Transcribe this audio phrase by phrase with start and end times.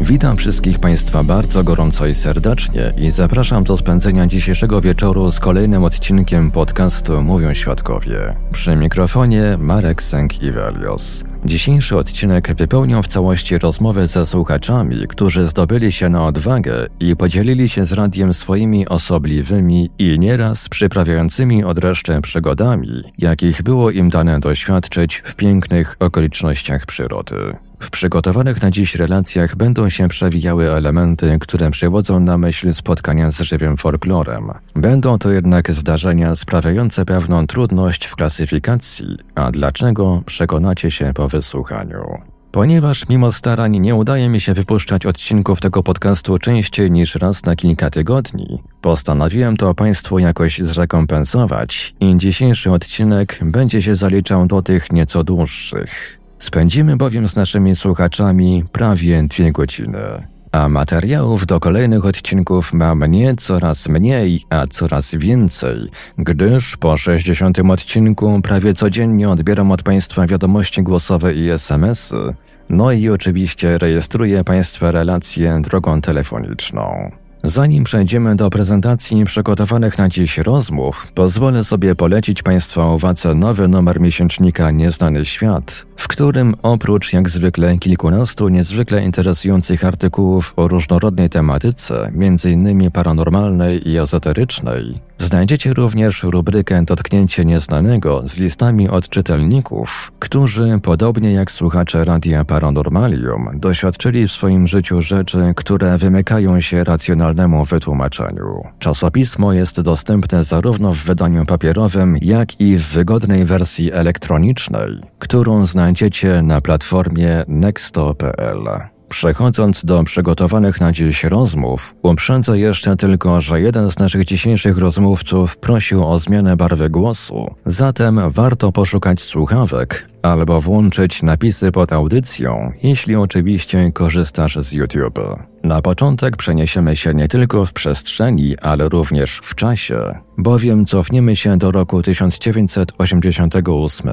[0.00, 5.84] Witam wszystkich Państwa bardzo gorąco i serdecznie i zapraszam do spędzenia dzisiejszego wieczoru z kolejnym
[5.84, 8.36] odcinkiem podcastu Mówią Świadkowie.
[8.52, 11.24] Przy mikrofonie Marek Sęk-Iwelios.
[11.44, 17.68] Dzisiejszy odcinek wypełnią w całości rozmowy ze słuchaczami, którzy zdobyli się na odwagę i podzielili
[17.68, 25.22] się z radiem swoimi osobliwymi i nieraz przyprawiającymi odreszcze przygodami, jakich było im dane doświadczyć
[25.24, 27.67] w pięknych okolicznościach przyrody.
[27.80, 33.40] W przygotowanych na dziś relacjach będą się przewijały elementy, które przywodzą na myśl spotkania z
[33.40, 34.50] żywym folklorem.
[34.74, 42.18] Będą to jednak zdarzenia sprawiające pewną trudność w klasyfikacji, a dlaczego przekonacie się po wysłuchaniu.
[42.52, 47.56] Ponieważ mimo starań nie udaje mi się wypuszczać odcinków tego podcastu częściej niż raz na
[47.56, 54.92] kilka tygodni, postanowiłem to Państwu jakoś zrekompensować i dzisiejszy odcinek będzie się zaliczał do tych
[54.92, 56.17] nieco dłuższych.
[56.38, 60.26] Spędzimy bowiem z naszymi słuchaczami prawie dwie godziny.
[60.52, 65.76] A materiałów do kolejnych odcinków mam nie coraz mniej, a coraz więcej,
[66.18, 72.34] gdyż po 60 odcinku prawie codziennie odbieram od Państwa wiadomości głosowe i SMS-y,
[72.68, 77.10] no i oczywiście rejestruję Państwa relacje drogą telefoniczną.
[77.44, 84.00] Zanim przejdziemy do prezentacji przygotowanych na dziś rozmów, pozwolę sobie polecić Państwa uwadze nowy numer
[84.00, 92.10] miesięcznika Nieznany Świat, w którym oprócz jak zwykle kilkunastu niezwykle interesujących artykułów o różnorodnej tematyce,
[92.14, 92.90] m.in.
[92.90, 101.50] paranormalnej i ezoterycznej, znajdziecie również rubrykę Dotknięcie Nieznanego z listami od czytelników, którzy, podobnie jak
[101.52, 106.84] słuchacze Radia Paranormalium, doświadczyli w swoim życiu rzeczy, które wymykają się
[107.28, 108.62] racjonalnemu wytłumaczeniu.
[108.78, 116.42] Czasopismo jest dostępne zarówno w wydaniu papierowym, jak i w wygodnej wersji elektronicznej, którą znajdziecie
[116.42, 118.64] na platformie nexto.pl.
[119.08, 125.56] Przechodząc do przygotowanych na dziś rozmów, uprzedzę jeszcze tylko, że jeden z naszych dzisiejszych rozmówców
[125.56, 133.16] prosił o zmianę barwy głosu, zatem warto poszukać słuchawek albo włączyć napisy pod audycją, jeśli
[133.16, 135.18] oczywiście korzystasz z YouTube.
[135.64, 141.58] Na początek przeniesiemy się nie tylko w przestrzeni, ale również w czasie, bowiem cofniemy się
[141.58, 144.10] do roku 1988.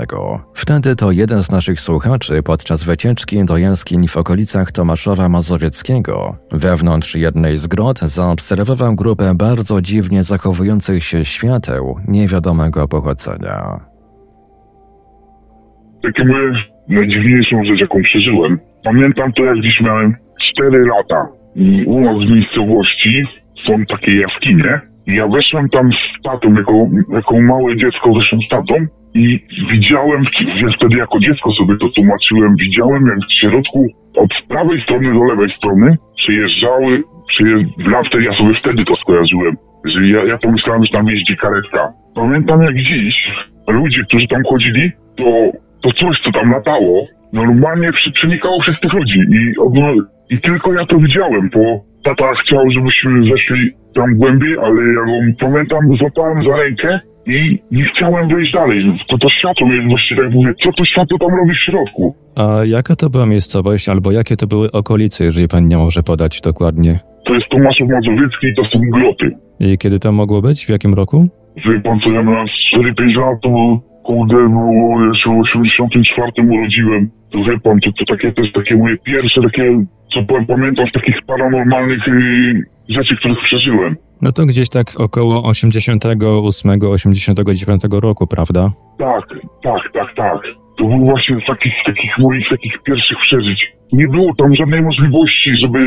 [0.53, 7.15] Wtedy to jeden z naszych słuchaczy podczas wycieczki do jaskiń w okolicach Tomaszowa Mazowieckiego, wewnątrz
[7.15, 13.94] jednej z grot zaobserwował grupę bardzo dziwnie zachowujących się świateł niewiadomego pochodzenia.
[16.05, 16.51] Takie moje
[16.89, 18.59] najdziwniejszą rzecz, jaką przeżyłem.
[18.83, 20.15] Pamiętam to, jak dziś miałem
[20.55, 21.27] 4 lata.
[21.55, 23.23] I u nas w miejscowości
[23.67, 24.81] są takie jaskinie.
[25.07, 28.75] I ja weszłem tam z tatą, jako, jako małe dziecko weszłem z tatą
[29.13, 29.39] i
[29.71, 30.23] widziałem,
[30.61, 35.23] ja wtedy jako dziecko sobie to tłumaczyłem, widziałem jak w środku od prawej strony do
[35.23, 39.55] lewej strony przejeżdżały, przejeżdża, wtedy ja sobie wtedy to skojarzyłem,
[39.85, 41.93] że ja, ja pomyślałem, że tam jeździ karetka.
[42.15, 43.15] Pamiętam jak dziś
[43.67, 45.25] ludzie, którzy tam chodzili, to
[45.85, 49.53] to coś, co tam latało, normalnie przenikało przez tych ludzi i,
[50.35, 51.63] i tylko ja to widziałem, bo
[52.03, 57.85] tata chciał, żebyśmy zeszli tam głębiej, ale ja go pamiętam, złapałem za rękę i nie
[57.85, 58.99] chciałem wejść dalej.
[59.09, 62.15] To to światło mnie właściwie tak mówię, co to światło tam robi w środku?
[62.35, 66.41] A jaka to była miejscowość, albo jakie to były okolice, jeżeli pan nie może podać
[66.41, 66.99] dokładnie?
[67.25, 69.31] To jest Tomaszów Mazowiecki i to są groty.
[69.59, 70.65] I kiedy to mogło być?
[70.65, 71.17] W jakim roku?
[71.65, 77.09] Wie pan co, ja miałem 4-5 lat, to kurde, było, ja się w 84 urodziłem.
[77.31, 81.15] To wie pan, to, to takie też takie moje pierwsze takie, co pamiętam z takich
[81.27, 83.95] paranormalnych yy, rzeczy, których przeżyłem.
[84.21, 88.67] No to gdzieś tak około 88-89 roku, prawda?
[88.99, 89.25] Tak,
[89.63, 90.41] tak, tak, tak.
[90.77, 93.71] To był właśnie z takich, takich moich takich pierwszych przeżyć.
[93.93, 95.79] Nie było tam żadnej możliwości, żeby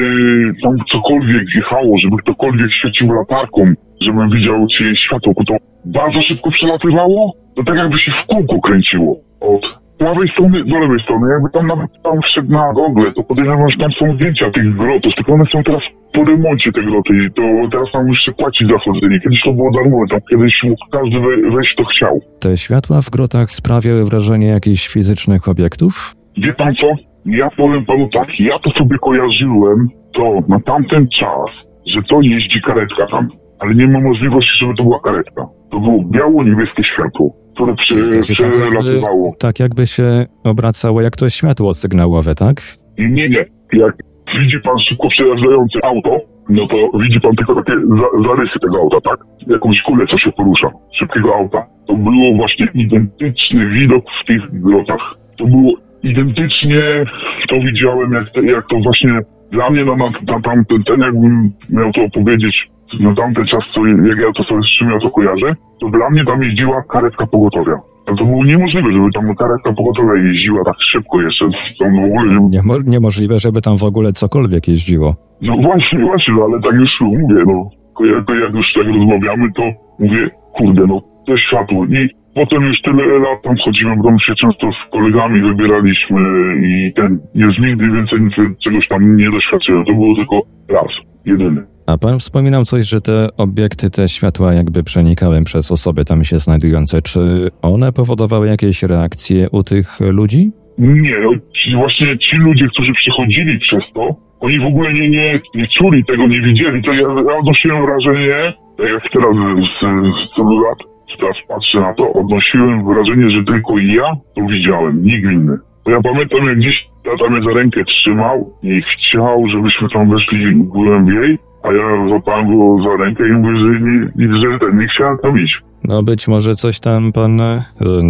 [0.62, 5.32] tam cokolwiek wjechało, żeby ktokolwiek świecił latarką, żebym widział czyjeś światło.
[5.46, 9.16] To bardzo szybko przelatywało, to tak jakby się w kółko kręciło.
[9.40, 9.62] Od
[9.98, 11.24] prawej strony do lewej strony.
[11.34, 15.12] Jakby tam nawet tam wszedł na Google, to podejrzewam, że tam są zdjęcia tych grotów,
[15.16, 15.82] tylko one są teraz
[16.14, 19.20] po remoncie te groty i to teraz tam już się płaci za chodzenie.
[19.20, 20.54] Kiedyś to było darmowe, tam kiedyś
[20.92, 22.20] każdy we, wejść kto chciał.
[22.40, 26.14] Te światła w grotach sprawiały wrażenie jakichś fizycznych obiektów?
[26.36, 26.88] Wie pan co?
[27.26, 31.50] Ja powiem panu tak, ja to sobie kojarzyłem, to na tamten czas,
[31.86, 33.28] że to jeździ karetka tam,
[33.58, 35.42] ale nie ma możliwości, żeby to była karetka.
[35.70, 39.34] To było biało-niebieskie światło, które przy, się tak, jakby, przelatywało.
[39.38, 42.56] tak jakby się obracało jak to światło sygnałowe, tak?
[42.98, 43.44] Nie, nie.
[43.72, 43.94] Jak
[44.40, 49.00] widzi pan szybko przejeżdżające auto, no to widzi pan tylko takie za, zarysy tego auta,
[49.00, 49.18] tak?
[49.46, 51.66] Jakąś kulę, co się porusza, szybkiego auta.
[51.86, 55.14] To było właśnie identyczny widok w tych grotach.
[55.38, 55.72] To było
[56.02, 57.04] identycznie,
[57.48, 59.20] to widziałem, jak, te, jak to właśnie
[59.50, 62.68] dla mnie, na, na tamten, ten jakbym miał to opowiedzieć,
[63.00, 66.10] na tamten czas, co, jak ja to sobie z czym ja to kojarzę, to dla
[66.10, 67.76] mnie tam jeździła karetka pogotowia.
[68.08, 71.44] No to było niemożliwe, żeby tam karetka pogotowia jeździła tak szybko jeszcze.
[71.78, 75.14] Tam w ogóle, żeby Niemo- niemożliwe, żeby tam w ogóle cokolwiek jeździło.
[75.42, 77.70] no właśnie, właśnie, no ale tak już mówię, no.
[78.06, 79.62] Jak, jak już tak rozmawiamy, to
[79.98, 81.84] mówię, kurde, no to światło.
[81.86, 86.20] I potem już tyle lat tam chodziłem, bo się często z kolegami wybieraliśmy
[86.68, 88.18] i ten, już nigdy więcej
[88.64, 89.84] czegoś tam nie doświadczyłem.
[89.84, 90.36] To było tylko
[90.68, 90.92] raz,
[91.26, 91.62] jedyny.
[91.90, 96.36] A pan wspominał coś, że te obiekty, te światła jakby przenikały przez osoby tam się
[96.36, 97.02] znajdujące.
[97.02, 97.20] Czy
[97.62, 99.86] one powodowały jakieś reakcje u tych
[100.18, 100.42] ludzi?
[100.78, 105.40] Nie, no, ci, właśnie ci ludzie, którzy przechodzili przez to, oni w ogóle nie, nie,
[105.54, 106.82] nie czuli tego, nie widzieli.
[106.82, 109.34] To ja, ja odnosiłem wrażenie, tak jak teraz
[109.70, 109.78] z,
[110.20, 110.78] z tylu lat,
[111.20, 115.56] teraz patrzę na to, odnosiłem wrażenie, że tylko ja to widziałem, nikt inny.
[115.84, 120.54] Bo ja pamiętam, jak gdzieś tata mnie za rękę trzymał i chciał, żebyśmy tam weszli
[120.54, 123.80] głębiej, a ja złapałem go za rękę i mówię, że
[124.16, 125.62] nie, że ten, nie chciałem tam iść.
[125.84, 127.62] No być może coś tam pan e,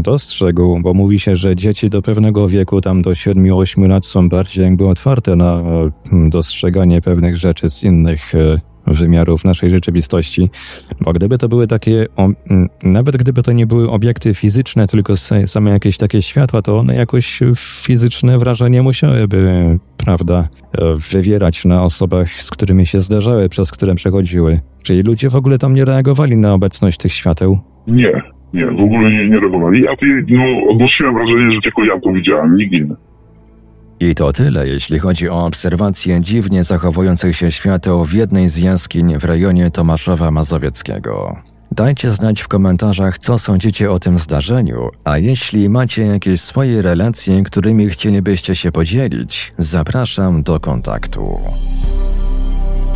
[0.03, 4.65] dostrzegł, bo mówi się, że dzieci do pewnego wieku, tam do 7-8 lat są bardziej
[4.65, 8.61] jakby otwarte na e, dostrzeganie pewnych rzeczy z innych e,
[8.95, 10.51] wymiarów naszej rzeczywistości.
[11.01, 12.07] Bo gdyby to były takie,
[12.83, 17.41] nawet gdyby to nie były obiekty fizyczne, tylko same jakieś takie światła, to one jakoś
[17.87, 24.61] fizyczne wrażenie musiałyby, prawda, e, wywierać na osobach, z którymi się zdarzały, przez które przechodziły.
[24.83, 27.59] Czyli ludzie w ogóle tam nie reagowali na obecność tych świateł.
[27.87, 28.23] Nie,
[28.55, 29.83] nie, w ogóle nie, nie reagowali.
[29.83, 29.93] Ja
[30.29, 32.97] no, odnosiłem wrażenie, że tylko ja to widziałem, nikt inny.
[34.01, 39.19] I to tyle, jeśli chodzi o obserwację dziwnie zachowujących się świateł w jednej z jaskiń
[39.19, 41.37] w rejonie Tomaszowa Mazowieckiego.
[41.73, 47.43] Dajcie znać w komentarzach, co sądzicie o tym zdarzeniu, a jeśli macie jakieś swoje relacje,
[47.43, 51.39] którymi chcielibyście się podzielić, zapraszam do kontaktu.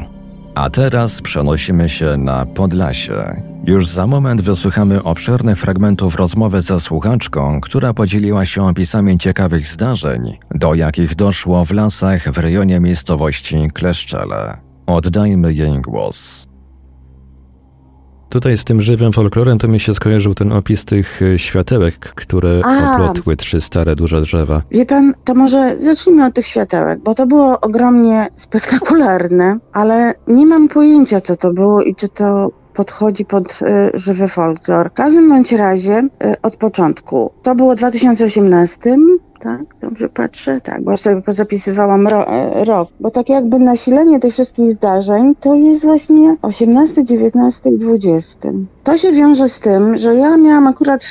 [0.56, 3.42] A teraz przenosimy się na Podlasie.
[3.66, 10.38] Już za moment wysłuchamy obszernych fragmentów rozmowy ze słuchaczką, która podzieliła się opisami ciekawych zdarzeń,
[10.56, 14.58] do jakich doszło w lasach w rejonie miejscowości Kleszczele.
[14.88, 16.51] Oddajmy jej głos.
[18.32, 22.62] Tutaj z tym żywym folklorem to mi się skojarzył ten opis tych e, światełek, które
[22.64, 22.94] A.
[22.94, 24.62] oplotły trzy stare, duże drzewa.
[24.72, 30.46] Wie pan, to może zacznijmy od tych światełek, bo to było ogromnie spektakularne, ale nie
[30.46, 34.90] mam pojęcia, co to było i czy to podchodzi pod y, żywy folklor.
[34.90, 37.32] W każdym bądź razie y, od początku.
[37.44, 38.96] To było w 2018,
[39.42, 39.62] tak?
[39.82, 40.62] Dobrze patrzę?
[40.62, 42.90] Tak, bo sobie pozapisywałam ro, e, rok.
[43.00, 48.50] Bo tak jakby nasilenie tych wszystkich zdarzeń to jest właśnie 18, 19 i 20.
[48.84, 51.04] To się wiąże z tym, że ja miałam akurat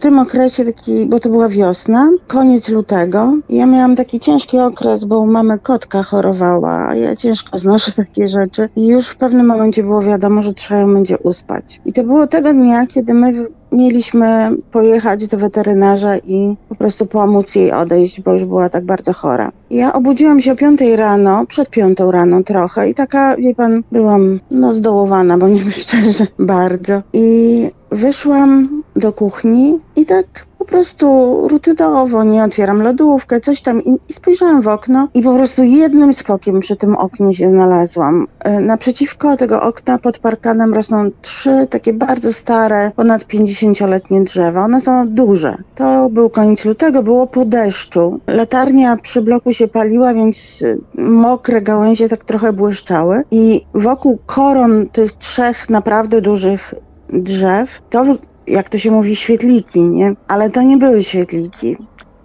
[0.00, 3.32] tym okresie taki, bo to była wiosna, koniec lutego.
[3.48, 8.28] Ja miałam taki ciężki okres, bo u mamy kotka chorowała, a ja ciężko znoszę takie
[8.28, 8.68] rzeczy.
[8.76, 11.80] I już w pewnym momencie było wiadomo, że trzeba ją będzie uspać.
[11.86, 17.54] I to było tego dnia, kiedy my mieliśmy pojechać do weterynarza i po prostu pomóc
[17.54, 19.52] jej odejść, bo już była tak bardzo chora.
[19.70, 24.40] Ja obudziłam się o piątej rano, przed piątą rano trochę i taka, wie pan, byłam
[24.50, 27.02] no zdołowana, bądźmy szczerzy, bardzo.
[27.12, 30.26] I wyszłam do kuchni i tak
[30.58, 35.34] po prostu rutynowo, nie otwieram lodówkę, coś tam i, i spojrzałam w okno i po
[35.34, 38.26] prostu jednym skokiem przy tym oknie się znalazłam.
[38.40, 44.64] E, Naprzeciwko tego okna pod parkanem rosną trzy takie bardzo stare, ponad 50-letnie drzewa.
[44.64, 45.56] One są duże.
[45.74, 48.20] To był koniec lutego, było po deszczu.
[48.26, 54.88] Latarnia przy bloku się paliła, więc e, mokre gałęzie tak trochę błyszczały i wokół koron
[54.88, 56.74] tych trzech naprawdę dużych
[57.08, 58.04] drzew, to
[58.50, 60.14] jak to się mówi, świetliki, nie?
[60.28, 61.76] Ale to nie były świetliki.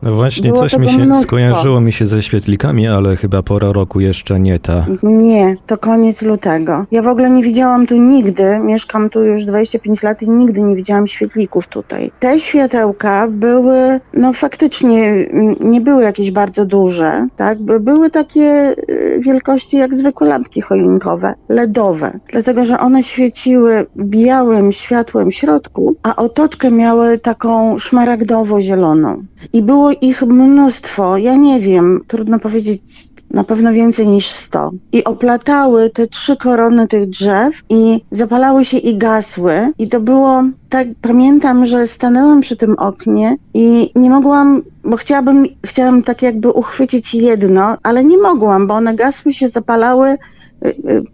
[0.03, 1.23] No właśnie, Było coś mi się mnóstwo.
[1.23, 4.85] skojarzyło mi się ze świetlikami, ale chyba pora roku jeszcze nie ta.
[5.03, 6.85] Nie, to koniec lutego.
[6.91, 10.75] Ja w ogóle nie widziałam tu nigdy, mieszkam tu już 25 lat i nigdy nie
[10.75, 12.11] widziałam świetlików tutaj.
[12.19, 17.61] Te światełka były, no faktycznie mm, nie były jakieś bardzo duże, tak?
[17.61, 24.71] By- Były takie y, wielkości jak zwykłe lampki choinkowe, LEDowe, dlatego że one świeciły białym
[24.71, 29.23] światłem w środku, a otoczkę miały taką szmaragdowo-zieloną.
[29.53, 34.71] I było ich mnóstwo, ja nie wiem, trudno powiedzieć na pewno więcej niż 100.
[34.91, 39.53] I oplatały te trzy korony tych drzew i zapalały się i gasły.
[39.79, 45.45] I to było tak, pamiętam, że stanęłam przy tym oknie i nie mogłam, bo chciałabym,
[45.65, 50.17] chciałam tak jakby uchwycić jedno, ale nie mogłam, bo one gasły się, zapalały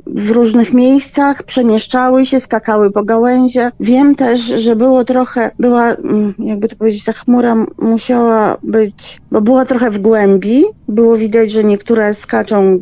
[0.06, 3.74] w różnych miejscach, przemieszczały się, skakały po gałęziach.
[3.80, 9.42] Wiem też, że było trochę, była, mm, jakby to powiedzieć, ta chmura musiała być, bo
[9.42, 10.64] była trochę w głębi.
[10.88, 12.80] Było widać, że niektóre skaczą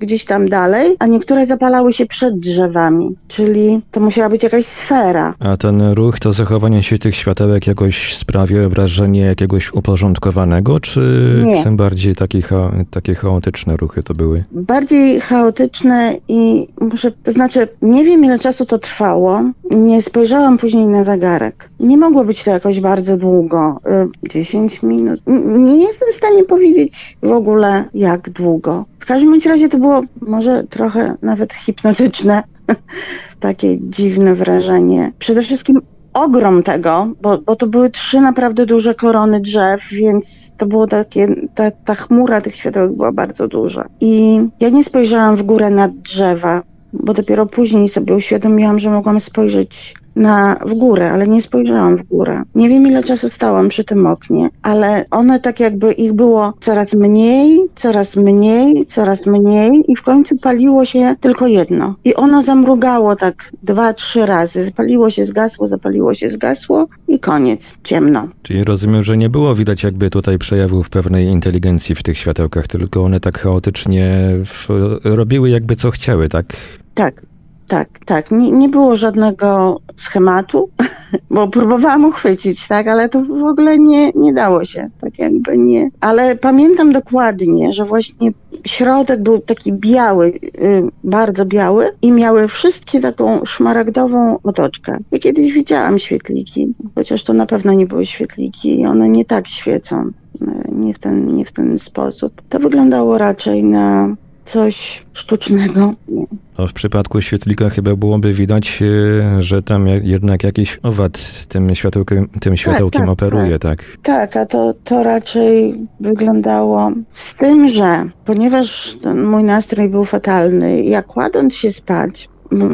[0.00, 5.34] gdzieś tam dalej, a niektóre zapalały się przed drzewami, czyli to musiała być jakaś sfera.
[5.38, 11.00] A ten ruch, to zachowanie się tych światełek jakoś sprawia wrażenie jakiegoś uporządkowanego, czy
[11.44, 11.64] Nie.
[11.64, 14.44] tym bardziej takie, cha takie chaotyczne ruchy to były?
[14.52, 19.40] bardziej chaotyczne i muszę, to znaczy, nie wiem ile czasu to trwało.
[19.70, 21.70] Nie spojrzałam później na zegarek.
[21.80, 23.80] Nie mogło być to jakoś bardzo długo.
[24.26, 25.20] Y, 10 minut.
[25.26, 28.84] N- Nie jestem w stanie powiedzieć w ogóle jak długo.
[29.00, 32.42] W każdym razie to było może trochę nawet hipnotyczne.
[33.40, 35.12] Takie dziwne wrażenie.
[35.18, 35.80] Przede wszystkim
[36.12, 41.28] ogrom tego, bo, bo to były trzy naprawdę duże korony drzew, więc to było takie,
[41.54, 43.88] ta, ta chmura tych światełek była bardzo duża.
[44.00, 49.20] I ja nie spojrzałam w górę na drzewa, bo dopiero później sobie uświadomiłam, że mogłam
[49.20, 52.42] spojrzeć na, w górę, ale nie spojrzałam w górę.
[52.54, 56.94] Nie wiem ile czasu stałam przy tym oknie, ale one tak jakby ich było coraz
[56.94, 61.94] mniej, coraz mniej, coraz mniej i w końcu paliło się tylko jedno.
[62.04, 64.64] I ono zamrugało tak dwa, trzy razy.
[64.64, 67.74] Zapaliło się, zgasło, zapaliło się, zgasło i koniec.
[67.84, 68.28] Ciemno.
[68.42, 73.02] Czyli rozumiem, że nie było widać jakby tutaj przejawów pewnej inteligencji w tych światełkach, tylko
[73.02, 74.68] one tak chaotycznie w,
[75.04, 76.46] robiły jakby co chciały, tak?
[76.94, 77.22] Tak,
[77.70, 78.30] tak, tak.
[78.30, 80.70] Nie, nie było żadnego schematu,
[81.30, 85.90] bo próbowałam uchwycić, tak, ale to w ogóle nie, nie dało się, tak jakby nie.
[86.00, 88.30] Ale pamiętam dokładnie, że właśnie
[88.66, 94.98] środek był taki biały, y, bardzo biały i miały wszystkie taką szmaragdową otoczkę.
[95.10, 99.48] Ja kiedyś widziałam świetliki, chociaż to na pewno nie były świetliki i one nie tak
[99.48, 100.10] świecą,
[100.42, 102.42] y, nie w ten, nie w ten sposób.
[102.48, 104.16] To wyglądało raczej na
[104.50, 105.94] coś sztucznego.
[106.08, 106.26] Nie.
[106.58, 112.28] No w przypadku świetlika chyba byłoby widać, e, że tam jednak jakiś owad tym światełkiem,
[112.40, 113.84] tym światełkiem tak, operuje, tak?
[114.02, 121.06] Tak, a to, to raczej wyglądało z tym, że ponieważ mój nastrój był fatalny, jak
[121.06, 122.28] kładąc się spać,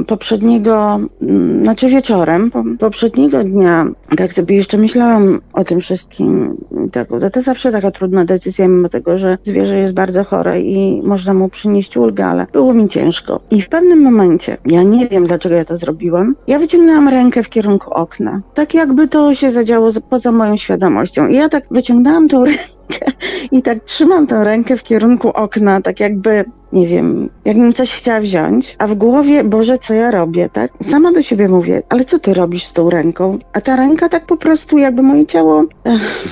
[0.07, 0.99] poprzedniego,
[1.63, 6.57] znaczy wieczorem, po, poprzedniego dnia, tak sobie jeszcze myślałam o tym wszystkim.
[6.93, 11.03] Tak, to, to zawsze taka trudna decyzja, mimo tego, że zwierzę jest bardzo chore i
[11.05, 13.41] można mu przynieść ulgę, ale było mi ciężko.
[13.51, 17.49] I w pewnym momencie, ja nie wiem dlaczego ja to zrobiłam, ja wyciągnęłam rękę w
[17.49, 18.43] kierunku okna.
[18.55, 21.27] Tak jakby to się zadziało poza moją świadomością.
[21.27, 22.67] I ja tak wyciągnęłam tą rękę
[23.53, 26.45] i tak trzymam tę rękę w kierunku okna, tak jakby,
[26.77, 30.73] nie wiem, jakbym coś chciała wziąć, a w głowie, Boże, co ja robię, tak?
[30.83, 33.39] Sama do siebie mówię, ale co ty robisz z tą ręką?
[33.53, 35.65] A ta ręka tak po prostu, jakby moje ciało...
[35.85, 36.29] Ech,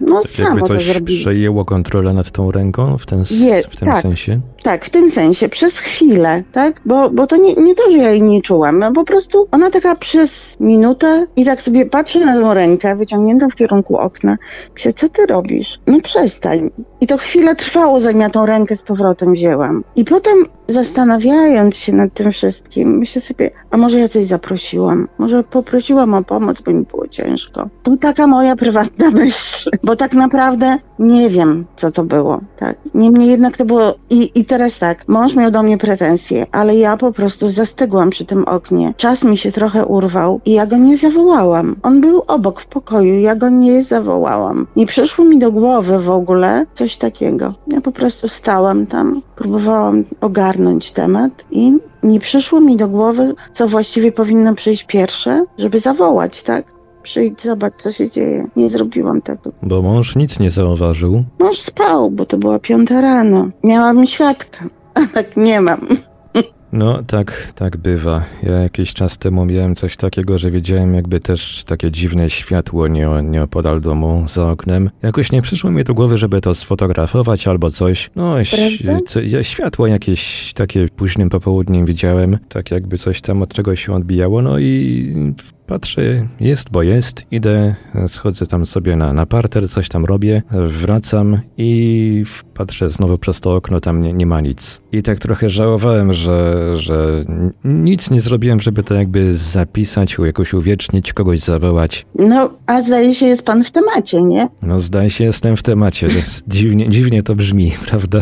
[0.00, 1.20] no, Tak samo jakby to coś zrobiło.
[1.20, 4.02] przejęło kontrolę nad tą ręką w, ten, Je- w tym tak.
[4.02, 4.40] sensie?
[4.62, 6.80] Tak, w tym sensie, przez chwilę, tak?
[6.84, 9.70] Bo, bo to nie, nie to, że ja jej nie czułam, no po prostu ona
[9.70, 14.36] taka przez minutę i tak sobie patrzy na tą rękę wyciągniętą w kierunku okna.
[14.74, 15.80] Myślę, co ty robisz?
[15.86, 16.70] No przestań.
[17.00, 19.84] I to chwilę trwało, zanim ja tą rękę z powrotem wzięłam.
[19.96, 25.08] I potem zastanawiając się nad tym wszystkim, myślę sobie, a może ja coś zaprosiłam?
[25.18, 27.68] Może poprosiłam o pomoc, bo mi było ciężko.
[27.82, 32.76] To taka moja prywatna myśl, bo tak naprawdę nie wiem, co to było, tak?
[32.94, 36.96] Niemniej jednak to było i, i teraz tak, mąż miał do mnie pretensje, ale ja
[36.96, 38.94] po prostu zastygłam przy tym oknie.
[38.96, 41.76] Czas mi się trochę urwał i ja go nie zawołałam.
[41.82, 44.66] On był obok w pokoju, ja go nie zawołałam.
[44.76, 47.54] Nie przyszło mi do głowy w ogóle coś takiego.
[47.66, 53.68] Ja po prostu stałam tam, próbowałam ogarnąć temat i nie przyszło mi do głowy, co
[53.68, 56.64] właściwie powinno przyjść pierwsze, żeby zawołać, tak?
[57.02, 58.46] Przyjdź, zobacz, co się dzieje.
[58.56, 59.52] Nie zrobiłam tego.
[59.62, 61.24] Bo mąż nic nie zauważył.
[61.38, 63.48] Mąż spał, bo to była piąta rano.
[63.64, 65.80] Miałam świadka, a tak nie mam.
[66.72, 68.22] No tak, tak bywa.
[68.42, 73.08] Ja jakiś czas temu miałem coś takiego, że widziałem jakby też takie dziwne światło nie,
[73.22, 74.90] nieopodal domu za oknem.
[75.02, 78.10] Jakoś nie przyszło mi do głowy, żeby to sfotografować albo coś.
[78.16, 78.34] No,
[79.06, 83.92] co, ja światło jakieś takie późnym popołudniem widziałem, tak jakby coś tam od czegoś się
[83.92, 85.34] odbijało, no i
[85.72, 87.74] patrzę, jest, bo jest, idę,
[88.08, 92.24] schodzę tam sobie na, na parter, coś tam robię, wracam i
[92.54, 94.80] patrzę znowu przez to okno, tam nie, nie ma nic.
[94.92, 97.24] I tak trochę żałowałem, że, że
[97.64, 102.06] nic nie zrobiłem, żeby to jakby zapisać, jakoś uwiecznić, kogoś zawołać.
[102.18, 104.48] No, a zdaje się, jest pan w temacie, nie?
[104.62, 106.06] No zdaje się, jestem w temacie.
[106.48, 108.20] Dziwnie, dziwnie to brzmi, prawda?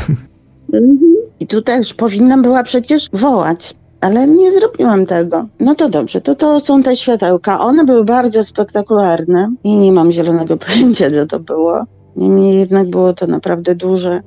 [1.41, 3.75] I tu też powinnam była przecież wołać.
[4.01, 5.47] Ale nie zrobiłam tego.
[5.61, 7.61] No to dobrze, to to są te światełka.
[7.61, 11.85] One były bardzo spektakularne i nie mam zielonego pojęcia, co to było.
[12.17, 14.23] Niemniej jednak było to naprawdę duże.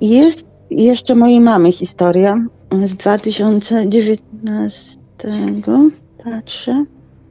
[0.00, 2.46] Jest jeszcze mojej mamy historia
[2.84, 4.98] z 2019.
[6.24, 6.84] Patrzę.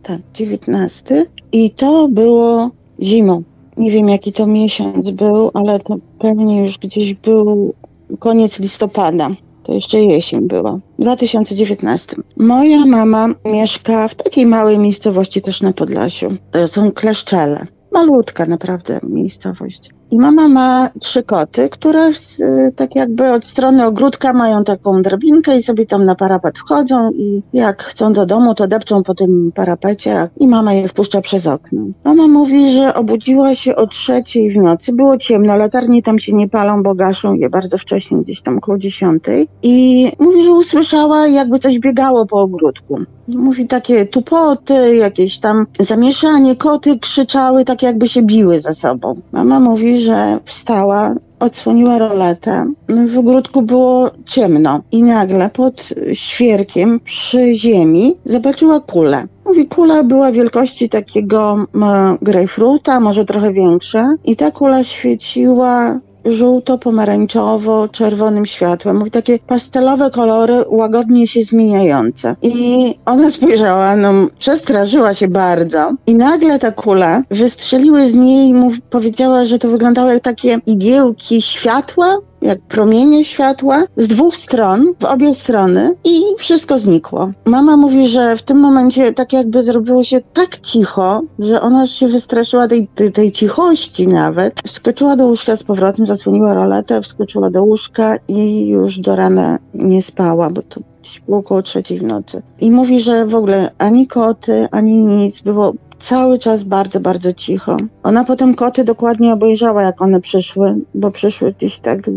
[0.03, 1.25] Tak, 19.
[1.51, 2.69] I to było
[3.01, 3.43] zimą.
[3.77, 7.73] Nie wiem jaki to miesiąc był, ale to pewnie już gdzieś był
[8.19, 9.29] koniec listopada.
[9.63, 10.79] To jeszcze jesień była.
[10.99, 12.15] W 2019.
[12.37, 16.29] Moja mama mieszka w takiej małej miejscowości też na Podlasiu.
[16.51, 17.67] To są Kleszczele.
[17.91, 19.89] Malutka naprawdę miejscowość.
[20.13, 25.57] I mama ma trzy koty, które y, tak jakby od strony ogródka mają taką drabinkę
[25.57, 29.51] i sobie tam na parapet wchodzą i jak chcą do domu, to depczą po tym
[29.55, 31.81] parapecie i mama je wpuszcza przez okno.
[32.03, 36.49] Mama mówi, że obudziła się o trzeciej w nocy, było ciemno, latarnie tam się nie
[36.49, 41.59] palą, bo gaszą je bardzo wcześnie, gdzieś tam około dziesiątej i mówi, że usłyszała jakby
[41.59, 42.99] coś biegało po ogródku.
[43.27, 49.21] Mówi takie tupoty, jakieś tam zamieszanie, koty krzyczały tak jakby się biły ze sobą.
[49.31, 52.65] Mama mówi, że wstała, odsłoniła roletę.
[52.89, 59.27] No, w ogródku było ciemno i nagle pod świerkiem przy ziemi zobaczyła kulę.
[59.45, 61.83] Mówi, kula była wielkości takiego m,
[62.21, 68.97] grejpfruta, może trochę większa i ta kula świeciła żółto-pomarańczowo-czerwonym światłem.
[68.97, 72.35] Mówi takie pastelowe kolory, łagodnie się zmieniające.
[72.41, 78.75] I ona spojrzała, no przestraszyła się bardzo i nagle ta kula, wystrzeliły z niej, mów,
[78.89, 85.05] powiedziała, że to wyglądało jak takie igiełki światła, jak promienie światła z dwóch stron, w
[85.05, 87.31] obie strony i wszystko znikło.
[87.45, 92.07] Mama mówi, że w tym momencie tak jakby zrobiło się tak cicho, że ona się
[92.07, 94.53] wystraszyła tej, tej, tej cichości nawet.
[94.65, 100.01] Wskoczyła do łóżka z powrotem, zasłoniła roletę, wskoczyła do łóżka i już do rana nie
[100.01, 100.81] spała, bo to
[101.25, 102.41] było około trzeciej w nocy.
[102.59, 105.73] I mówi, że w ogóle ani koty, ani nic, było
[106.03, 107.77] cały czas bardzo, bardzo cicho.
[108.03, 112.13] Ona potem koty dokładnie obejrzała, jak one przyszły, bo przyszły gdzieś tak yy,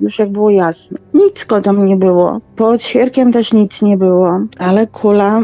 [0.00, 0.98] już jak było jasno.
[1.14, 2.40] Nic kotom nie było.
[2.56, 5.40] Pod świerkiem też nic nie było, ale kula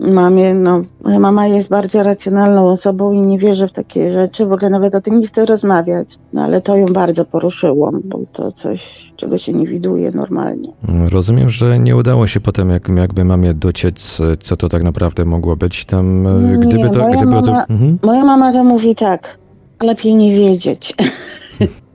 [0.00, 4.52] mamie, no, moja mama jest bardzo racjonalną osobą i nie wierzy w takie rzeczy, w
[4.52, 6.18] ogóle nawet o tym nie chce rozmawiać.
[6.32, 10.68] No ale to ją bardzo poruszyło, bo to coś, czego się nie widuje normalnie.
[11.08, 15.56] Rozumiem, że nie udało się potem jak, jakby mamie dociec, co to tak naprawdę mogło
[15.56, 16.98] być tam, e, Nie, gdyby to...
[16.98, 17.98] moja Gdyby mama- to mhm.
[18.02, 19.38] Moja mama to mówi tak,
[19.82, 20.94] lepiej nie wiedzieć.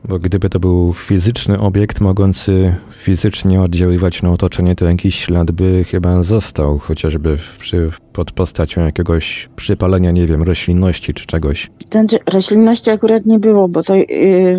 [0.10, 5.84] Bo gdyby to był fizyczny obiekt mogący fizycznie oddziaływać na otoczenie, to jakiś ślad by
[5.84, 11.72] chyba został, chociażby przy, pod postacią jakiegoś przypalenia, nie wiem, roślinności czy czegoś.
[11.92, 14.06] Znaczy, roślinności akurat nie było, bo to yy,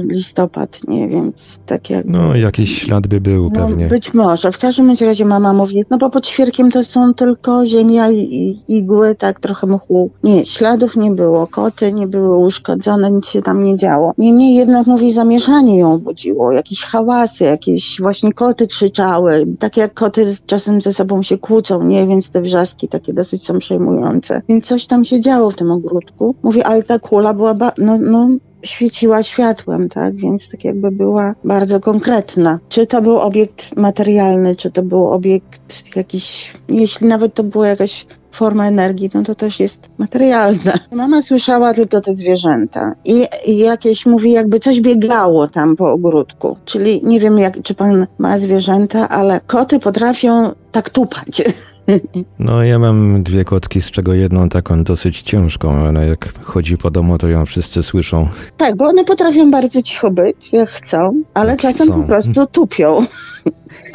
[0.08, 2.06] listopad, nie, więc tak jak...
[2.06, 3.86] No, jakiś ślad by był No, pewnie.
[3.86, 4.52] być może.
[4.52, 8.76] W każdym razie mama mówi, no bo pod świerkiem to są tylko ziemia i, i
[8.76, 10.10] igły, tak trochę mchu.
[10.24, 14.12] Nie, śladów nie było, koty nie były uszkodzone, nic się tam nie działo.
[14.18, 20.36] Niemniej jednak mówi, zamieszanie ją budziło, jakieś hałasy, jakieś właśnie koty krzyczały, tak jak koty
[20.46, 24.42] czasem ze sobą się kłócą, nie, więc te wrzaski takie dosyć są przejmujące.
[24.48, 26.34] Więc coś tam się działo w tym ogródku.
[26.42, 28.28] Mówi, ale ta kula była, ba- no, no,
[28.62, 30.16] świeciła światłem, tak?
[30.16, 32.58] Więc tak jakby była bardzo konkretna.
[32.68, 38.06] Czy to był obiekt materialny, czy to był obiekt jakiś, jeśli nawet to była jakaś
[38.36, 40.72] forma energii, no to też jest materialna.
[40.92, 46.56] Mama słyszała tylko te zwierzęta i, i jakieś, mówi, jakby coś biegało tam po ogródku.
[46.64, 51.42] Czyli nie wiem, jak, czy pan ma zwierzęta, ale koty potrafią tak tupać.
[52.38, 56.90] No, ja mam dwie kotki, z czego jedną taką dosyć ciężką, ale jak chodzi po
[56.90, 58.28] domu, to ją wszyscy słyszą.
[58.56, 62.00] Tak, bo one potrafią bardzo cicho być, jak chcą, ale Jak czasem chcą.
[62.00, 63.06] po prostu tupią.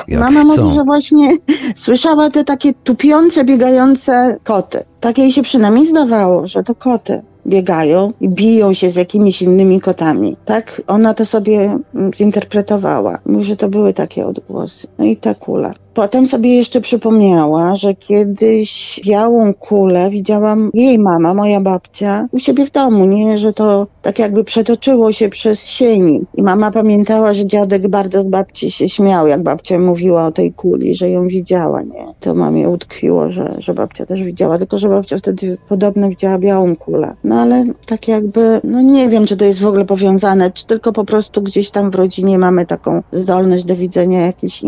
[0.08, 0.64] Jak Mama chcą.
[0.64, 1.38] mówi, że właśnie
[1.76, 4.84] słyszała te takie tupiące, biegające koty.
[5.00, 9.82] Tak jej się przynajmniej zdawało, że to koty biegają i biją się z jakimiś innymi
[9.82, 10.38] kotami.
[10.46, 13.20] Tak ona to sobie mm, zinterpretowała.
[13.26, 14.88] Mówi, że to były takie odgłosy.
[15.00, 15.74] No i ta kula.
[15.94, 22.66] Potem sobie jeszcze przypomniała, że kiedyś białą kulę widziałam jej mama, moja babcia, u siebie
[22.66, 23.38] w domu, nie?
[23.38, 26.22] Że to tak jakby przetoczyło się przez sieni.
[26.36, 30.54] I mama pamiętała, że dziadek bardzo z babci się śmiał, jak babcia mówiła o tej
[30.54, 32.06] kuli, że ją widziała, nie?
[32.20, 36.76] To mamie utkwiło, że, że babcia też widziała, tylko że babcia wtedy podobno widziała białą
[36.76, 37.16] kulę.
[37.24, 40.94] No ale tak jakby, no nie wiem, czy to jest w ogóle powiązane, czy tylko
[40.94, 44.64] po prostu gdzieś tam w rodzinie mamy taką zdolność do widzenia jakichś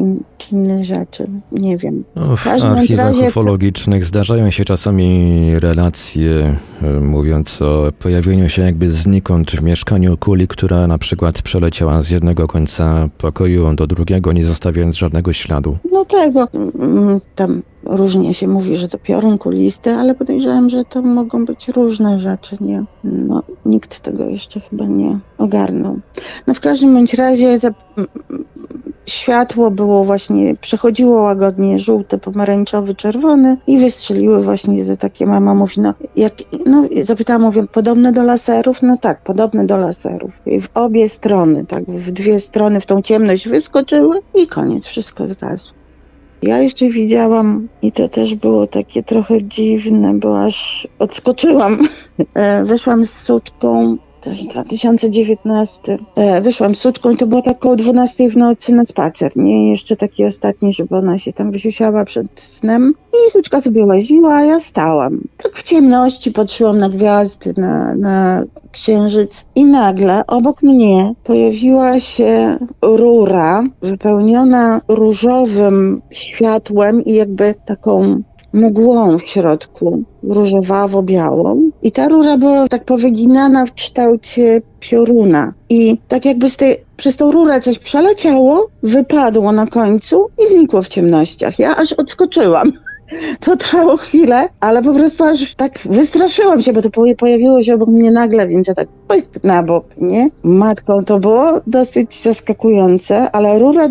[0.52, 1.28] innych rzeczy.
[1.52, 2.04] Nie wiem.
[2.16, 8.50] No, w każdym bądź archiwach razie ufologicznych zdarzają się czasami relacje e, mówiąc o pojawieniu
[8.50, 13.88] się jakby znikąd w mieszkaniu kuli, która na przykład przeleciała z jednego końca pokoju do
[13.88, 15.78] drugiego, nie zostawiając żadnego śladu.
[15.92, 20.84] No tak, bo mm, tam różnie się mówi, że to piorun kulisty, ale podejrzewam, że
[20.86, 22.84] to mogą być różne rzeczy, nie?
[23.04, 26.00] No, nikt tego jeszcze chyba nie ogarnął.
[26.48, 27.60] No w każdym bądź razie
[29.06, 35.82] światło było właśnie, przechodziło łagodnie żółte, pomarańczowy, czerwony i wystrzeliły właśnie te takie, mama mówi,
[35.82, 36.34] no, jak,
[36.66, 38.82] no zapytałam, mówię, podobne do laserów?
[38.82, 40.32] No tak, podobne do laserów.
[40.46, 45.28] I w obie strony, tak, w dwie strony w tą ciemność wyskoczyły i koniec, wszystko
[45.28, 45.83] zgasło.
[46.44, 51.78] Ja jeszcze widziałam, i to też było takie trochę dziwne, bo aż odskoczyłam.
[52.34, 55.98] E, Wyszłam z suczką, to jest 2019.
[56.16, 59.72] E, Wyszłam z suczką i to było tak około 12 w nocy na spacer, nie?
[59.72, 62.94] Jeszcze taki ostatni, żeby ona się tam wysiusiała przed snem.
[63.14, 65.22] I suczka sobie łaziła, a ja stałam.
[65.38, 72.58] Tak w ciemności patrzyłam na gwiazdy, na, na księżyc i nagle obok mnie pojawiła się
[72.82, 81.70] rura wypełniona różowym światłem i jakby taką mgłą w środku, różowawo-białą.
[81.84, 85.54] I ta rura była tak powyginana w kształcie pioruna.
[85.70, 90.82] I tak jakby z tej, przez tą rurę coś przeleciało, wypadło na końcu i znikło
[90.82, 91.60] w ciemnościach.
[91.60, 92.72] Ja aż odskoczyłam.
[93.40, 97.74] To trwało chwilę, ale po prostu aż tak wystraszyłam się, bo to poja- pojawiło się
[97.74, 100.30] obok mnie nagle, więc ja tak pyk na bok, nie?
[100.44, 103.88] Matką to było dosyć zaskakujące, ale rura,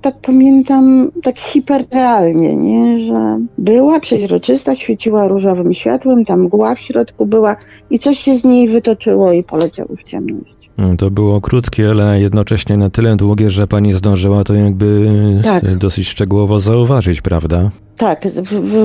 [0.00, 2.98] tak pamiętam, tak hiperrealnie, nie?
[3.00, 7.56] Że była przeźroczysta, świeciła różowym światłem, tam mgła w środku była
[7.90, 10.70] i coś się z niej wytoczyło i poleciało w ciemność.
[10.78, 15.06] No, To było krótkie, ale jednocześnie na tyle długie, że pani zdążyła to jakby
[15.44, 15.64] Tak.
[15.64, 17.70] e, dosyć szczegółowo zauważyć, prawda?
[17.96, 18.28] Tak,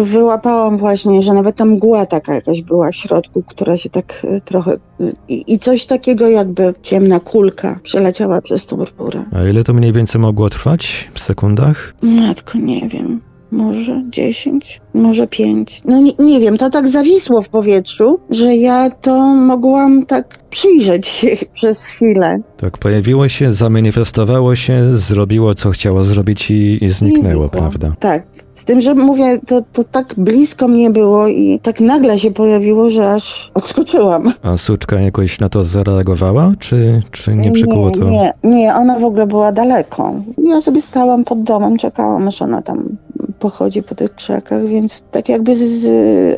[0.04, 4.41] wyłapałam właśnie, że nawet ta mgła taka jakaś była w środku, która się tak y,
[4.45, 4.74] trochę...
[4.74, 9.24] y, I, I coś takiego jakby ciemna kulka przeleciała przez tą rurę.
[9.36, 11.93] A ile to mniej więcej mogło trwać w sekundach?
[12.02, 13.21] Matko, nie wiem.
[13.52, 15.82] Może 10, może 5.
[15.86, 21.08] No nie, nie wiem, to tak zawisło w powietrzu, że ja to mogłam tak przyjrzeć
[21.08, 22.39] się przez chwilę.
[22.58, 27.60] Tak, pojawiło się, zamanifestowało się, zrobiło co chciało zrobić i, i zniknęło, znikło.
[27.62, 27.93] prawda?
[28.00, 28.24] Tak,
[28.62, 32.89] Z tym, że mówię, to, to tak blisko mnie było i tak nagle się pojawiło,
[32.89, 34.34] że aż odskoczyłam.
[34.43, 38.10] A suczka jakoś na to zareagowała, czy, czy nie przykuło nie, to?
[38.10, 40.13] Nie, nie, ona w ogóle była daleko.
[40.43, 42.97] Ja sobie stałam pod domem, czekałam, aż ona tam
[43.39, 45.86] pochodzi po tych krzakach, więc tak jakby z,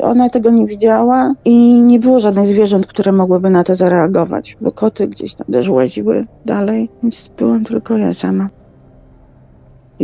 [0.02, 4.72] ona tego nie widziała i nie było żadnych zwierząt, które mogłyby na to zareagować, bo
[4.72, 8.48] koty gdzieś tam też łaziły dalej, więc byłam tylko ja sama.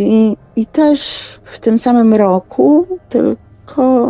[0.02, 1.00] I, I też
[1.44, 3.49] w tym samym roku, tylko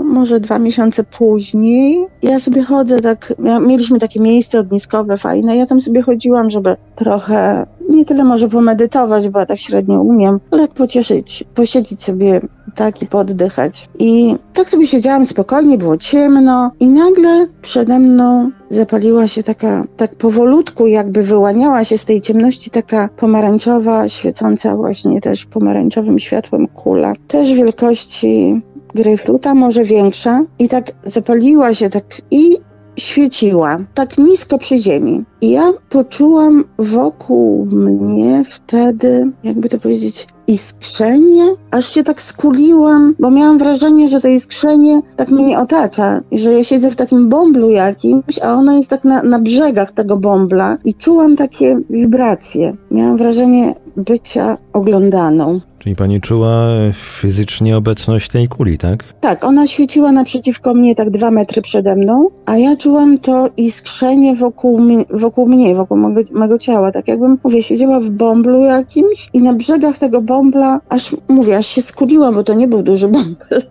[0.05, 3.35] może dwa miesiące później, ja sobie chodzę tak,
[3.67, 9.29] mieliśmy takie miejsce ogniskowe fajne, ja tam sobie chodziłam, żeby trochę, nie tyle może pomedytować,
[9.29, 12.41] bo ja tak średnio umiem, ale pocieszyć, posiedzieć sobie
[12.75, 13.89] tak i poddychać.
[13.99, 20.15] I tak sobie siedziałam spokojnie, było ciemno i nagle przede mną zapaliła się taka, tak
[20.15, 27.13] powolutku jakby wyłaniała się z tej ciemności taka pomarańczowa, świecąca właśnie też pomarańczowym światłem kula.
[27.29, 28.63] Też wielkości
[28.95, 32.57] grejpfruta, może większa i tak zapaliła się tak i
[32.99, 35.25] świeciła, tak nisko przy ziemi.
[35.41, 43.31] I ja poczułam wokół mnie wtedy, jakby to powiedzieć, iskrzenie, aż się tak skuliłam, bo
[43.31, 47.71] miałam wrażenie, że to iskrzenie tak mnie otacza i że ja siedzę w takim bąblu
[47.71, 52.77] jakimś, a ono jest tak na, na brzegach tego bąbla i czułam takie wibracje.
[52.91, 55.61] Miałam wrażenie bycia oglądaną.
[55.81, 59.05] Czyli pani czuła fizycznie obecność tej kuli, tak?
[59.21, 64.37] Tak, ona świeciła naprzeciwko mnie tak dwa metry przede mną, a ja czułam to iskrzenie
[64.37, 66.91] wokół, wokół mnie, wokół mego, mego ciała.
[66.91, 71.67] Tak jakbym, mówię, siedziała w bąblu jakimś i na brzegach tego bąbla, aż mówię, aż
[71.67, 73.63] się skuliłam, bo to nie był duży bąbel.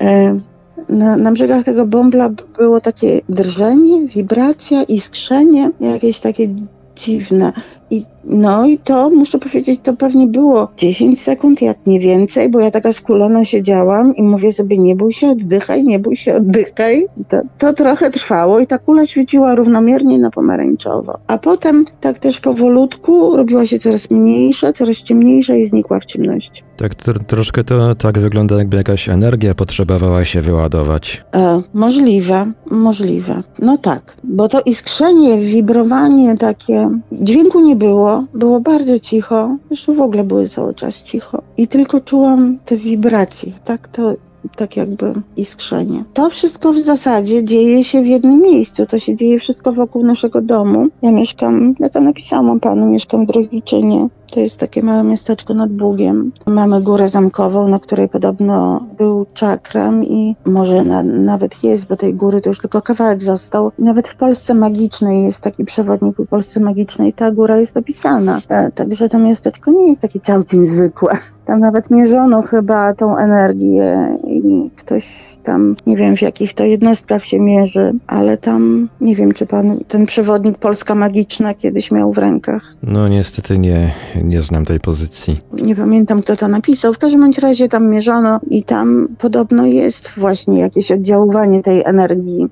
[0.00, 0.40] E,
[0.88, 6.48] na, na brzegach tego bąbla było takie drżenie, wibracja, iskrzenie, jakieś takie
[6.96, 7.52] dziwne.
[7.90, 12.60] I, no i to, muszę powiedzieć, to pewnie było 10 sekund, jak nie więcej, bo
[12.60, 17.06] ja taka skulona siedziałam i mówię sobie, nie bój się, oddychaj, nie bój się, oddychaj.
[17.28, 21.18] To, to trochę trwało i ta kula świeciła równomiernie na pomarańczowo.
[21.26, 26.62] A potem tak też powolutku robiła się coraz mniejsza, coraz ciemniejsza i znikła w ciemności.
[26.76, 31.24] Tak, tr troszkę to tak wygląda, jakby jakaś energia potrzebowała się wyładować.
[31.34, 33.42] E, możliwe, możliwe.
[33.58, 40.00] No tak, bo to iskrzenie, wibrowanie takie, dźwięku nie było, było bardzo cicho, zresztą w
[40.00, 44.14] ogóle były cały czas cicho i tylko czułam te wibracje, tak to
[44.56, 46.04] tak jakby iskrzenie.
[46.14, 48.86] To wszystko w zasadzie dzieje się w jednym miejscu.
[48.86, 50.88] To się dzieje wszystko wokół naszego domu.
[51.02, 54.08] Ja mieszkam, ja tam napisałam panu, mieszkam w Drogiczynie.
[54.30, 56.32] To jest takie małe miasteczko nad Bugiem.
[56.46, 62.14] Mamy górę zamkową, na której podobno był czakram i może na, nawet jest, bo tej
[62.14, 63.72] góry to już tylko kawałek został.
[63.78, 68.40] Nawet w Polsce Magicznej jest taki przewodnik w Polsce Magicznej, ta góra jest opisana.
[68.48, 71.12] E, także to miasteczko nie jest takie całkiem zwykłe.
[71.48, 77.24] Tam nawet mierzono chyba tą energię i ktoś tam, nie wiem w jakich to jednostkach
[77.24, 82.18] się mierzy, ale tam, nie wiem czy pan ten przewodnik Polska Magiczna kiedyś miał w
[82.18, 82.74] rękach.
[82.82, 85.40] No niestety nie, nie znam tej pozycji.
[85.52, 86.94] Nie pamiętam, kto to napisał.
[86.94, 92.48] W każdym bądź razie tam mierzono i tam podobno jest właśnie jakieś oddziaływanie tej energii.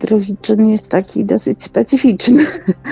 [0.00, 2.44] Drogiczyn jest taki dosyć specyficzny.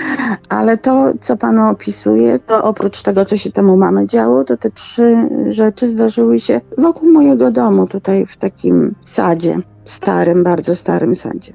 [0.49, 4.69] Ale to, co panu opisuje, to oprócz tego, co się temu mamy działo, to te
[4.69, 9.59] trzy rzeczy zdarzyły się wokół mojego domu, tutaj w takim sadzie.
[9.85, 11.53] Starym, bardzo starym sadzie.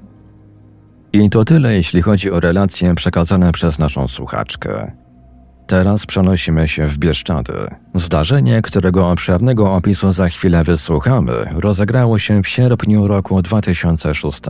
[1.13, 4.93] I to tyle, jeśli chodzi o relacje przekazane przez naszą słuchaczkę.
[5.69, 7.53] Teraz przenosimy się w Bieszczady.
[7.95, 14.41] Zdarzenie, którego obszernego opisu za chwilę wysłuchamy, rozegrało się w sierpniu roku 2006.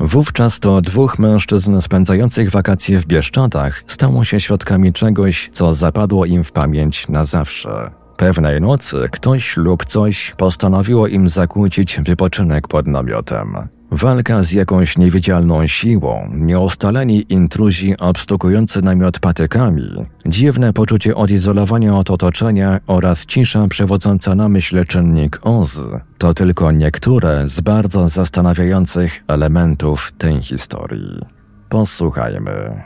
[0.00, 6.44] Wówczas to dwóch mężczyzn spędzających wakacje w Bieszczadach stało się świadkami czegoś, co zapadło im
[6.44, 8.01] w pamięć na zawsze.
[8.22, 13.54] Pewnej nocy ktoś lub coś postanowiło im zakłócić wypoczynek pod namiotem.
[13.90, 19.82] Walka z jakąś niewidzialną siłą, nieustaleni intruzi obstukujący namiot patykami,
[20.26, 25.80] dziwne poczucie odizolowania od otoczenia oraz cisza przewodząca na myśl czynnik OZ
[26.18, 31.18] to tylko niektóre z bardzo zastanawiających elementów tej historii.
[31.68, 32.82] Posłuchajmy.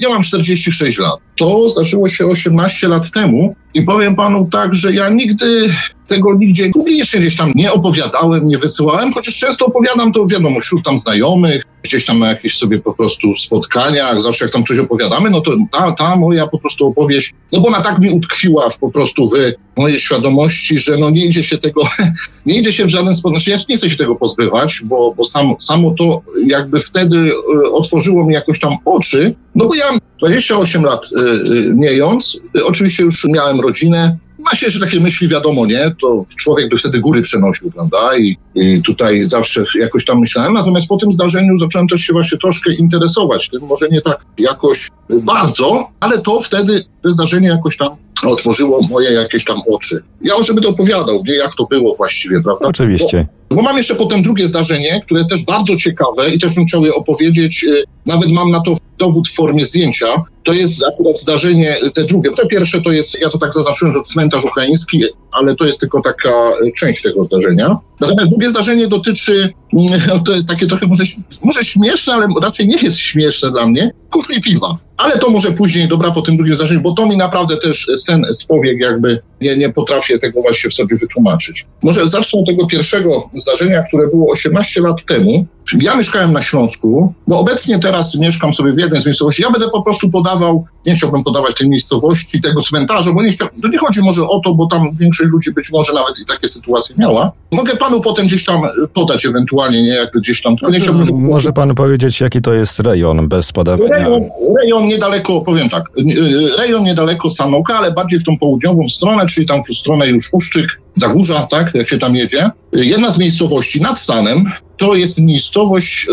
[0.00, 1.27] Ja mam 46 lat.
[1.38, 5.68] To zdarzyło się 18 lat temu i powiem panu tak, że ja nigdy
[6.08, 10.84] tego nigdzie publicznie gdzieś tam nie opowiadałem, nie wysyłałem, chociaż często opowiadam to wiadomo wśród
[10.84, 15.30] tam znajomych, gdzieś tam na jakichś sobie po prostu spotkaniach, zawsze jak tam coś opowiadamy,
[15.30, 18.90] no to ta, ta moja po prostu opowieść, no bo ona tak mi utkwiła po
[18.90, 19.32] prostu w
[19.76, 21.82] mojej świadomości, że no nie idzie się tego,
[22.46, 25.24] nie idzie się w żaden sposób, znaczy ja nie chcę się tego pozbywać, bo, bo
[25.24, 29.84] sam, samo to jakby wtedy y, otworzyło mi jakoś tam oczy, no bo ja
[30.20, 35.28] 28 lat y, y, miejąc, y, oczywiście już miałem rodzinę, ma się jeszcze takie myśli,
[35.28, 35.94] wiadomo, nie?
[36.00, 38.18] To człowiek by wtedy góry przenosił, prawda?
[38.18, 40.52] I, I tutaj zawsze jakoś tam myślałem.
[40.52, 44.88] Natomiast po tym zdarzeniu zacząłem też się właśnie troszkę interesować tym, może nie tak jakoś
[45.10, 47.88] bardzo, ale to wtedy, to zdarzenie jakoś tam
[48.26, 50.02] otworzyło moje jakieś tam oczy.
[50.22, 52.68] Ja już będę opowiadał, nie, jak to było właściwie, prawda?
[52.68, 53.26] Oczywiście.
[53.50, 56.66] Bo, bo mam jeszcze potem drugie zdarzenie, które jest też bardzo ciekawe i też bym
[56.66, 57.64] chciał je opowiedzieć.
[57.64, 60.06] Y, Nawet mam na to dowód w formie zdjęcia.
[60.48, 62.30] To jest akurat zdarzenie, te drugie.
[62.30, 66.02] Te pierwsze to jest, ja to tak zaznaczyłem, że cmentarz ukraiński, ale to jest tylko
[66.02, 67.78] taka y, część tego zdarzenia.
[68.00, 71.04] Natomiast drugie zdarzenie dotyczy, mm, to jest takie trochę może,
[71.42, 74.78] może śmieszne, ale raczej nie jest śmieszne dla mnie, kufli piwa.
[74.98, 78.22] Ale to może później, dobra, po tym drugim zdarzeniu, bo to mi naprawdę też sen
[78.32, 81.66] spowiek jakby nie, nie potrafię tego właśnie w sobie wytłumaczyć.
[81.82, 85.46] Może zacznę od tego pierwszego zdarzenia, które było 18 lat temu.
[85.80, 89.42] Ja mieszkałem na Śląsku, bo obecnie teraz mieszkam sobie w jednej z miejscowości.
[89.42, 93.48] Ja będę po prostu podawał, nie chciałbym podawać tej miejscowości, tego cmentarza, bo nie, chciał,
[93.62, 96.48] to nie chodzi może o to, bo tam większość ludzi być może nawet i takie
[96.48, 97.32] sytuacje miała.
[97.52, 98.62] Mogę panu potem gdzieś tam
[98.94, 100.56] podać ewentualnie, nie, jak gdzieś tam.
[100.56, 103.88] tylko nie chciałbym, żeby- Może pan powiedzieć, jaki to jest rejon bez podawania?
[103.96, 104.22] Rejon,
[104.62, 109.26] rejon niedaleko, powiem tak, y, y, rejon niedaleko Sanoka, ale bardziej w tą południową stronę,
[109.26, 112.50] czyli tam w stronę już Uszczyk, Zagórza, tak, jak się tam jedzie.
[112.76, 116.06] Y, Jedna z miejscowości nad Stanem to jest miejscowość,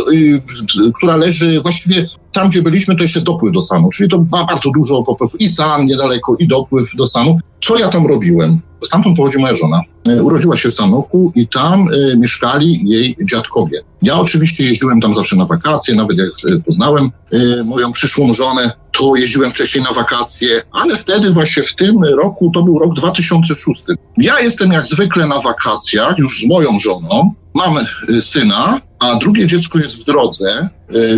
[0.94, 4.72] która leży właściwie tam, gdzie byliśmy, to jeszcze dopływ do Sanu, czyli to ma bardzo
[4.76, 7.40] dużo po prostu i San niedaleko, i dopływ do Sanu.
[7.66, 8.60] Co ja tam robiłem?
[8.84, 9.82] Stamtąd pochodzi moja żona.
[10.08, 13.82] Y, Urodziła się w Sanoku i tam y, mieszkali jej dziadkowie.
[14.02, 17.12] Ja oczywiście jeździłem tam zawsze na wakacje, nawet jak y, poznałem
[17.66, 22.64] moją przyszłą żonę, to jeździłem wcześniej na wakacje, ale wtedy właśnie w tym roku, to
[22.64, 23.84] był rok 2006.
[24.18, 27.76] Ja jestem jak zwykle na wakacjach, już z moją żoną, mam
[28.22, 30.70] syna, a drugie dziecko jest w drodze,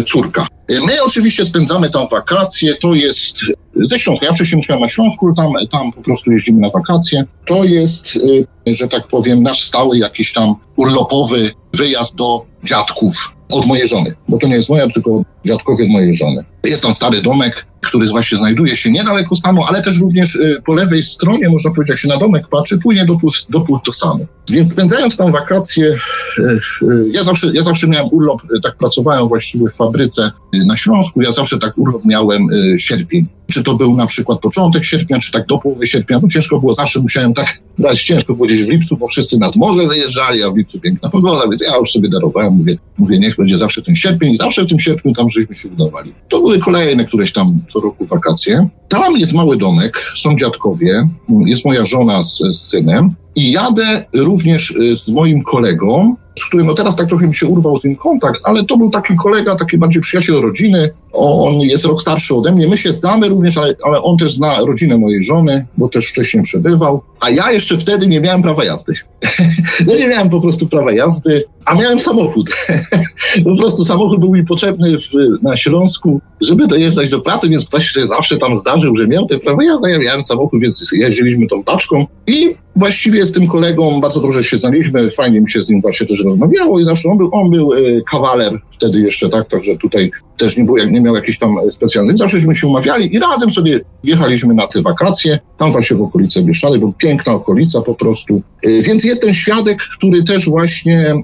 [0.05, 0.47] córka.
[0.69, 3.37] My oczywiście spędzamy tam wakacje, to jest
[3.83, 4.25] ze Śląska.
[4.25, 7.25] Ja wcześniej mieszkałem na Śląsku, tam, tam po prostu jeździmy na wakacje.
[7.45, 13.65] To jest, y, że tak powiem, nasz stały jakiś tam urlopowy wyjazd do dziadków od
[13.65, 16.43] mojej żony, bo to nie jest moja, tylko dziadkowie mojej żony.
[16.63, 20.73] Jest tam stary domek, który właśnie znajduje się niedaleko stanu, ale też również y, po
[20.73, 24.25] lewej stronie, można powiedzieć, jak się na domek patrzy, płynie dopływ, dopływ do stanu.
[24.49, 25.97] Więc spędzając tam wakacje,
[26.39, 26.41] y,
[26.81, 30.31] y, ja zawsze, ja zawsze miałem urlop, tak pracowałem właściwie w fabryce
[30.65, 33.25] na Śląsku, ja zawsze tak urlop miałem sierpień.
[33.51, 36.73] Czy to był na przykład początek sierpnia, czy tak do połowy sierpnia, no ciężko było,
[36.73, 40.51] zawsze musiałem tak brać, ciężko było gdzieś w lipcu, bo wszyscy nad morze wyjeżdżali, a
[40.51, 43.95] w lipcu piękna pogoda, więc ja już sobie darowałem, mówię, mówię, niech będzie zawsze ten
[43.95, 46.13] sierpień zawsze w tym sierpniu tam żeśmy się udawali.
[46.29, 48.69] To były kolejne któreś tam co roku wakacje.
[48.87, 51.09] Tam jest mały domek, są dziadkowie,
[51.45, 56.67] jest moja żona z, z synem i jadę również y, z moim kolegą, z którym
[56.67, 59.55] no teraz tak trochę mi się urwał z nim kontakt, ale to był taki kolega,
[59.55, 60.91] taki bardziej przyjaciel rodziny.
[61.13, 62.67] On jest rok starszy ode mnie.
[62.67, 66.43] My się znamy również, ale, ale on też zna rodzinę mojej żony, bo też wcześniej
[66.43, 67.01] przebywał.
[67.19, 68.93] A ja jeszcze wtedy nie miałem prawa jazdy.
[69.87, 72.49] no nie miałem po prostu prawa jazdy, a miałem samochód.
[73.43, 77.87] po prostu samochód był mi potrzebny w, na Śląsku, żeby dojeżdżać do pracy, więc ktoś
[77.87, 81.63] się zawsze tam zdarzył, że miał te prawo jazdy, ja miałem samochód, więc jeździliśmy tą
[81.63, 85.81] taczką i właściwie z tym kolegą bardzo dobrze się znaliśmy, fajnie mi się z nim
[85.81, 87.77] właśnie też rozmawiało i zawsze on był, on był e,
[88.11, 92.55] kawaler wtedy jeszcze, tak, także tutaj też nie, był, nie miał jakichś tam specjalnych, zawsześmy
[92.55, 96.93] się umawiali i razem sobie jechaliśmy na te wakacje, tam właśnie w okolice Bieszczady, bo
[96.93, 101.23] piękna okolica po prostu, E, więc jestem świadek, który też właśnie,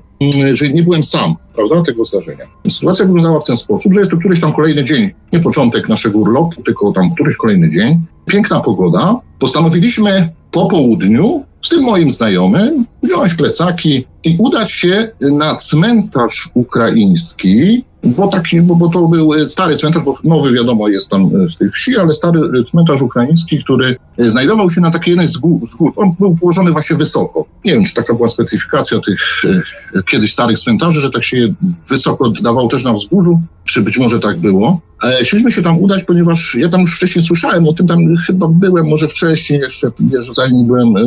[0.53, 2.45] że nie byłem sam, prawda, tego zdarzenia.
[2.69, 6.19] Sytuacja wyglądała w ten sposób, że jest to któryś tam kolejny dzień, nie początek naszego
[6.19, 12.85] urlopu, tylko tam któryś kolejny dzień, piękna pogoda, postanowiliśmy po południu z tym moim znajomym
[13.03, 19.47] wziąć plecaki i udać się na cmentarz ukraiński, bo taki, bo, bo to był e,
[19.47, 22.39] stary cmentarz, bo nowy wiadomo jest tam e, w tej wsi, ale stary
[22.71, 25.93] cmentarz ukraiński, który e, znajdował się na takiej jednej z gór, z gór.
[25.95, 27.45] On był położony właśnie wysoko.
[27.65, 29.43] Nie wiem, czy taka była specyfikacja tych
[29.95, 31.53] e, kiedyś starych cmentarzy, że tak się
[31.89, 34.81] wysoko dawało też na wzgórzu, czy być może tak było.
[35.03, 38.47] E, Chcieliśmy się tam udać, ponieważ ja tam już wcześniej słyszałem o tym, tam chyba
[38.47, 39.91] byłem, może wcześniej jeszcze,
[40.35, 41.01] zanim byłem e,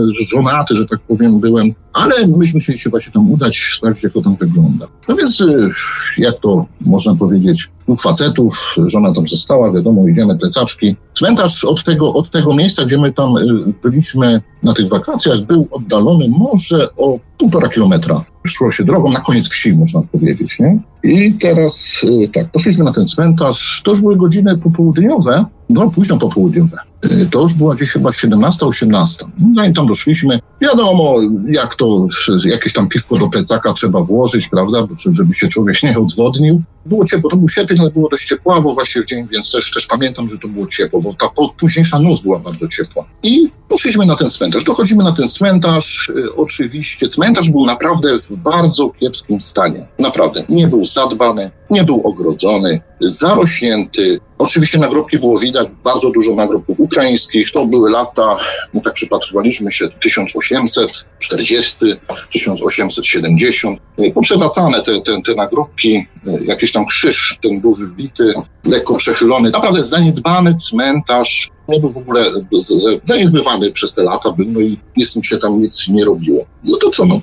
[0.46, 4.22] żonaty, że tak powiem, byłem, ale myśmy chcieli się właśnie tam udać, sprawdzić, jak to
[4.22, 4.87] tam wygląda.
[5.09, 5.44] No więc, e,
[6.18, 10.96] jak to można powiedzieć, dwóch facetów, żona tam została, wiadomo, idziemy, plecaczki.
[11.14, 13.42] Cmentarz od tego, od tego miejsca, gdzie my tam e,
[13.82, 18.24] byliśmy na tych wakacjach, był oddalony może o półtora kilometra.
[18.46, 20.78] Szło się drogą na koniec wsi, można powiedzieć, nie?
[21.02, 23.82] I teraz y, tak, poszliśmy na ten cmentarz.
[23.85, 26.78] To już były godziny popołudniowe, no późno popołudniowe.
[27.12, 28.90] Y, To już była gdzieś chyba 17-18.
[29.38, 31.14] No, Zanim tam doszliśmy, wiadomo,
[31.49, 32.07] jak to,
[32.45, 36.62] jakieś tam piwko do plecaka trzeba włożyć, prawda, żeby się człowiek nie odwodnił.
[36.87, 39.87] Było ciepło, to był sierpień, ale było dość ciepławo właśnie w dzień, więc też, też
[39.87, 41.29] pamiętam, że to było ciepło, bo ta
[41.59, 43.04] późniejsza noc była bardzo ciepła.
[43.23, 44.65] I Poszliśmy na ten cmentarz.
[44.65, 46.09] Dochodzimy na ten cmentarz.
[46.09, 49.87] Y, oczywiście cmentarz był naprawdę w bardzo kiepskim stanie.
[49.98, 50.44] Naprawdę.
[50.48, 54.21] Nie był zadbany, nie był ogrodzony, zarośnięty.
[54.38, 57.52] Oczywiście nagrobki było widać, bardzo dużo nagrobków ukraińskich.
[57.52, 58.37] To były lata,
[58.75, 61.77] no tak przypatrywaliśmy się, 1840,
[62.33, 63.81] 1870.
[63.98, 66.06] Y, poprzewracane te, te, te nagrobki,
[66.44, 69.50] jakiś tam krzyż, ten duży wbity, lekko przechylony.
[69.50, 72.25] Naprawdę zaniedbany cmentarz, nie był w ogóle
[73.04, 76.44] zaniedbywany przez te lata, był, no i nic się tam nic nie robiło.
[76.64, 77.21] No to co, no,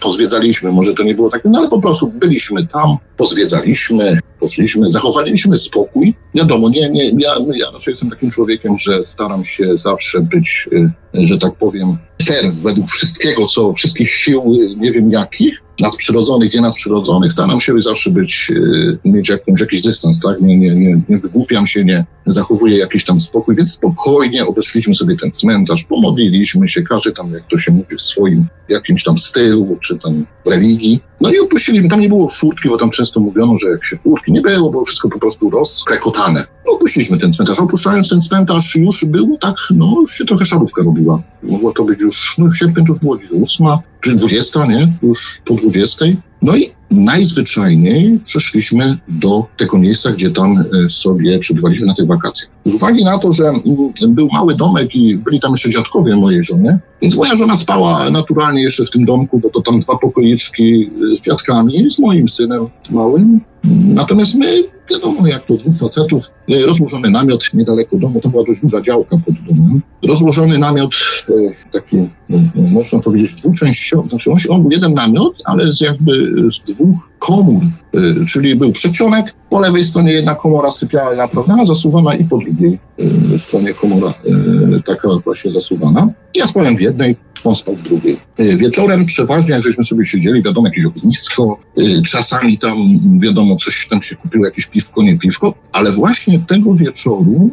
[0.00, 5.58] pozwiedzaliśmy, może to nie było takie, no ale po prostu byliśmy tam, pozwiedzaliśmy, poszliśmy, zachowaliśmy
[5.58, 6.14] spokój.
[6.34, 10.90] Wiadomo, nie, nie, ja, ja raczej jestem takim człowiekiem, że staram się zawsze być, y,
[11.14, 16.60] że tak powiem, fair według wszystkiego, co, wszystkich sił, y, nie wiem jakich, nadprzyrodzonych, nie
[16.60, 18.52] nadprzyrodzonych, staram się zawsze być,
[19.04, 20.40] e, mieć jakąś, jakiś dystans, tak?
[20.40, 25.16] Nie, nie, nie, nie wygłupiam się, nie zachowuję jakiś tam spokój, więc spokojnie obeszliśmy sobie
[25.16, 29.78] ten cmentarz, pomodliliśmy się, każdy tam, jak to się mówi, w swoim jakimś tam stylu,
[29.80, 31.00] czy tam religii.
[31.20, 34.32] No i opuściliśmy, tam nie było furtki, bo tam często mówiono, że jak się furtki
[34.32, 36.44] nie było, było wszystko po prostu rozkrekotane.
[36.66, 37.60] No, opuściliśmy ten cmentarz.
[37.60, 41.22] Opuszczając ten cmentarz już było tak, no już się trochę szarówka robiła.
[41.42, 44.92] Mogło to być już, no w sierpniu to już było dziś ósma, czy dwudziesta, nie?
[45.02, 46.16] Już po dwudziestej.
[46.42, 52.50] No i najzwyczajniej przeszliśmy do tego miejsca, gdzie tam e, sobie przebywaliśmy na tych wakacjach.
[52.66, 53.64] Z uwagi na to, że mm,
[54.08, 58.62] był mały domek i byli tam jeszcze dziadkowie mojej żony, więc moja żona spała naturalnie
[58.62, 62.66] jeszcze w tym domku, bo to tam dwa pokoiczki e, z dziadkami, z moim synem
[62.90, 63.40] małym.
[63.94, 68.60] Natomiast my, wiadomo, jak to dwóch facetów, e, rozłożony namiot niedaleko domu, to była dość
[68.60, 69.80] duża działka pod domem.
[70.02, 70.94] Rozłożony namiot,
[71.72, 71.96] taki,
[72.28, 76.12] no, można powiedzieć, dwuczęściowy, znaczy on, był jeden namiot, ale z jakby
[76.52, 77.62] z dwóch komór,
[77.94, 82.78] y, czyli był przedsionek, po lewej stronie jedna komora sypialna, prawda, zasuwana i po drugiej
[83.34, 84.14] y, stronie komora
[84.76, 86.08] y, taka właśnie zasuwana.
[86.34, 88.16] Ja spałem w jednej, on w drugiej.
[88.38, 91.58] Wieczorem przeważnie, jak żeśmy sobie siedzieli, wiadomo, jakieś ognisko,
[92.06, 92.78] czasami tam,
[93.20, 97.50] wiadomo, coś tam się kupiło, jakieś piwko, nie piwko, ale właśnie tego wieczoru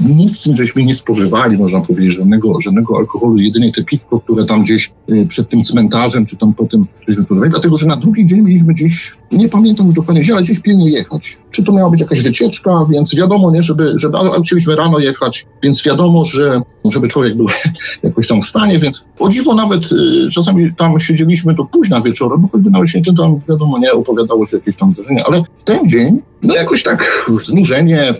[0.00, 4.90] nic żeśmy nie spożywali, można powiedzieć, żadnego, żadnego alkoholu, jedynie te piwko, które tam gdzieś
[5.28, 8.74] przed tym cmentarzem, czy tam po tym żeśmy spożywali, dlatego, że na drugi dzień mieliśmy
[8.74, 11.36] gdzieś, nie pamiętam już dokładnie gdzie, ale gdzieś pilnie jechać.
[11.50, 15.46] Czy to miała być jakaś wycieczka, więc wiadomo, nie, żeby, żeby ale chcieliśmy rano jechać,
[15.62, 17.46] więc wiadomo, że żeby człowiek był
[18.18, 22.40] jakoś tam w stanie, więc o dziwo nawet y, czasami tam siedzieliśmy do późna wieczorem,
[22.40, 26.20] bo choćby nawet się tam, wiadomo, nie opowiadało się jakieś tam zdarzenia, ale ten dzień,
[26.42, 28.14] no jakoś tak znużenie,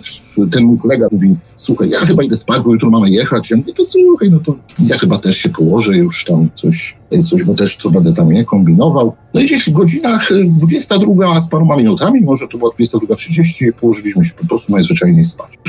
[0.51, 3.51] ten mój kolega mówi, słuchaj, ja chyba idę spać, bo jutro mamy jechać.
[3.51, 6.97] Ja mówię, to słuchaj, no to ja chyba też się położę już tam coś,
[7.29, 9.15] coś bo też co będę tam nie kombinował.
[9.33, 14.25] No i gdzieś w godzinach 22 y, z paroma minutami, może to była 22.30, położyliśmy
[14.25, 15.59] się po prostu najzwyczajniej spać.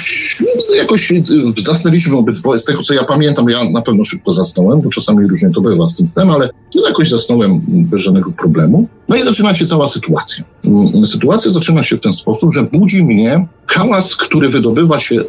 [0.77, 1.23] Jakoś y,
[1.59, 5.51] zasnęliśmy obydwoje, z tego co ja pamiętam, ja na pewno szybko zasnąłem, bo czasami różnie
[5.51, 6.51] to bywa z tym snem, ale
[6.89, 8.89] jakoś zasnąłem bez żadnego problemu.
[9.09, 10.45] No i zaczyna się cała sytuacja.
[10.65, 15.25] Mm, sytuacja zaczyna się w ten sposób, że budzi mnie hałas, który wydobywa się y,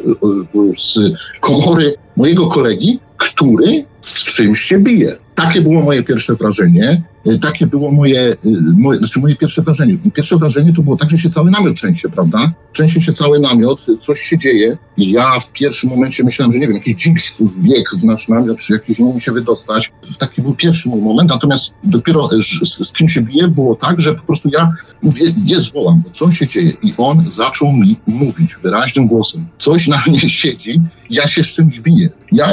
[0.76, 0.98] z
[1.40, 5.16] komory mojego kolegi, który z czymś się bije.
[5.34, 7.02] Takie było moje pierwsze wrażenie.
[7.26, 8.36] Y, takie było moje, y,
[8.78, 9.98] moje, znaczy moje pierwsze wrażenie.
[10.14, 12.52] Pierwsze wrażenie to było tak, że się cały namiot trzęsie, prawda?
[12.72, 14.78] Trzęsie się cały namiot, coś się dzieje.
[14.96, 18.58] I ja w pierwszym momencie myślałem, że nie wiem, jakiś dżinks wbiegł w nasz namiot,
[18.58, 19.92] czy jakiś nie umie się wydostać.
[20.18, 24.14] Taki był pierwszy mój moment, natomiast dopiero z, z kim się bije było tak, że
[24.14, 24.72] po prostu ja
[25.02, 26.72] mówię, je zwołam, co się dzieje?
[26.82, 29.46] I on zaczął mi mówić wyraźnym głosem.
[29.58, 30.80] Coś na mnie siedzi,
[31.10, 32.08] ja się z czymś biję.
[32.32, 32.46] Ja,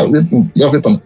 [0.56, 0.98] ja wie pan,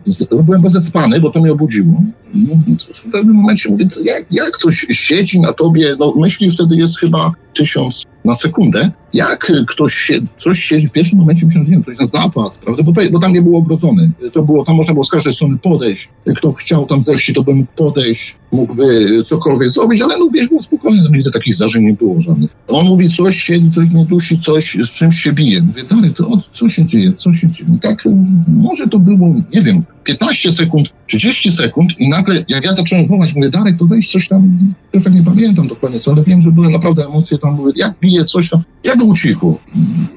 [0.43, 1.63] byłem bezespany, bo to mnie obudziło.
[1.82, 2.55] No,
[2.93, 7.32] w pewnym momencie mówię, jak, jak coś siedzi na tobie, no myśli wtedy jest chyba
[7.53, 11.97] tysiąc na sekundę, jak ktoś się, coś się w pierwszym momencie myślałem, że nie, ktoś
[11.97, 14.11] nas napadł, prawda, bo, to, bo tam nie było ogrodzone.
[14.34, 16.09] To było, tam można było z każdej strony podejść.
[16.36, 20.61] Kto chciał tam zejść, to by mógł podejść, mógłby cokolwiek zrobić, ale no wiesz, było
[20.61, 22.49] spokojnie, no nigdy takich zdarzeń nie było żadnych.
[22.68, 25.61] On mówi coś, siedzi, coś nie dusi, coś, z czymś się bije.
[25.61, 27.78] Mówię, dalej, to co się dzieje, co się dzieje?
[27.82, 28.03] Tak,
[28.47, 33.36] może to było, nie wiem, 15 sekund, 30 sekund i nagle, jak ja zacząłem wołać,
[33.36, 34.57] mówię, Darek, to weź coś tam,
[34.93, 37.99] ja tak nie pamiętam dokładnie co, ale wiem, że były naprawdę emocje tam, mówię, jak
[37.99, 39.59] bije coś tam, jak ucichł,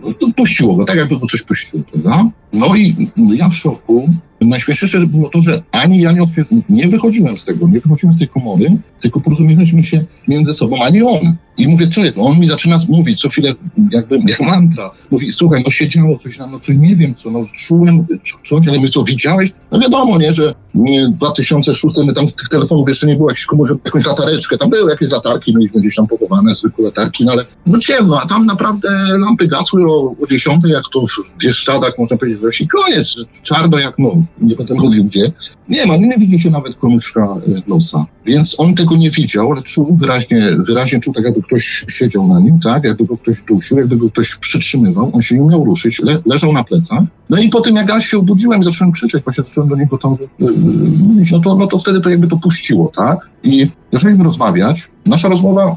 [0.03, 2.31] no, puściło go, tak jakby go coś puściło, prawda?
[2.53, 4.09] No i ja w szoku,
[4.41, 6.27] najśmieszniejsze było to, że ani ja nie,
[6.69, 11.03] nie wychodziłem z tego, nie wychodziłem z tej komory, tylko porozumieliśmy się między sobą, ani
[11.03, 11.37] on.
[11.59, 12.19] I mówię, co jest?
[12.19, 13.55] On mi zaczyna mówić co chwilę,
[13.93, 14.91] jakby jak mantra.
[15.11, 18.07] Mówi, słuchaj, no się działo coś na nocy, nie wiem co, no czułem
[18.49, 19.53] coś, ale my co, widziałeś?
[19.73, 23.69] No wiadomo, nie, że w 2006 my tam tych telefonów jeszcze nie było, jakiś komuś
[23.85, 27.79] jakąś latareczkę, tam były jakieś latarki, mieliśmy gdzieś tam pochowane, zwykłe latarki, no ale no
[27.79, 32.41] ciemno, a tam naprawdę lampy gasły o, o 10, jak to w Bieszczadach, można powiedzieć,
[32.41, 35.33] że i koniec, czarno jak no, nie będę mówił gdzie.
[35.69, 38.07] Nie ma, nie widzi się nawet komuszka e, nosa.
[38.27, 42.41] Więc on tego nie widział, ale czuł wyraźnie, wyraźnie czuł tak, jakby ktoś siedział na
[42.41, 45.11] nim, tak, jakby go ktoś dusił, jakby go ktoś przytrzymywał.
[45.13, 47.03] On się nie umiał ruszyć, le, leżał na plecach.
[47.31, 49.99] No i po tym, jak ja się obudziłem i zacząłem krzyczeć, właśnie zacząłem do niego
[49.99, 50.53] tam yy,
[50.99, 53.19] mówić, no to, no to wtedy to jakby to puściło, tak?
[53.47, 54.89] I zaczęliśmy rozmawiać.
[55.07, 55.77] Nasza rozmowa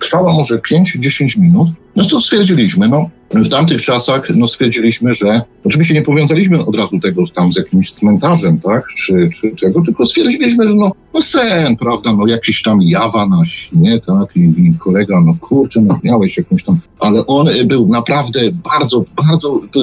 [0.00, 1.68] trwała może 5-10 minut.
[1.96, 2.88] No co stwierdziliśmy?
[2.88, 7.56] No, w tamtych czasach no, stwierdziliśmy, że oczywiście nie powiązaliśmy od razu tego tam z
[7.56, 12.62] jakimś cmentarzem, tak, czy, czy tego, tylko stwierdziliśmy, że no, no sen, prawda, no jakiś
[12.62, 13.42] tam jawa na
[13.72, 18.40] nie, tak, i, i kolega, no kurczę, no miałeś jakąś tam, ale on był naprawdę
[18.52, 19.80] bardzo, bardzo, to,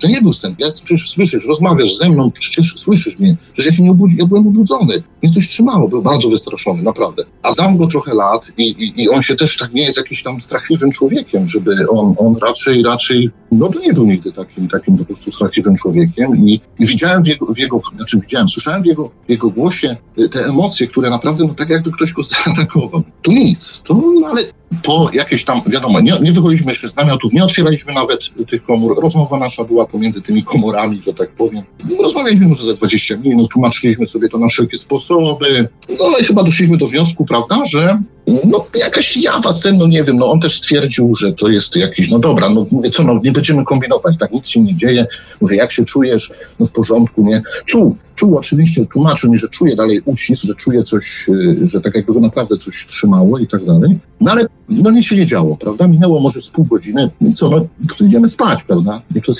[0.00, 3.72] to nie był sen, ja przecież słyszysz, rozmawiasz ze mną, przecież słyszysz mnie, że ja
[3.72, 7.24] się nie obudziłem, ja byłem obudzony, mnie coś trzymało, był bardzo wystraszony, naprawdę.
[7.42, 10.22] A znam go trochę lat i, i, i on się też tak nie jest jakiś
[10.22, 15.04] tam strachliwym człowiekiem, żeby on, on raczej, raczej, no nie był nigdy takim, takim po
[15.04, 19.10] prostu strachliwym człowiekiem i, i widziałem w jego, w jego, znaczy widziałem, słyszałem w jego,
[19.26, 19.96] w jego głosie
[20.30, 23.02] te emocje, które naprawdę, no tak jakby ktoś go zaatakował.
[23.22, 24.42] To nic, to, no ale
[24.82, 29.00] po jakieś tam, wiadomo, nie, nie wychodziliśmy jeszcze z namiotów, nie otwieraliśmy nawet tych komór.
[29.02, 31.62] Rozmowa nasza była pomiędzy tymi komorami, że tak powiem.
[32.02, 35.68] Rozmawialiśmy może za 20 minut, tłumaczyliśmy sobie to na wszelkie sposoby.
[35.88, 40.16] No i chyba doszliśmy do wniosku, prawda, że no jakaś jawa sen, no nie wiem,
[40.16, 43.32] no on też stwierdził, że to jest jakiś, no dobra, no mówię, co, no nie
[43.32, 45.06] będziemy kombinować, tak nic się nie dzieje.
[45.40, 46.32] Mówię, jak się czujesz?
[46.60, 47.42] No w porządku, nie?
[47.64, 51.94] Czuł, czuł oczywiście, tłumaczył mi, że czuje dalej ucisk, że czuje coś, y, że tak
[51.94, 53.98] jakby go naprawdę coś trzymało i tak dalej.
[54.20, 55.88] No ale no nic się nie działo, prawda?
[55.88, 57.66] Minęło może z pół godziny i co, no
[58.06, 59.02] idziemy spać, prawda?
[59.14, 59.32] I to,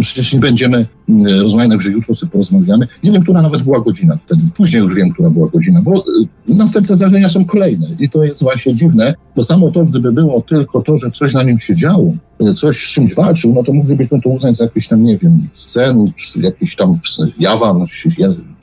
[0.00, 2.88] przecież nie będziemy y, rozmawiać, że jutro sobie porozmawiamy.
[3.02, 4.42] Nie wiem, która nawet była godzina wtedy.
[4.56, 6.04] Później już wiem, która była godzina, bo y,
[6.48, 10.82] następne zdarzenia są kolejne i to jest właśnie dziwne, bo samo to, gdyby było tylko
[10.82, 12.12] to, że coś na nim się działo,
[12.56, 16.12] coś z czymś walczył, no to moglibyśmy to uznać za jakiś tam, nie wiem, sen,
[16.36, 16.94] jakiś tam
[17.38, 17.86] jawa, no,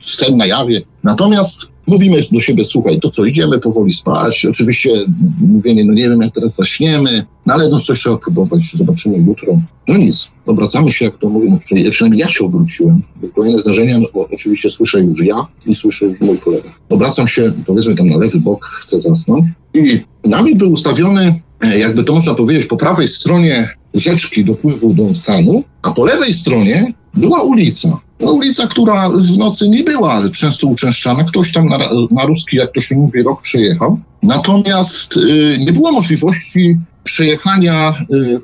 [0.02, 0.82] sen na jawie.
[1.04, 4.46] Natomiast mówimy do siebie, słuchaj, to co, idziemy powoli spać.
[4.46, 4.90] Oczywiście
[5.40, 9.60] mówienie, no nie wiem, jak teraz zaśniemy, no ale no coś trzeba próbować, zobaczymy jutro.
[9.88, 13.02] No nic, obracamy się, jak to mówimy, czyli przynajmniej ja się obróciłem.
[13.34, 16.70] Kolejne zdarzenia, no, oczywiście słyszę już ja i słyszę już mój kolega.
[16.88, 22.04] Obracam się, powiedzmy tam na lewy bok, chcę zasnąć i nami był ustawiony E, jakby
[22.04, 27.42] to można powiedzieć, po prawej stronie rzeczki dopływu do Sanu, a po lewej stronie była
[27.42, 28.00] ulica.
[28.20, 31.24] No, ulica, która w nocy nie była często uczęszczana.
[31.24, 31.78] Ktoś tam na,
[32.10, 33.98] na ruski, jak to się mówi, rok przejechał.
[34.22, 37.94] Natomiast y, nie było możliwości przejechania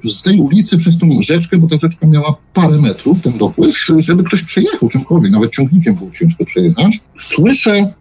[0.07, 3.87] y, z tej ulicy przez tą rzeczkę, bo ta rzeczka miała parę metrów, ten dopływ,
[3.99, 7.01] żeby ktoś przejechał czymkolwiek, nawet ciągnikiem było ciężko przejechać.
[7.19, 7.93] Słyszę,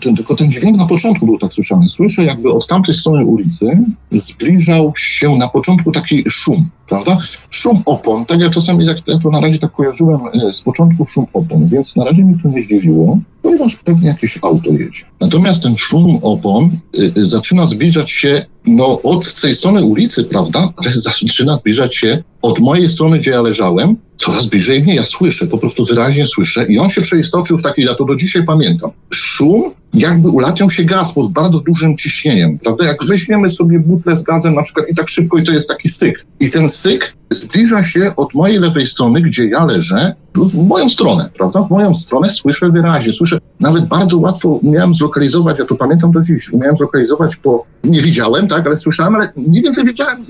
[0.00, 3.66] ten, tylko ten dźwięk na początku był tak słyszany, słyszę jakby od tamtej strony ulicy
[4.12, 7.18] zbliżał się na początku taki szum, prawda?
[7.50, 11.06] Szum opon, tak jak czasami, jak ja to na razie tak kojarzyłem y, z początku
[11.06, 15.04] szum opon, więc na razie mi to nie zdziwiło, ponieważ pewnie jakieś auto jedzie.
[15.20, 20.90] Natomiast ten szum opon y, zaczyna zbliżać się no, od tej strony ulicy, prawda, ale
[21.10, 24.94] zaczyna zbliżać się od mojej strony, gdzie ja leżałem, coraz bliżej mnie.
[24.94, 28.16] Ja słyszę, po prostu wyraźnie słyszę i on się przeistoczył w taki, ja to do
[28.16, 32.84] dzisiaj pamiętam, szum, jakby ulatniał się gaz pod bardzo dużym ciśnieniem, prawda?
[32.84, 35.88] Jak weźmiemy sobie butlę z gazem na przykład i tak szybko i to jest taki
[35.88, 36.26] styk.
[36.40, 41.30] I ten styk zbliża się od mojej lewej strony, gdzie ja leżę, w moją stronę,
[41.38, 41.62] prawda?
[41.62, 46.22] W moją stronę słyszę wyraźnie, słyszę, nawet bardzo łatwo umiałem zlokalizować, ja to pamiętam do
[46.22, 50.24] dziś, umiałem zlokalizować, bo nie widziałem, tak, ale słyszałem, ale mniej więcej wiedziałem,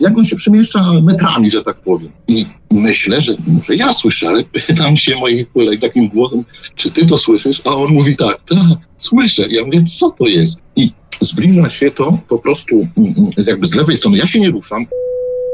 [0.00, 2.10] jak on się przemieszcza metrami, że tak powiem.
[2.28, 6.44] I myślę, że może ja słyszę, ale pytam się moich kolegów takim głosem,
[6.74, 7.62] czy ty to słyszysz?
[7.64, 8.58] A on mówi tak, tak,
[8.98, 9.42] słyszę.
[9.50, 10.58] Ja mówię, co to jest?
[10.76, 14.18] I zbliża się to po prostu mm, mm, jakby z lewej strony.
[14.18, 14.86] Ja się nie ruszam,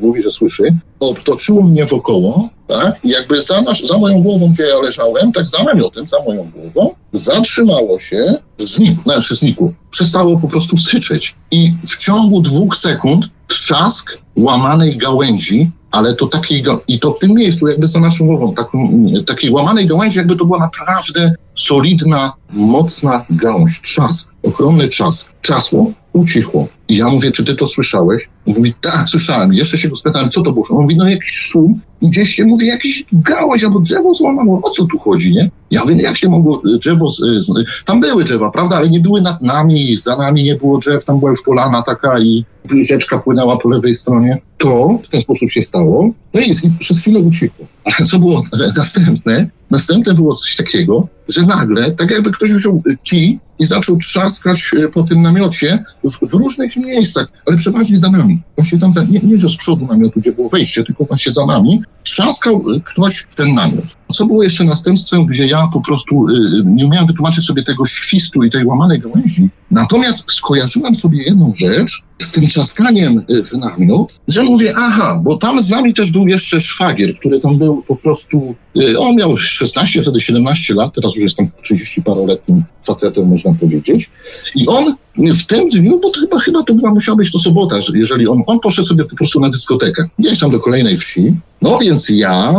[0.03, 0.62] mówi, że słyszy,
[1.01, 5.51] obtoczyło mnie wokoło, tak, I jakby za, nasz, za moją głową, gdzie ja leżałem, tak
[5.51, 11.34] za namiotem, za moją głową, zatrzymało się, znikło, znaczy znikło, przestało po prostu syczeć.
[11.51, 17.30] I w ciągu dwóch sekund trzask łamanej gałęzi, ale to takiej, i to w tym
[17.30, 23.24] miejscu, jakby za naszą głową, taką, takiej łamanej gałęzi, jakby to była naprawdę solidna, mocna
[23.30, 25.28] gałąź, trzask, ogromny trzask.
[25.42, 26.68] Trzasło, ucichło.
[26.88, 28.28] I ja mówię, czy ty to słyszałeś?
[28.47, 29.53] On mówi, tak, słyszałem.
[29.53, 30.64] Jeszcze się go spytałem, co to było?
[30.70, 34.84] On mówi, no jakiś szum, gdzieś się mówi, jakiś gałąź albo drzewo złamało, o co
[34.84, 35.51] tu chodzi, nie?
[35.70, 37.53] Ja mówię, jak się mogło drzewo, z, z,
[37.84, 41.18] tam były drzewa, prawda, ale nie były nad nami, za nami nie było drzew, tam
[41.18, 42.45] była już polana taka i
[42.82, 44.38] rzeczka płynęła po lewej stronie.
[44.59, 47.66] To w ten sposób się stało, no i, przez chwilę uciekło.
[47.84, 48.42] Ale co było
[48.76, 49.51] następne?
[49.70, 54.88] Następne było coś takiego, że nagle, tak jakby ktoś wziął kij i zaczął trzaskać e,
[54.88, 58.42] po tym namiocie w, w różnych miejscach, ale przeważnie za nami.
[58.57, 61.82] Właśnie tam, nie, nie że z przodu namiotu, gdzie było wejście, tylko właśnie za nami,
[62.05, 63.85] trzaskał ktoś ten namiot.
[64.12, 68.44] Co było jeszcze następstwem, gdzie ja po prostu y, nie umiałem wytłumaczyć sobie tego świstu
[68.44, 69.48] i tej łamanej gałęzi.
[69.70, 75.36] Natomiast skojarzyłem sobie jedną rzecz z tym trzaskaniem y, w namiot, że mówię, aha, bo
[75.36, 79.36] tam z nami też był jeszcze szwagier, który tam był po prostu, y, on miał
[79.36, 84.11] 16, wtedy 17 lat, teraz już jestem 30 paroletnim facetem, można powiedzieć.
[84.55, 87.78] I on w tym dniu, bo to chyba, chyba to była, musiała być to sobota,
[87.94, 91.34] jeżeli on, on poszedł sobie po prostu na dyskotekę, gdzieś tam do kolejnej wsi.
[91.62, 92.55] No więc ja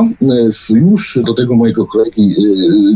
[0.69, 2.35] już do tego mojego kolegi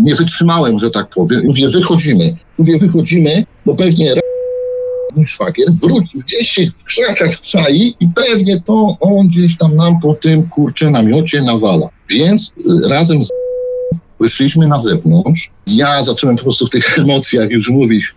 [0.03, 1.45] nie wytrzymałem, że tak powiem.
[1.45, 2.35] Mówię, wychodzimy.
[2.57, 4.13] Mówię, wychodzimy, bo pewnie
[5.15, 9.99] mój szwagier wrócił, gdzieś się w krzakach czai i pewnie to on gdzieś tam nam
[9.99, 11.89] po tym kurcze namiocie nawala.
[12.09, 12.53] Więc
[12.89, 13.29] razem z
[14.19, 15.51] wyszliśmy na zewnątrz.
[15.67, 18.15] Ja zacząłem po prostu w tych emocjach już mówić,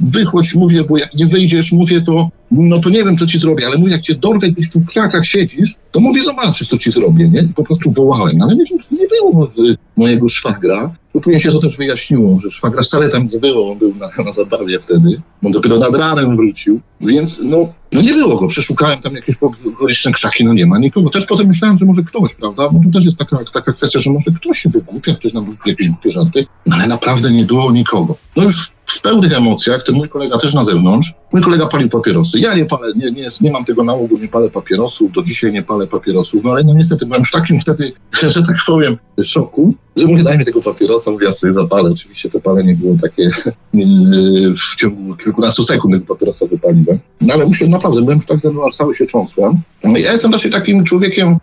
[0.00, 3.66] wychodź, mówię, bo jak nie wyjdziesz, mówię, to no to nie wiem, co ci zrobię,
[3.66, 6.92] ale mówię, jak cię dorwę gdzieś tu w krakach siedzisz, to mówię, zobaczysz, co ci
[6.92, 7.48] zrobię, nie?
[7.56, 9.50] Po prostu wołałem, ale nie, nie było
[9.96, 10.94] mojego szwagra.
[11.14, 14.24] Bo później się to też wyjaśniło, że szwagra wcale tam nie było, on był na,
[14.24, 19.00] na zabawie wtedy, on dopiero nad ranem wrócił, więc no, no nie było go, przeszukałem
[19.00, 19.36] tam jakieś
[19.66, 21.10] okoliczne krzaki, no nie ma nikogo.
[21.10, 24.12] Też potem myślałem, że może ktoś, prawda, bo tu też jest taka, taka kwestia, że
[24.12, 28.16] może ktoś się wygłupia, ktoś nam jakieś głupie żarty, no ale naprawdę nie było nikogo.
[28.36, 32.40] No już w pełnych emocjach, ten mój kolega też na zewnątrz, mój kolega palił papierosy.
[32.40, 35.62] Ja nie palę, nie, nie, nie mam tego nałogu, nie palę papierosów, do dzisiaj nie
[35.62, 40.06] palę papierosów, no ale no niestety byłem w takim wtedy, że tak powiem, szoku, że
[40.06, 41.90] mówię, daj mi tego papierosa, mówię, ja sobie zapalę.
[41.90, 43.30] Oczywiście to palenie było takie
[44.72, 46.98] w ciągu kilkunastu sekund tego papierosa wypaliłem.
[47.20, 49.60] No ale muszę, naprawdę, byłem już tak zewnątrz, cały się cząsłem.
[49.84, 51.36] Ja jestem raczej takim człowiekiem,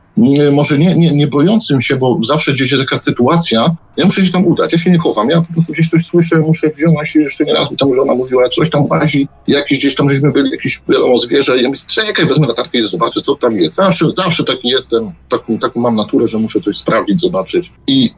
[0.52, 4.32] może nie, nie, nie bojącym się, bo zawsze gdzieś jest taka sytuacja, ja muszę się
[4.32, 7.46] tam udać, ja się nie chowam, ja po prostu gdzieś coś słyszę, muszę wziąć jeszcze
[7.46, 11.18] nie raz, tam żona mówiła, coś tam łazi, jakiś gdzieś tam żeśmy byli, jakieś wiadomo
[11.18, 13.76] zwierzę, ja mówię, czekaj, wezmę latarkę i zobaczę, co tam jest.
[13.76, 17.72] Zawsze, zawsze taki jestem, taką, taką mam naturę, że muszę coś sprawdzić, zobaczyć.
[17.88, 18.10] I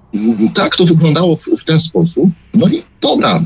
[0.54, 2.30] tak to wyglądało w, w ten sposób.
[2.54, 3.42] No i dobra,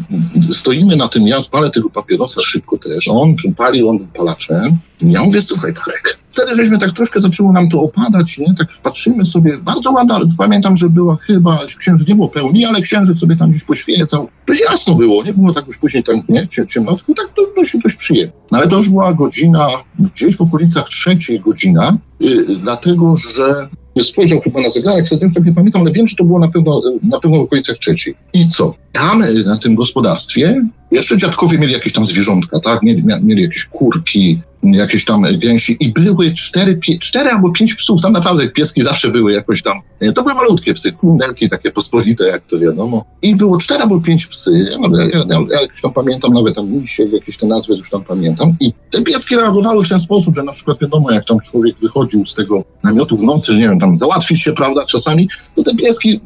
[0.53, 4.77] stoimy na tym, ja palę tego papierosa szybko też, on palił, on palaczem.
[5.01, 8.55] Ja mówię, słuchaj, Tarek, wtedy żeśmy tak troszkę zaczęło nam to opadać, nie?
[8.55, 13.19] Tak patrzymy sobie, bardzo ładna, pamiętam, że była chyba, księżyc nie było pełni, ale księżyc
[13.19, 14.29] sobie tam gdzieś poświecał.
[14.47, 17.95] Dość jasno było, nie było tak już później tam, nie, ciemnotku, tak to dość, dość
[17.95, 18.33] przyjemnie.
[18.51, 19.67] No ale to już była godzina,
[19.99, 23.69] gdzieś w okolicach trzeciej godzina, yy, dlatego, że
[24.03, 26.47] spojrzał chyba na zegarek, wtedy już tak nie pamiętam, ale wiem, że to było na
[26.47, 28.15] pewno, na pewno w okolicach trzeciej.
[28.33, 28.73] I co?
[28.91, 30.61] Tam na tym gospodarstwie
[30.91, 32.83] jeszcze dziadkowie mieli jakieś tam zwierzątka, tak?
[32.83, 38.13] Mieli, mieli jakieś kurki, jakieś tam gęsi i były cztery, cztery albo pięć psów, tam
[38.13, 39.81] naprawdę pieski zawsze były jakoś tam,
[40.15, 43.05] to były malutkie psy, kundelki takie pospolite, jak to wiadomo.
[43.21, 46.71] I było cztery albo pięć psy, ja, ja, ja, ja jakieś tam pamiętam, nawet tam
[46.71, 48.55] misie, jakieś te nazwy już tam pamiętam.
[48.59, 52.25] I te pieski reagowały w ten sposób, że na przykład wiadomo, jak tam człowiek wychodził
[52.25, 56.19] z tego namiotu w nocy, nie wiem, tam załatwić się, prawda, czasami, to te pieski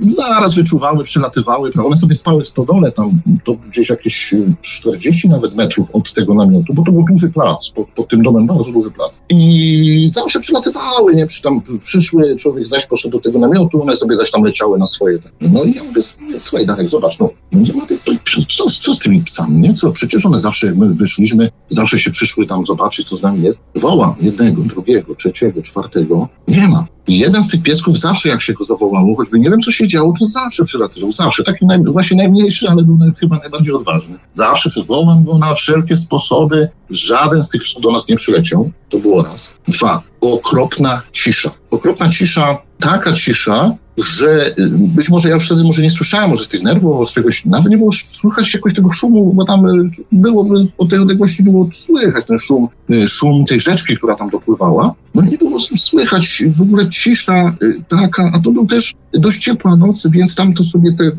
[0.00, 1.86] zaraz wyczuwały, przylatywały, prawda?
[1.88, 3.10] one sobie spały w stodole, tam
[3.44, 7.88] to gdzieś jakieś 40 nawet metrów od tego namiotu, bo to był duży plac, pod,
[7.88, 9.20] pod tym domem bardzo duży plac.
[9.28, 11.26] I zawsze przylatywały, nie?
[11.26, 14.86] Przy, tam przyszły, człowiek zaś poszedł do tego namiotu, one sobie zaś tam leciały na
[14.86, 15.18] swoje.
[15.40, 16.02] No i ja mówię,
[16.38, 18.00] słuchaj Darek, zobacz, no, nie ma tych,
[18.48, 19.74] co, co z tymi psami, nie?
[19.74, 23.60] Co, przecież one zawsze, my wyszliśmy, zawsze się przyszły tam zobaczyć, co z nami jest.
[23.74, 26.86] Wołam jednego, drugiego, trzeciego, czwartego, nie ma.
[27.08, 29.88] I jeden z tych piesków zawsze jak się go zawołało, choćby nie wiem co się
[29.88, 31.44] działo, to zawsze przylatywał, zawsze.
[31.44, 34.18] Taki naj, właśnie najmniejszy, ale był chyba najbardziej odważny.
[34.32, 36.68] Zawsze przywołałem go na wszelkie sposoby.
[36.90, 38.70] Żaden z tych do nas nie przyleciał.
[38.88, 39.50] To było raz.
[39.68, 40.02] Dwa.
[40.20, 41.50] Okropna cisza.
[41.70, 46.44] Okropna cisza, taka cisza, że y, być może ja już wtedy może nie słyszałem, może
[46.44, 49.90] z tych nerwów, z czegoś, nawet nie było słychać jakoś tego szumu, bo tam y,
[50.12, 50.46] było,
[50.78, 54.94] od tej odległości było słychać ten szum, y, szum tej rzeczki, która tam dopływała.
[55.16, 57.56] No nie było słychać w ogóle cisza
[57.88, 61.12] taka, a to był też dość ciepła noc, więc tam to sobie te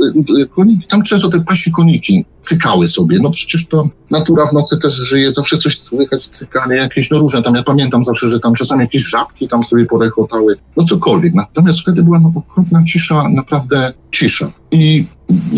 [0.47, 3.19] koniki, tam często te pasi koniki cykały sobie.
[3.19, 7.41] No przecież to natura w nocy też żyje, zawsze coś słychać, cykanie jakieś, no różne
[7.41, 11.33] tam, ja pamiętam zawsze, że tam czasami jakieś żabki tam sobie porechotały, no cokolwiek.
[11.33, 14.51] Natomiast wtedy była no, okropna cisza, naprawdę cisza.
[14.71, 15.05] I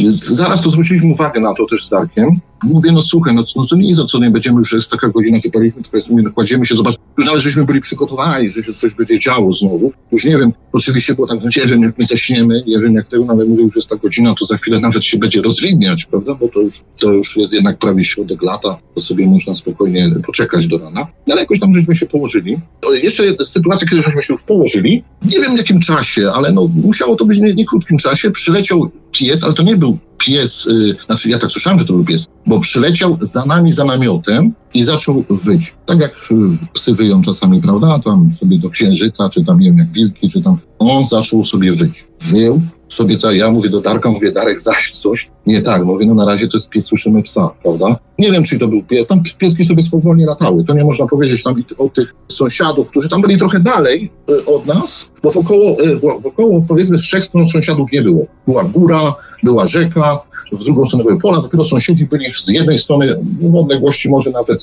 [0.10, 3.76] zaraz to zwróciliśmy uwagę na to też z Darkiem, Mówię, no słuchaj, no, no to
[3.76, 6.76] nie jest co nie będziemy już, jest taka godzina, chypaliśmy, to powiedzmy, no, kładziemy się,
[6.76, 9.92] zobacz, już nawet żeśmy byli przygotowani, że się coś będzie działo znowu.
[10.12, 13.08] Już nie wiem, oczywiście było tak, no nie wiem, jak my zaśniemy, nie wiem jak
[13.08, 16.06] tego, no ale mówię, już jest ta godzina, to za chwilę nawet się będzie rozwidniać,
[16.06, 20.12] prawda, bo to już, to już jest jednak prawie środek lata, to sobie można spokojnie
[20.26, 21.08] poczekać do rana.
[21.28, 22.58] No, ale jakoś tam żeśmy się położyli.
[22.82, 26.70] To jeszcze sytuacja, kiedy żeśmy się już położyli, nie wiem w jakim czasie, ale no
[26.84, 30.66] musiało to być w nie, nie krótkim czasie, przyleciał pies, ale to nie był pies,
[30.66, 34.54] yy, znaczy ja tak słyszałem, że to był pies, bo przyleciał za nami, za namiotem
[34.74, 35.76] i zaczął wyć.
[35.86, 39.78] Tak jak yy, psy wyją czasami, prawda, tam sobie do księżyca, czy tam nie wiem,
[39.78, 42.08] jak wilki, czy tam, on zaczął sobie wyć.
[42.22, 45.86] Wył, sobie ja mówię do Darka, mówię, Darek, zaś coś nie tak.
[45.86, 48.00] Mówię, no na razie to jest pies, słyszymy psa, prawda?
[48.20, 50.66] Nie wiem, czy to był pies, tam pieski sobie spokojnie latały.
[50.66, 54.66] To nie można powiedzieć tam o tych sąsiadów, którzy tam byli trochę dalej y, od
[54.66, 58.26] nas, bo wokoło, y, wokoło powiedzmy z trzech stron sąsiadów nie było.
[58.48, 60.22] Była góra, była rzeka,
[60.52, 64.60] w drugą stronę były pola, dopiero sąsiedzi byli z jednej strony w odległości może nawet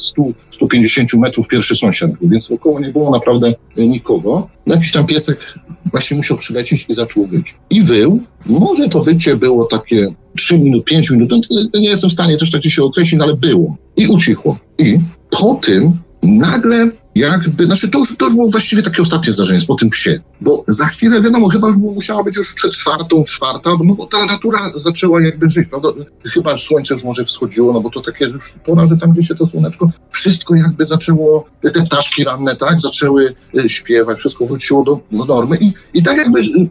[0.60, 4.48] 100-150 metrów pierwszy sąsiad więc wokoło nie było naprawdę nikogo.
[4.66, 5.54] No jakiś tam piesek
[5.90, 7.54] właśnie musiał przylecieć i zaczął wyć.
[7.70, 12.12] I wył, może to wycie było takie 3 minut, 5 minut, no, nie jestem w
[12.12, 13.76] stanie też tak się określić, ale było.
[13.96, 14.58] I ucichło.
[14.78, 14.98] I
[15.30, 19.74] po tym nagle jakby, znaczy to już, to już było właściwie takie ostatnie zdarzenie po
[19.74, 23.94] tym psie, bo za chwilę, wiadomo, chyba już musiała być już przed czwartą, czwarta, no
[23.94, 25.88] bo ta natura zaczęła jakby żyć, prawda?
[26.24, 29.34] Chyba słońce już może wschodziło, no bo to takie już pora, że tam gdzieś się
[29.34, 35.00] to słoneczko, wszystko jakby zaczęło, te ptaszki ranne, tak, zaczęły y, śpiewać, wszystko wróciło do,
[35.12, 36.68] do normy i, i tak jakby y,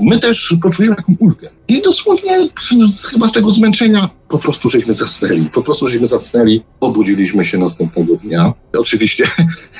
[0.00, 1.50] my też poczuliśmy taką ulgę.
[1.68, 2.48] I dosłownie
[3.10, 8.16] chyba z tego zmęczenia po prostu żeśmy zasnęli, po prostu żeśmy zasnęli, obudziliśmy się następnego
[8.16, 8.52] dnia.
[8.78, 9.24] Oczywiście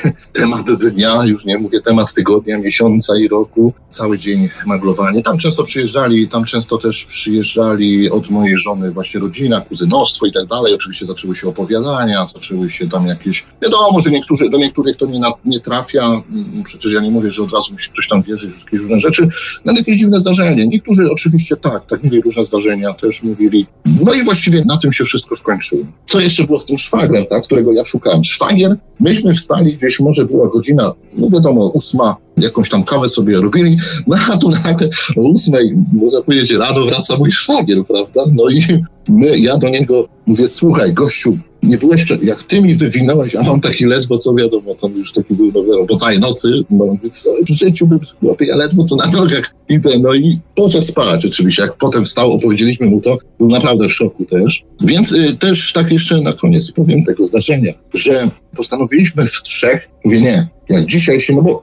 [0.33, 5.23] temat dnia, już nie mówię temat tygodnia, miesiąca i roku, cały dzień maglowanie.
[5.23, 10.47] Tam często przyjeżdżali, tam często też przyjeżdżali od mojej żony właśnie rodzina, kuzynostwo i tak
[10.47, 10.75] dalej.
[10.75, 15.21] Oczywiście zaczęły się opowiadania, zaczęły się tam jakieś, wiadomo, że niektórzy, do niektórych to nie,
[15.45, 18.59] nie trafia, mm, przecież ja nie mówię, że od razu musi ktoś tam wierzyć w
[18.65, 19.29] jakieś różne rzeczy,
[19.65, 20.67] no jakieś dziwne zdarzenie.
[20.67, 23.67] Niektórzy oczywiście tak, tak mieli różne zdarzenia, też mówili.
[24.05, 25.83] No i właściwie na tym się wszystko skończyło.
[26.07, 28.25] Co jeszcze było z tym szwagrem, tak, którego ja szukałem?
[28.25, 33.77] Szwagier, myśmy wstali gdzieś może była godzina, no wiadomo, ósma, jakąś tam kawę sobie robili,
[34.07, 38.23] no a tu nagle o ósmej, można powiedzieć, rano wraca mój szwagier, prawda?
[38.33, 38.63] No i
[39.09, 43.61] my, ja do niego mówię, słuchaj, gościu, nie byłeś, jak ty mi wywinąłeś, a mam
[43.61, 45.53] taki ledwo, co wiadomo, tam już taki był,
[45.91, 49.91] no całej nocy, no więc w życiu bym, chłopie, ja ledwo co na nogach idę,
[50.01, 54.25] no i poszedł spać oczywiście, jak potem wstał, opowiedzieliśmy mu to, był naprawdę w szoku
[54.25, 59.89] też, więc y, też tak jeszcze na koniec powiem tego zdarzenia, że postanowiliśmy w trzech,
[60.05, 61.63] mówię nie, jak dzisiaj się, no bo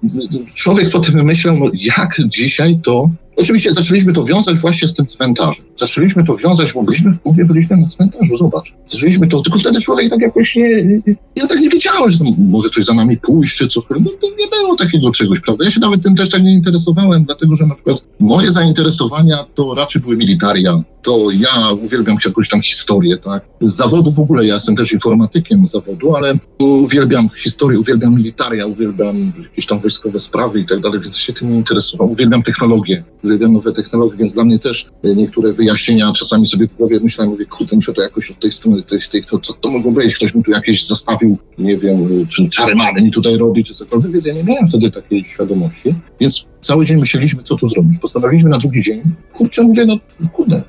[0.54, 5.66] człowiek potem myślał, no jak dzisiaj to Oczywiście zaczęliśmy to wiązać właśnie z tym cmentarzem.
[5.80, 8.74] Zaczęliśmy to wiązać, bo byliśmy, mówię, byliśmy na cmentarzu, zobacz.
[8.86, 10.84] Zaczęliśmy to, tylko wtedy człowiek tak jakoś nie,
[11.36, 13.84] ja tak nie wiedziałem, że może coś za nami pójść, czy coś.
[13.90, 15.66] No to nie było takiego czegoś, prawda?
[15.66, 19.76] Ja się nawet tym też tak nie interesowałem, dlatego że na przykład moje zainteresowania to
[19.76, 20.82] raczej były militaria.
[21.02, 23.46] To ja uwielbiam jakąś tam historię, tak?
[23.62, 26.34] Z zawodu w ogóle, ja jestem też informatykiem z zawodu, ale
[26.82, 31.52] uwielbiam historię, uwielbiam militaria, uwielbiam jakieś tam wojskowe sprawy i tak dalej, więc się tym
[31.52, 32.12] nie interesował.
[32.12, 36.76] Uwielbiam technologię uwielbiam nowe technologie, więc dla mnie też e, niektóre wyjaśnienia czasami sobie w
[36.76, 39.72] głowie myślałem, mówię, kurde, muszę to jakoś od tej strony, tej, tej, to, co to
[39.72, 43.64] mogło być, ktoś mi tu jakieś zostawił, nie wiem, e, czy czaremany mi tutaj robi,
[43.64, 47.70] czy cokolwiek, więc ja nie miałem wtedy takiej świadomości, więc cały dzień myśleliśmy, co tu
[47.70, 48.00] zrobić.
[48.00, 49.02] Postanowiliśmy na drugi dzień,
[49.34, 49.98] kurczę, mówię, no
[50.34, 50.64] kurde,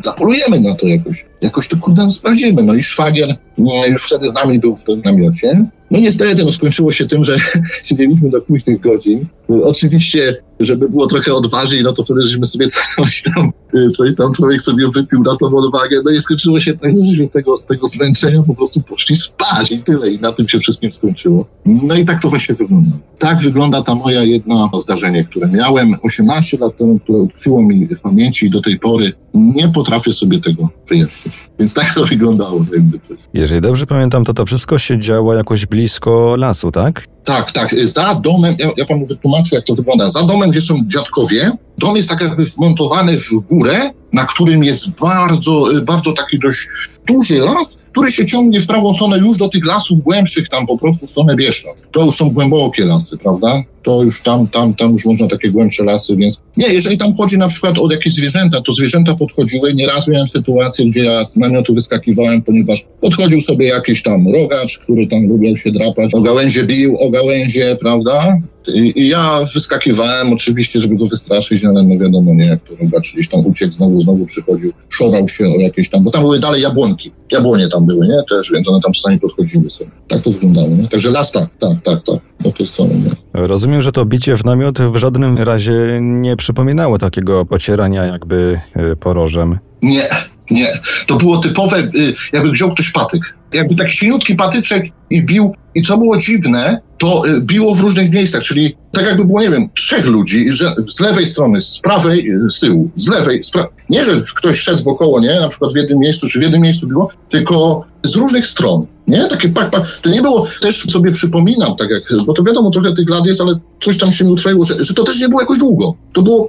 [0.00, 2.62] zapolujemy na to jakoś, jakoś to kurde sprawdzimy.
[2.62, 6.44] No i szwagier no, już wtedy z nami był w tym namiocie, season no niestety,
[6.44, 7.36] no skończyło się tym, że
[7.84, 9.26] siedzieliśmy do późnych godzin.
[9.64, 12.66] Oczywiście, żeby było trochę odważniej, no to wtedy żeśmy sobie
[12.96, 13.52] coś tam,
[13.96, 15.96] coś tam człowiek sobie wypił na tą odwagę.
[16.04, 19.72] No i skończyło się tak, że z tego, z tego zmęczenia po prostu poszli spać
[19.72, 20.10] i tyle.
[20.10, 21.46] I na tym się wszystkim skończyło.
[21.66, 22.90] No i tak to właśnie wygląda.
[23.18, 28.00] Tak wygląda ta moja jedna zdarzenie, które miałem 18 lat temu, które utkwiło mi w
[28.00, 31.34] pamięci i do tej pory nie potrafię sobie tego wyjaśnić.
[31.58, 32.64] Więc tak to wyglądało.
[32.72, 33.18] Jakby coś.
[33.34, 37.06] Jeżeli dobrze pamiętam, to to wszystko się działo jakoś blisko lasu, tak?
[37.24, 37.74] Tak, tak.
[37.74, 40.10] Za domem, ja, ja panu wytłumaczę, jak to wygląda.
[40.10, 44.90] Za domem, gdzie są dziadkowie, dom jest tak jakby wmontowany w górę, na którym jest
[44.90, 46.68] bardzo, bardzo taki dość
[47.06, 50.78] duży las, który się ciągnie w prawą stronę już do tych lasów głębszych, tam po
[50.78, 51.74] prostu w stronę Bieszczad.
[51.92, 53.62] To już są głębokie lasy, prawda?
[53.82, 57.38] To już tam, tam, tam już można takie głębsze lasy, więc nie, jeżeli tam chodzi
[57.38, 61.74] na przykład o jakieś zwierzęta, to zwierzęta podchodziły, nieraz miałem sytuację, gdzie ja z namiotu
[61.74, 66.96] wyskakiwałem, ponieważ podchodził sobie jakiś tam rogacz, który tam lubił się drapać, o gałęzie bił,
[66.96, 68.38] o gałęzie, prawda?
[68.68, 73.28] I, ja wyskakiwałem oczywiście, żeby go wystraszyć, ale no wiadomo, nie, jak to rogacz gdzieś
[73.28, 77.10] tam uciekł, znowu, znowu przychodził, szorał się o jakieś tam, bo tam były dalej jabłonki,
[77.32, 79.90] jabłonie tam były, nie, też, więc one tam czasami podchodziły sobie.
[80.08, 80.88] Tak to wyglądało, nie?
[80.88, 83.10] Także las tak, tak, tak, tak, nie?
[83.32, 88.60] Rozumiem, że to bicie w namiot w żadnym razie nie przypominało takiego pocierania jakby
[88.92, 89.58] y, porożem.
[89.82, 90.08] Nie,
[90.50, 90.68] nie.
[91.06, 93.34] To było typowe, y, jakby wziął ktoś patyk.
[93.52, 95.54] Jakby taki silniutki patyczek i bił.
[95.74, 99.50] I co było dziwne, to y, biło w różnych miejscach, czyli tak jakby było, nie
[99.50, 103.50] wiem, trzech ludzi, że z lewej strony, z prawej, z tyłu, z lewej, z
[103.90, 106.86] nie, że ktoś szedł wokoło, nie, na przykład w jednym miejscu, czy w jednym miejscu
[106.86, 109.98] było, tylko z różnych stron, nie, takie pak, pak.
[110.02, 113.40] To nie było, też sobie przypominam, tak jak, bo to wiadomo, trochę tych lat jest,
[113.40, 115.94] ale coś tam się mi utrwaliło, że, że to też nie było jakoś długo.
[116.12, 116.48] To było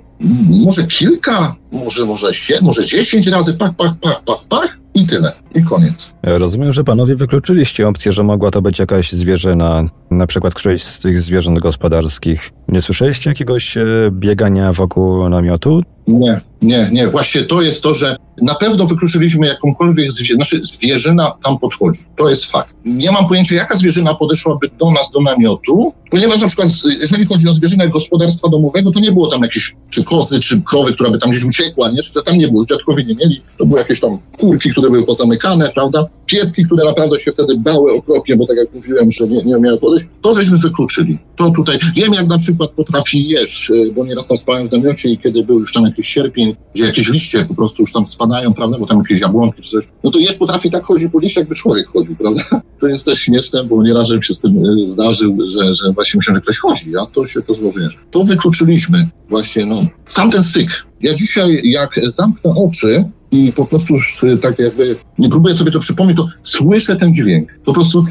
[0.66, 2.30] może kilka, może, może,
[2.62, 5.32] może dziesięć razy pach, pach, pach, pach, pach i tyle.
[5.56, 6.13] I koniec.
[6.24, 11.00] Rozumiem, że panowie wykluczyliście opcję, że mogła to być jakaś zwierzyna, na przykład któreś z
[11.00, 12.52] tych zwierząt gospodarskich.
[12.68, 15.82] Nie słyszeliście jakiegoś e, biegania wokół namiotu?
[16.08, 17.08] Nie, nie, nie.
[17.08, 22.00] Właśnie to jest to, że na pewno wykluczyliśmy jakąkolwiek zwierzę, znaczy zwierzyna tam podchodzi.
[22.18, 22.76] To jest fakt.
[22.86, 26.70] Nie mam pojęcia, jaka zwierzyna podeszłaby do nas, do namiotu, ponieważ na przykład,
[27.02, 30.94] jeżeli chodzi o zwierzynę gospodarstwa domowego, to nie było tam jakieś, czy kozy, czy krowy,
[30.94, 32.04] która by tam gdzieś uciekła, nie?
[32.04, 33.42] Czy to tam nie było, dziadkowie nie mieli.
[33.58, 36.06] To były jakieś tam kurki, które były pozamykane, prawda?
[36.26, 39.78] Pieski, które naprawdę się wtedy bały okropnie, bo tak jak mówiłem, że nie, nie miały
[39.78, 40.06] podejść.
[40.22, 41.18] To żeśmy wykluczyli.
[41.36, 45.18] To tutaj, wiem jak na przykład potrafi jeść, bo nieraz tam spałem w namiocie i
[45.18, 48.78] kiedy był już tam jakiś sierpień, gdzie jakieś liście po prostu już tam spadają, prawda,
[48.80, 51.56] bo tam jakieś jabłonki czy coś, no to jeż potrafi tak chodzić po liście, jakby
[51.56, 52.42] człowiek chodził, prawda?
[52.80, 56.18] To jest też śmieszne, bo nieraz żebym się z tym e, zdarzył, że, że właśnie
[56.18, 57.98] myślałem, że ktoś chodzi, a to się to złożysz.
[58.12, 59.86] To wykluczyliśmy właśnie, no.
[60.08, 60.86] Sam ten syk.
[61.04, 63.94] Ja dzisiaj, jak zamknę oczy, i po prostu
[64.42, 67.50] tak jakby, nie próbuję sobie to przypomnieć, to słyszę ten dźwięk.
[67.66, 68.06] Po prostu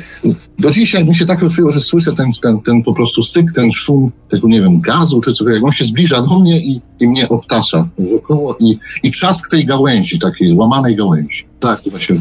[0.58, 3.72] do dzisiaj mi się tak rozwijało, że słyszę ten, ten, ten po prostu syk, ten
[3.72, 7.08] szum tego, nie wiem, gazu czy coś, jak on się zbliża do mnie i, i
[7.08, 11.44] mnie obtacza wokoło i, i trzask tej gałęzi, takiej łamanej gałęzi.
[11.60, 12.16] Tak, to właśnie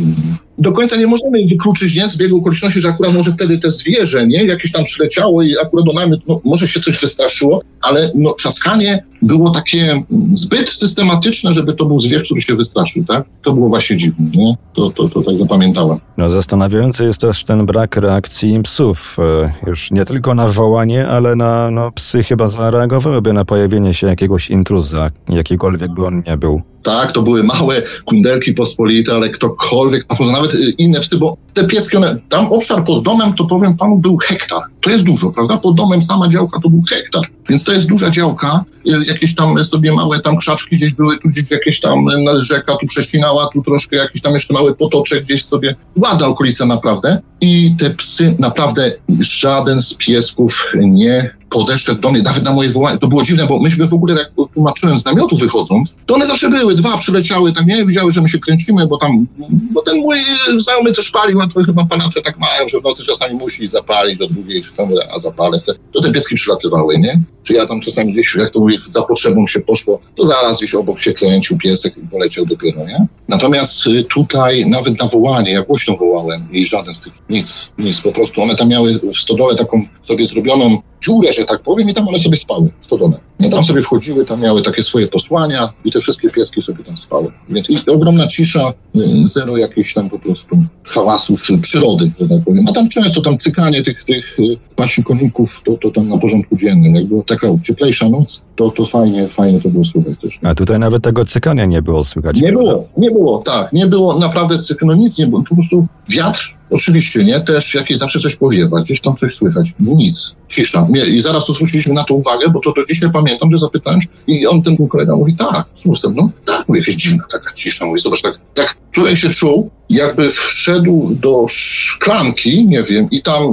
[0.57, 4.27] do końca nie możemy wykluczyć, nie, z biegu okoliczności, że akurat może wtedy te zwierzę,
[4.27, 8.33] nie, jakieś tam przyleciało i akurat do nami, no, może się coś wystraszyło, ale no,
[8.33, 13.25] trzaskanie było takie zbyt systematyczne, żeby to był zwierz, który się wystraszył, tak?
[13.43, 14.57] To było właśnie dziwne, nie?
[14.73, 15.99] To, to, to tak zapamiętałem.
[16.17, 19.17] No, zastanawiający jest też ten brak reakcji psów.
[19.19, 24.07] E, już nie tylko na wołanie, ale na no, psy chyba zareagowałyby na pojawienie się
[24.07, 26.61] jakiegoś intruza, jakikolwiek by on nie był.
[26.83, 31.97] Tak, to były małe kundelki pospolite, ale ktokolwiek, nawet y, inne psy, bo te pieski,
[31.97, 34.61] one, tam obszar pod domem, to powiem panu, był hektar.
[34.81, 35.57] To jest dużo, prawda?
[35.57, 38.63] Pod domem sama działka to był hektar, więc to jest duża działka.
[38.87, 42.75] Y, jakieś tam sobie małe tam krzaczki gdzieś były, tu gdzieś jakieś tam y, rzeka
[42.75, 45.75] tu przecinała, tu troszkę jakiś tam jeszcze mały potoczek gdzieś sobie.
[45.97, 47.21] Ładna okolica naprawdę.
[47.41, 52.97] I te psy, naprawdę żaden z piesków nie podeszedł do mnie, nawet na moje wołanie.
[52.97, 56.49] To było dziwne, bo myśmy w ogóle, jak tłumaczyłem z namiotu wychodząc, to one zawsze
[56.49, 59.27] były, dwa przyleciały, tam nie widziały, że my się kręcimy, bo tam,
[59.71, 60.17] bo ten mój
[60.57, 64.17] znajomy coś palił, a to chyba panacze tak mają, że w nocy czasami musi zapalić
[64.17, 65.73] do drugiej, czy tam, a zapalę se.
[65.93, 67.21] To te pieski przylatywały, nie?
[67.43, 70.75] Czy ja tam czasami gdzieś, jak to mówię, za potrzebą się poszło, to zaraz gdzieś
[70.75, 73.05] obok się kręcił piesek i poleciał dopiero, nie?
[73.27, 78.01] Natomiast y, tutaj nawet na wołanie, ja głośno wołałem i żaden z tych, nic, nic,
[78.01, 81.93] po prostu one tam miały w stodole taką sobie zrobioną dziurę, że tak powiem, i
[81.93, 83.17] tam one sobie spały, stodole.
[83.39, 86.97] No tam sobie wchodziły, tam miały takie swoje posłania i te wszystkie pieski sobie tam
[86.97, 87.31] spały.
[87.49, 92.65] Więc ogromna cisza, y, zero jakichś tam po prostu hałasów przyrody, że tak powiem.
[92.69, 94.37] A tam często tam cykanie tych, tych
[94.77, 96.95] właśnie koników, to, to tam na porządku dziennym.
[96.95, 100.39] Jak była taka cieplejsza noc, to, to fajnie, fajnie to było słychać też.
[100.43, 102.41] A tutaj nawet tego cykania nie było słychać.
[102.41, 103.73] Nie było, nie było, tak.
[103.73, 105.43] Nie było naprawdę cykno, nic nie było.
[105.49, 107.39] Po prostu wiatr Oczywiście, nie?
[107.39, 109.73] Też jakieś zawsze coś powiewa, gdzieś tam coś słychać.
[109.79, 110.35] Nic.
[110.49, 110.87] Cisza.
[111.07, 114.61] I zaraz zwróciliśmy na to uwagę, bo to do dzisiaj pamiętam, że zapytałem i on,
[114.61, 117.85] ten kolega mówi, tak, słuchaj, no tak, mówi, jakaś dziwna taka cisza.
[117.85, 123.43] Mówi, zobacz, tak, tak człowiek się czuł, jakby wszedł do szklanki, nie wiem, i tam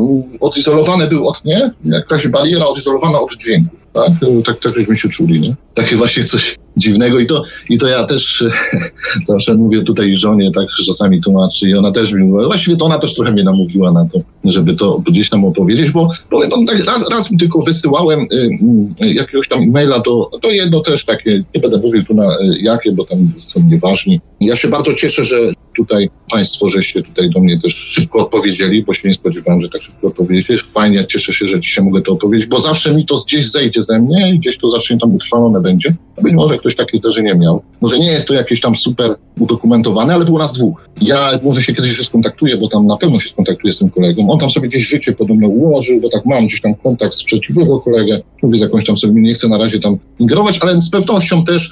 [0.40, 1.70] odizolowany był od, nie?
[1.84, 4.12] Jakaś bariera odizolowana od dźwięków, tak?
[4.44, 5.54] Tak też żeśmy się czuli, nie?
[5.74, 8.44] Takie właśnie coś dziwnego i to, i to ja też
[9.24, 12.98] zawsze mówię tutaj żonie, tak czasami tłumaczy i ona też mi mówi, właściwie to ona
[12.98, 17.10] też trochę mnie namówiła na to, żeby to gdzieś tam opowiedzieć, bo powiem tak, raz,
[17.10, 18.58] raz mi tylko wysyłałem y,
[19.04, 22.58] y, jakiegoś tam e-maila, to, to jedno też takie, nie będę mówił tu na y,
[22.60, 24.20] jakie, bo tam są nieważni.
[24.40, 25.36] Ja się bardzo cieszę, że
[25.76, 29.82] tutaj Państwo, żeście tutaj do mnie też szybko odpowiedzieli, bo się nie spodziewałem, że tak
[29.82, 30.56] szybko odpowiedziecie.
[30.56, 33.98] Fajnie, cieszę się, że dzisiaj mogę to opowiedzieć, bo zawsze mi to gdzieś zejdzie ze
[33.98, 35.94] mnie i gdzieś to zacznie tam utrwalone będzie.
[36.22, 37.62] Być może ktoś takie zdarzenie miał.
[37.80, 40.88] Może nie jest to jakieś tam super udokumentowane, ale było nas dwóch.
[41.00, 44.30] Ja może się kiedyś skontaktuję, bo tam na pewno się skontaktuję z tym kolegą.
[44.30, 47.80] On tam sobie gdzieś życie podobno ułożył, bo tak mam gdzieś tam kontakt z przeciwnego
[47.80, 48.20] kolegę.
[48.42, 51.70] Mówię z jakąś tam sobie, nie chcę na razie tam ingerować, ale z pewnością też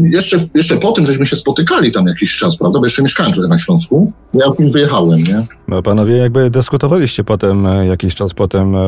[0.00, 3.48] jeszcze, jeszcze po tym, żeśmy się spotykali tam jakiś czas, prawda, bo jeszcze mieszkałem trochę
[3.48, 5.46] na Śląsku, ja już wyjechałem, nie?
[5.68, 8.78] No panowie jakby dyskutowaliście potem, e, jakiś czas potem, e,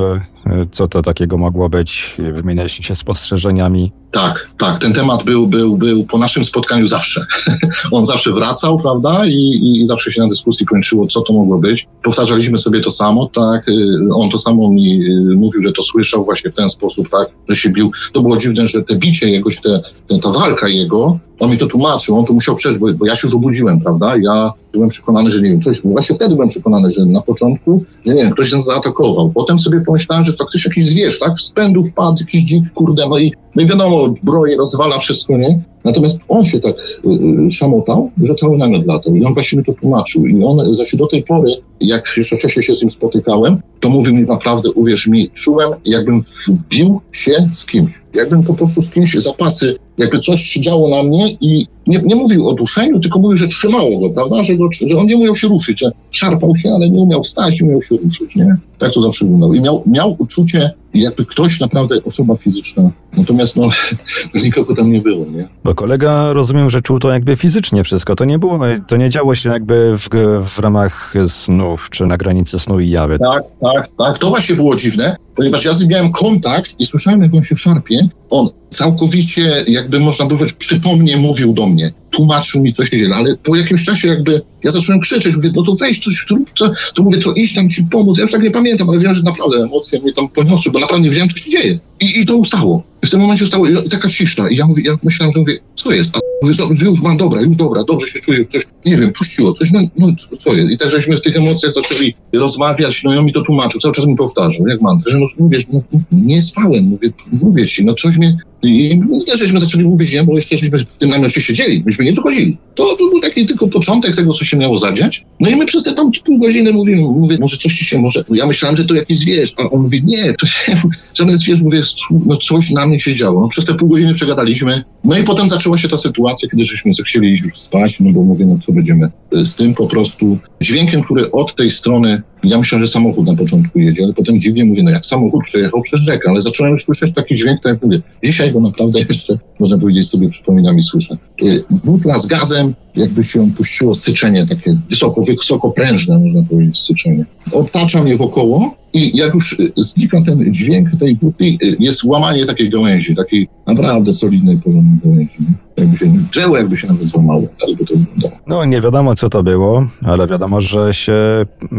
[0.46, 2.16] e, co to takiego mogło być,
[2.52, 3.92] wymienialiście się spostrzeżeniami.
[4.10, 7.26] Tak, tak, ten temat był, był, był po naszym spotkaniu zawsze.
[7.90, 11.86] On zawsze wracał, prawda, I, i zawsze się na dyskusji kończyło, co to mogło być.
[12.02, 13.66] Powtarzaliśmy sobie to samo, tak,
[14.14, 15.00] on to samo mi
[15.36, 17.90] mówił, że to słyszał właśnie w ten sposób, tak, że się bił.
[18.12, 19.82] To było dziwne, że te bicie jakoś, te,
[20.22, 23.28] ta walka jego, on mi to tłumaczył, on to musiał przejść, bo, bo ja się
[23.28, 24.16] już obudziłem, prawda?
[24.16, 28.14] Ja byłem przekonany, że nie wiem, coś, właśnie wtedy byłem przekonany, że na początku, że
[28.14, 29.32] nie wiem, ktoś nas zaatakował.
[29.34, 31.40] Potem sobie pomyślałem, że faktycznie jakiś zwierz, tak?
[31.40, 35.60] Z pędu wpadł jakiś dzik, kurde, no i, no i wiadomo, broje rozwala wszystko, nie?
[35.84, 37.08] Natomiast on się tak y,
[37.46, 40.26] y, szamotał, że cały namiot latał i on właśnie mi to tłumaczył.
[40.26, 41.50] I on znaczy do tej pory,
[41.80, 46.22] jak jeszcze wcześniej się z nim spotykałem, to mówił mi naprawdę, uwierz mi, czułem jakbym
[46.48, 47.92] wbił się z kimś.
[48.14, 52.14] Jakbym po prostu z kimś zapasy, jakby coś się działo na mnie i nie, nie
[52.14, 55.34] mówił o duszeniu, tylko mówił, że trzymało go, prawda, że, go, że on nie umiał
[55.34, 58.56] się ruszyć, że szarpał się, ale nie umiał wstać, nie umiał się ruszyć, nie?
[58.82, 59.54] Tak to zawsze wyglądało.
[59.54, 62.90] I miał, miał uczucie, jakby ktoś naprawdę, osoba fizyczna.
[63.16, 63.70] Natomiast no,
[64.44, 65.48] nikogo tam nie było, nie?
[65.64, 68.16] Bo kolega, rozumiem, że czuł to jakby fizycznie wszystko.
[68.16, 68.58] To nie było,
[68.88, 70.08] to nie działo się jakby w,
[70.44, 73.18] w ramach snów, czy na granicy snu i jawy.
[73.18, 74.18] Tak, tak, tak.
[74.18, 77.56] To właśnie było dziwne, ponieważ ja z nim miałem kontakt i słyszałem, jak on się
[77.56, 78.08] szarpie.
[78.30, 81.92] On całkowicie, jakby można powiedzieć, przytomnie mówił do mnie.
[82.10, 85.62] Tłumaczył mi, co się dzieje, ale po jakimś czasie jakby ja zacząłem krzyczeć, mówię, no
[85.62, 88.18] to weź coś, co, to mówię, co iść tam ci pomóc.
[88.18, 91.04] Ja już tak nie pamiętam, ale wiem, że naprawdę emocje mnie tam poniosły, bo naprawdę
[91.04, 91.78] nie wiedziałem, co się dzieje.
[92.00, 92.91] I, i to ustało.
[93.02, 93.44] I w tym momencie
[93.86, 94.48] i taka cisza.
[94.48, 96.16] I ja mówię, ja myślałem, że mówię, co jest?
[96.16, 99.70] A mówię, już mam, dobra, już dobra, dobrze się czuję, coś, nie wiem, puściło, coś,
[99.72, 100.72] no, no co jest?
[100.72, 103.94] I tak żeśmy w tych emocjach zaczęli rozmawiać, no i on mi to tłumaczył, cały
[103.94, 105.82] czas mi powtarzał, jak mam, że no mówię, no,
[106.12, 110.34] nie spałem, mówię, mówię ci, no coś mnie, i też żeśmy zaczęli mówić, nie, bo
[110.34, 112.56] jeszcze żeśmy w tym namiocie siedzieli, myśmy nie dochodzili.
[112.74, 115.24] To, to był taki tylko początek tego, co się miało zadziać.
[115.40, 118.24] No i my przez te tam pół godziny mówimy, mówię, może coś ci się może,
[118.34, 120.76] ja myślałem, że to jakiś zwierz, a on mówi, nie, to się,
[121.18, 121.80] żaden zwierz, mówię,
[122.26, 123.40] no coś na mnie się działo.
[123.40, 126.92] No przez te pół godziny przegadaliśmy, no i potem zaczęła się ta sytuacja, kiedy żeśmy
[127.04, 131.02] chcieli iść już spać, no bo mówię, no co będziemy z tym po prostu dźwiękiem,
[131.02, 134.82] który od tej strony, ja myślałem, że samochód na początku jedzie, ale potem dziwnie mówię,
[134.82, 138.00] no jak samochód przejechał przez rzekę, ale zacząłem już słyszeć taki dźwięk, tak jak mówię,
[138.24, 141.16] dzisiaj go naprawdę jeszcze, można powiedzieć sobie, przypominam i słyszę.
[141.42, 147.24] Y, butla z gazem, jakby się puściło syczenie takie wysoko, wysokoprężne, można powiedzieć, syczenie.
[147.52, 152.46] Otacza mnie wokoło i jak już y, znika ten dźwięk tej butli, y, jest łamanie
[152.46, 155.38] takiej gałęzi, takiej naprawdę solidnej, porządnej gałęzi.
[155.76, 158.32] Jakby się drzewo jakby się nawet złamało, tak by to wyglądało.
[158.46, 161.12] No nie wiadomo co to było, ale wiadomo, że się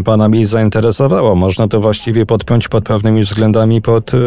[0.05, 1.36] panami zainteresowało.
[1.36, 4.18] Można to właściwie podpiąć pod pewnymi względami pod y,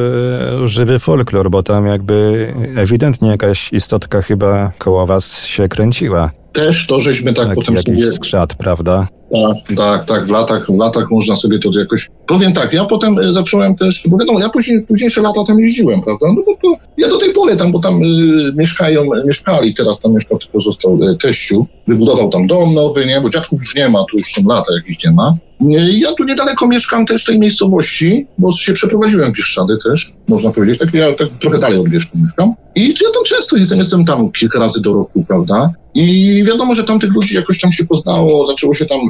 [0.64, 6.31] żywy folklor, bo tam jakby ewidentnie jakaś istotka chyba koło was się kręciła.
[6.53, 8.12] Też to, żeśmy tak, tak potem jakiś sobie...
[8.12, 9.09] skrzat, prawda?
[9.33, 12.09] Tak, tak, tak, w latach, w latach można sobie to jakoś...
[12.27, 16.03] Powiem tak, ja potem e, zacząłem też, bo wiadomo, ja później, późniejsze lata tam jeździłem,
[16.03, 20.01] prawda, no bo to ja do tej pory tam, bo tam y, mieszkają, mieszkali, teraz
[20.01, 23.89] tam mieszkał, tylko został y, teściu, wybudował tam dom nowy, nie, bo dziadków już nie
[23.89, 25.35] ma, tu już są lata jakieś nie ma.
[25.61, 30.95] Ja tu niedaleko mieszkam też tej miejscowości, bo się przeprowadziłem Pieszczady też, można powiedzieć, tak
[30.95, 32.55] ja tak trochę dalej od mieszkam.
[32.75, 36.85] I ja tam często jestem, jestem tam kilka razy do roku, prawda, i wiadomo, że
[36.85, 39.01] tam tych ludzi jakoś tam się poznało, zaczęło się tam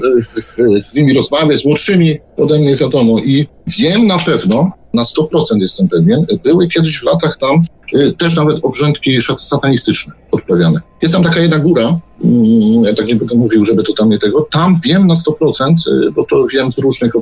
[0.91, 3.19] z nimi rozmawiać, z młodszymi ode mnie wiadomo.
[3.19, 7.65] I wiem na pewno, na 100% jestem pewien, były kiedyś w latach tam
[8.19, 10.81] też nawet obrzędki satanistyczne odprawiane.
[11.03, 14.19] Jest tam taka jedna góra, mm, ja tak nie będę mówił, żeby to tam nie
[14.19, 17.13] tego, tam wiem na 100%, y, bo to wiem z różnych,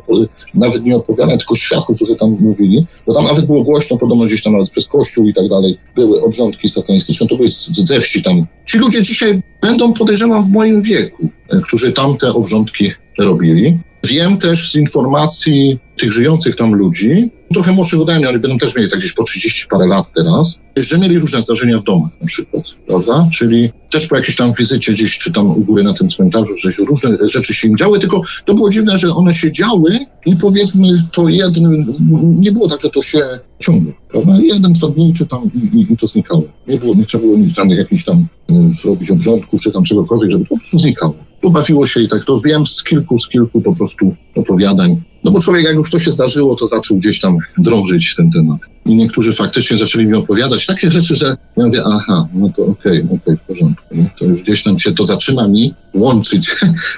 [0.55, 4.43] nawet nie opowiadań, tylko świadków, którzy tam mówili, bo tam nawet było głośno, podobno gdzieś
[4.43, 7.49] tam nawet przez kościół i tak dalej, były obrządki satanistyczne, to były
[7.85, 8.47] ze wsi tam.
[8.67, 13.79] Ci ludzie dzisiaj będą, podejrzewam, w moim wieku, y, którzy tam te obrządki robili.
[14.05, 18.77] Wiem też z informacji tych żyjących tam ludzi, trochę młodszych ode mnie, oni będą też
[18.77, 22.27] mieli tak gdzieś po 30 parę lat teraz, że mieli różne zdarzenia w domach na
[22.27, 23.29] przykład, prawda?
[23.33, 26.73] Czyli też po jakiejś tam wizycie gdzieś, czy tam u góry na tym cmentarzu, że
[26.73, 30.37] się różne rzeczy się im działy, tylko to było dziwne, że one się działy i
[30.37, 31.95] powiedzmy to jednym,
[32.41, 33.21] nie było tak, że to się
[33.65, 34.39] ciągnie, prawda?
[34.43, 36.43] Jeden, dwa dni, czy tam i, i, i to znikało.
[36.69, 38.55] Nie było, nie trzeba było nic tam jakichś tam y,
[38.85, 41.15] robić obrządków, czy tam czegokolwiek, żeby to po prostu znikało.
[41.41, 45.03] Pobawiło się i tak, to wiem z kilku, z kilku po prostu opowiadań.
[45.25, 48.61] No bo człowiek, jak już to się zdarzyło, to zaczął gdzieś tam drążyć ten temat.
[48.87, 53.03] I niektórzy faktycznie zaczęli mi opowiadać takie rzeczy, że ja mówię, aha, no to okej,
[53.03, 53.85] okay, okej, okay, w porządku.
[54.19, 56.49] To już gdzieś tam się to zaczyna mi łączyć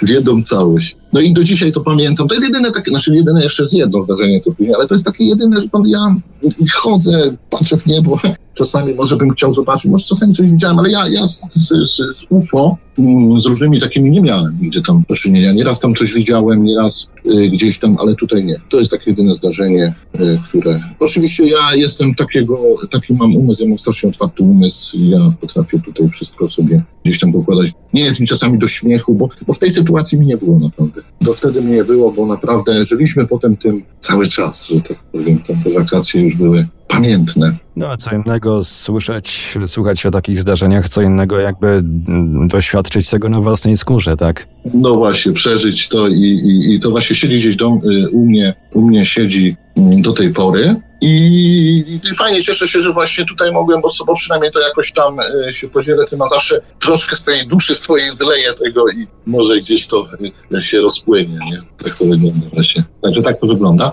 [0.03, 0.97] w jedną całość.
[1.13, 2.29] No i do dzisiaj to pamiętam.
[2.29, 5.25] To jest jedyne takie, znaczy jedyne jeszcze jest jedno zdarzenie to ale to jest takie
[5.25, 6.17] jedyne, że ja
[6.73, 8.21] chodzę, patrzę w niebo,
[8.57, 11.69] czasami może bym chciał zobaczyć, może czasami coś widziałem, ale ja, ja z, z,
[12.19, 15.53] z UFO mm, z różnymi takimi nie miałem nigdy tam do czynienia.
[15.53, 18.57] Nieraz tam coś widziałem, nieraz y, gdzieś tam, ale tutaj nie.
[18.71, 20.81] To jest takie jedyne zdarzenie, y, które...
[21.01, 22.59] Oczywiście ja jestem takiego,
[22.91, 27.33] taki mam umysł, ja mam strasznie otwarty umysł ja potrafię tutaj wszystko sobie gdzieś tam
[27.33, 27.73] pokładać.
[27.93, 31.03] Nie jest mi czasami do śmiechu, bo, bo w tej sytuacji mi nie było naprawdę.
[31.25, 35.39] To wtedy mnie nie było, bo naprawdę żyliśmy potem tym cały czas, że tak powiem,
[35.39, 37.53] te, te wakacje już były pamiętne.
[37.77, 43.29] No a co innego słyszeć, słuchać o takich zdarzeniach, co innego jakby mm, doświadczyć tego
[43.29, 44.49] na własnej skórze, tak?
[44.75, 48.55] No właśnie, przeżyć to i, i, i to właśnie siedzi gdzieś do, y, u, mnie,
[48.75, 50.77] u mnie siedzi mm, do tej pory.
[51.01, 55.17] I, I, fajnie cieszę się, że właśnie tutaj mogłem, bo, bo przynajmniej to jakoś tam
[55.49, 59.61] y, się podzielę tym, a zawsze troszkę z tej duszy swojej zleję tego i może
[59.61, 60.09] gdzieś to
[60.55, 61.63] y, się rozpłynie, nie?
[61.85, 62.85] Tak to wygląda właśnie.
[63.03, 63.93] Także tak to wygląda.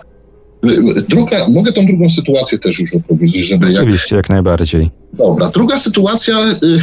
[1.09, 4.91] Druga, mogę tą drugą sytuację też już opowiedzieć, żeby Oczywiście, jak, jak najbardziej.
[5.13, 6.79] Dobra, druga sytuacja y,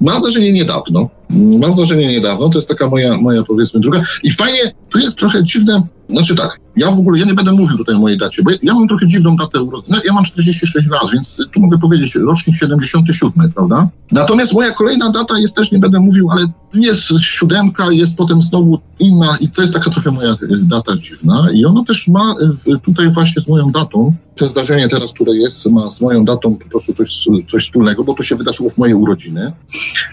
[0.00, 1.08] ma zdarzenie niedawno.
[1.32, 4.02] Ma zdarzenie niedawno, to jest taka moja, moja powiedzmy druga.
[4.22, 4.58] I fajnie,
[4.90, 7.98] tu jest trochę dziwne, znaczy tak, ja w ogóle, ja nie będę mówił tutaj o
[7.98, 10.00] mojej dacie, bo ja mam trochę dziwną datę urodzenia.
[10.04, 13.88] Ja mam 46 lat, więc tu mogę powiedzieć rocznik 77, prawda?
[14.12, 18.78] Natomiast moja kolejna data jest też, nie będę mówił, ale jest siódemka, jest potem znowu
[18.98, 22.34] inna i to jest taka trochę moja data dziwna i ona też ma
[22.66, 26.56] y, tutaj właśnie z moją datą, to zdarzenie teraz, które jest, ma z moją datą
[26.56, 29.52] po prostu coś, coś wspólnego, bo to się wydarzyło w mojej urodziny.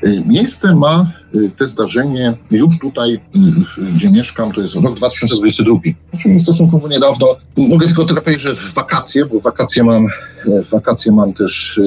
[0.04, 3.20] Y, miejsce ma y, te zdarzenie już tutaj, y,
[3.96, 5.80] gdzie mieszkam, to jest rok 2022.
[6.20, 7.36] Czyli stosunkowo niedawno.
[7.58, 10.08] Mogę tylko tyle powiedzieć, że wakacje, bo wakacje mam,
[10.46, 11.80] w wakacje mam też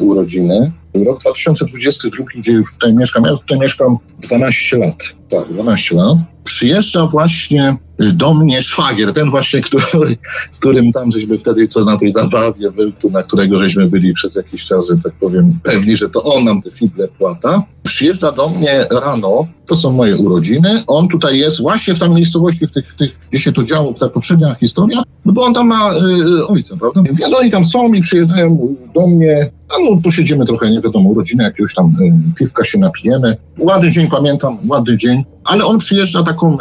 [0.00, 0.72] urodziny.
[1.04, 5.14] Rok 2022, gdzie już tutaj mieszkam, ja tutaj mieszkam 12 lat.
[5.30, 6.18] Tak, 12 lat.
[6.44, 10.16] Przyjeżdża właśnie do mnie szwagier, ten właśnie, który,
[10.52, 14.14] z którym tam żeśmy wtedy co na tej zabawie był, tu, na którego żeśmy byli
[14.14, 17.62] przez jakiś czas, że tak powiem, pewni, że to on nam te figle płata.
[17.82, 22.66] Przyjeżdża do mnie rano, to są moje urodziny, on tutaj jest właśnie w tam miejscowości,
[22.66, 25.66] w tych, w tych gdzie się to działo, ta poprzednia historia, no bo on tam
[25.66, 27.02] ma y, ojca, prawda?
[27.12, 31.44] Więc oni tam są i przyjeżdżają do mnie, a no posiedzimy trochę, nie wiadomo, urodziny
[31.44, 33.36] jakiegoś tam y, piwka się napijemy.
[33.58, 36.58] Ładny dzień, pamiętam, ładny dzień, ale on przyjeżdża taką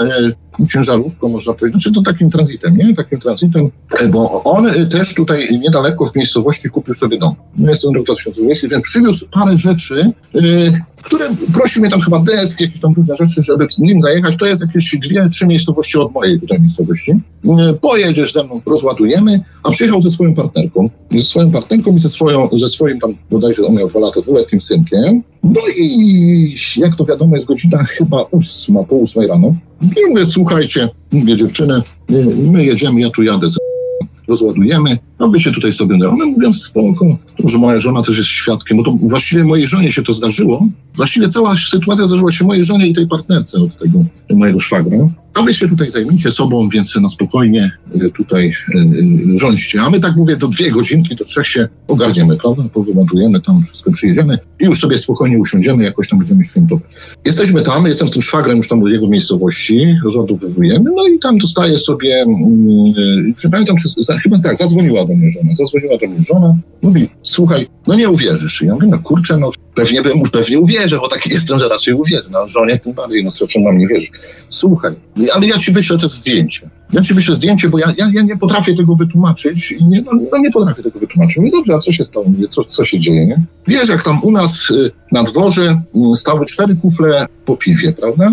[0.60, 2.96] y, ciężarówką, można powiedzieć, znaczy to takim tranzytem, nie?
[2.96, 3.70] Takim tranzytem,
[4.12, 7.36] bo on też tutaj niedaleko w miejscowości kupił sobie dom.
[7.58, 10.12] No jestem rok 2020, więc przywiózł parę rzeczy,
[11.06, 14.38] które prosił mnie tam chyba desk, jakieś tam różne rzeczy, żeby z nim zajechać.
[14.38, 17.12] To jest jakieś dwie, trzy miejscowości od mojej tutaj miejscowości.
[17.12, 17.50] Y,
[17.82, 22.50] pojedziesz ze mną, rozładujemy, a przyjechał ze swoją partnerką, ze swoją partnerką i ze, swoją,
[22.54, 25.24] ze swoim tam, bodajże on miał dwa lata, dwuletnim synkiem.
[25.44, 29.56] No i jak to wiadomo, jest godzina chyba ósma, po ósmej rano.
[29.82, 31.82] I mówię, słuchajcie, mówię dziewczyny,
[32.52, 33.50] my jedziemy, ja tu jadę
[34.28, 38.30] rozładujemy, no wy się tutaj sobie, one mówią spoko, to, że moja żona też jest
[38.30, 42.66] świadkiem, no to właściwie mojej żonie się to zdarzyło, właściwie cała sytuacja zdarzyła się mojej
[42.66, 44.98] żonie i tej partnerce od tego mojego szwagra,
[45.36, 49.82] a wy się tutaj zajmijcie sobą, więc na spokojnie e, tutaj e, rządźcie.
[49.82, 52.64] A my tak mówię, do dwie godzinki, do trzech się ogarniemy, prawda?
[52.74, 56.86] Powyładujemy tam, wszystko przyjedziemy i już sobie spokojnie usiądziemy, jakoś tam będziemy świętować.
[57.26, 61.38] Jesteśmy tam, jestem z tym szwagrem już tam do jego miejscowości, rozładowujemy, no i tam
[61.38, 62.26] dostaję sobie,
[63.38, 67.10] yy, pamiętam, czy, za, chyba tak, zadzwoniła do mnie żona, zadzwoniła do mnie żona, mówi,
[67.24, 68.62] słuchaj, no nie uwierzysz.
[68.62, 71.94] I ja mówię, no kurczę, no pewnie bym, pewnie uwierzę, bo taki jestem, że raczej
[71.94, 72.30] uwierzę.
[72.32, 74.08] No żonie tym bardziej, no co mam nie wierzy.
[74.50, 74.92] Słuchaj,
[75.34, 76.70] ale ja ci wyślę to zdjęcie.
[76.94, 79.72] Ja ci zdjęcie, bo ja, ja, ja nie potrafię tego wytłumaczyć.
[79.72, 81.38] I nie, no, no nie potrafię tego wytłumaczyć.
[81.38, 82.26] Mówię, dobrze, a co się stało?
[82.26, 83.38] Mówię, co, co się dzieje, nie?
[83.68, 85.82] Wiesz, jak tam u nas y, na dworze
[86.14, 88.32] y, stały cztery kufle po piwie, prawda?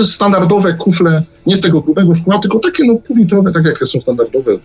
[0.00, 4.00] Y, Standardowe kufle, nie z tego grubego szkła, tylko takie no półlitrowe, tak jak są
[4.00, 4.58] standardowe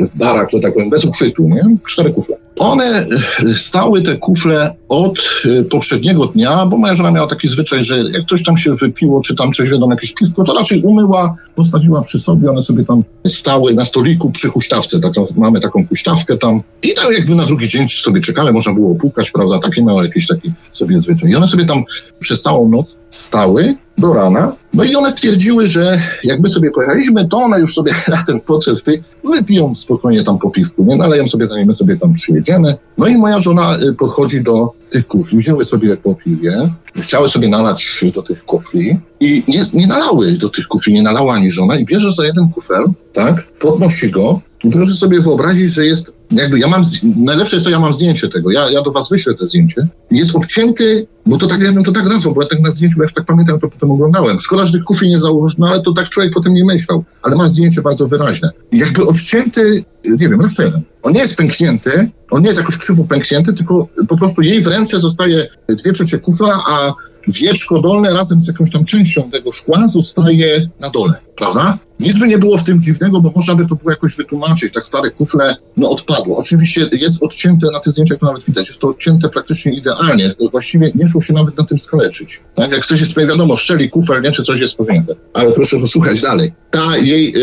[0.00, 1.76] w, barach, że tak powiem, bez uchwytu, nie?
[1.86, 2.36] Cztery kufle.
[2.58, 3.06] One
[3.42, 8.24] y, stały, te kufle, od poprzedniego dnia, bo moja żona miała taki zwyczaj, że jak
[8.24, 12.20] coś tam się wypiło, czy tam coś wiadomo, jakieś piwko, to raczej umyła, postawiła przy
[12.20, 16.94] sobie, one sobie tam stały na stoliku przy huśtawce, taką, mamy taką huśtawkę tam i
[16.94, 20.52] tam jakby na drugi dzień sobie czekały, można było opłukać, prawda, takie miały jakiś taki
[20.72, 21.30] sobie zwyczaj.
[21.30, 21.84] I one sobie tam
[22.20, 27.38] przez całą noc stały do rana, no i one stwierdziły, że jakby sobie pojechaliśmy, to
[27.38, 28.84] one już sobie na ten proces
[29.24, 30.96] wypiją spokojnie tam po piwku, nie?
[30.96, 32.76] Naleją sobie, zanim my sobie tam przyjedziemy.
[32.98, 37.48] No i moja żona y, podchodzi do tych kufli, wzięły sobie po piwie, chciały sobie
[37.48, 41.76] nalać do tych kufli i nie, nie nalały do tych kufli, nie nalała ani żona
[41.76, 44.40] i bierze za jeden kufel, tak, podnosi go.
[44.72, 46.82] Proszę sobie wyobrazić, że jest jakby ja mam,
[47.16, 49.86] najlepsze jest to, ja mam zdjęcie tego, ja, ja do was wyślę to zdjęcie.
[50.10, 52.96] Jest obcięty, bo to tak, ja bym to tak nazwał, bo ja tak na zdjęciu,
[52.96, 54.40] bo ja już tak pamiętam, to potem oglądałem.
[54.40, 57.04] Szkoda, że tych kufli nie założył, no ale to tak człowiek potem nie myślał.
[57.22, 58.50] Ale mam zdjęcie bardzo wyraźne.
[58.72, 60.82] Jakby odcięty, nie wiem, laserem.
[61.02, 64.66] On nie jest pęknięty, on nie jest jakoś krzywo pęknięty, tylko po prostu jej w
[64.66, 66.92] ręce zostaje dwie trzecie kufla, a
[67.28, 71.78] wieczko dolne razem z jakąś tam częścią tego szkła zostaje na dole, prawda?
[72.00, 74.72] Nic by nie było w tym dziwnego, bo można by to było jakoś wytłumaczyć.
[74.72, 76.38] Tak stare kufle, no odpadło.
[76.38, 80.34] Oczywiście jest odcięte na tych zdjęciach, to nawet widać, jest to odcięte praktycznie idealnie.
[80.50, 82.40] Właściwie nie szło się nawet na tym skaleczyć.
[82.54, 82.72] Tak?
[82.72, 85.14] Jak ktoś jest sobie wiadomo, szczeli kufel, nie, czy coś jest powiniente.
[85.32, 86.52] Ale proszę posłuchać dalej.
[86.70, 87.40] Ta jej, y,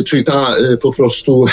[0.00, 1.44] y, czyli ta y, po prostu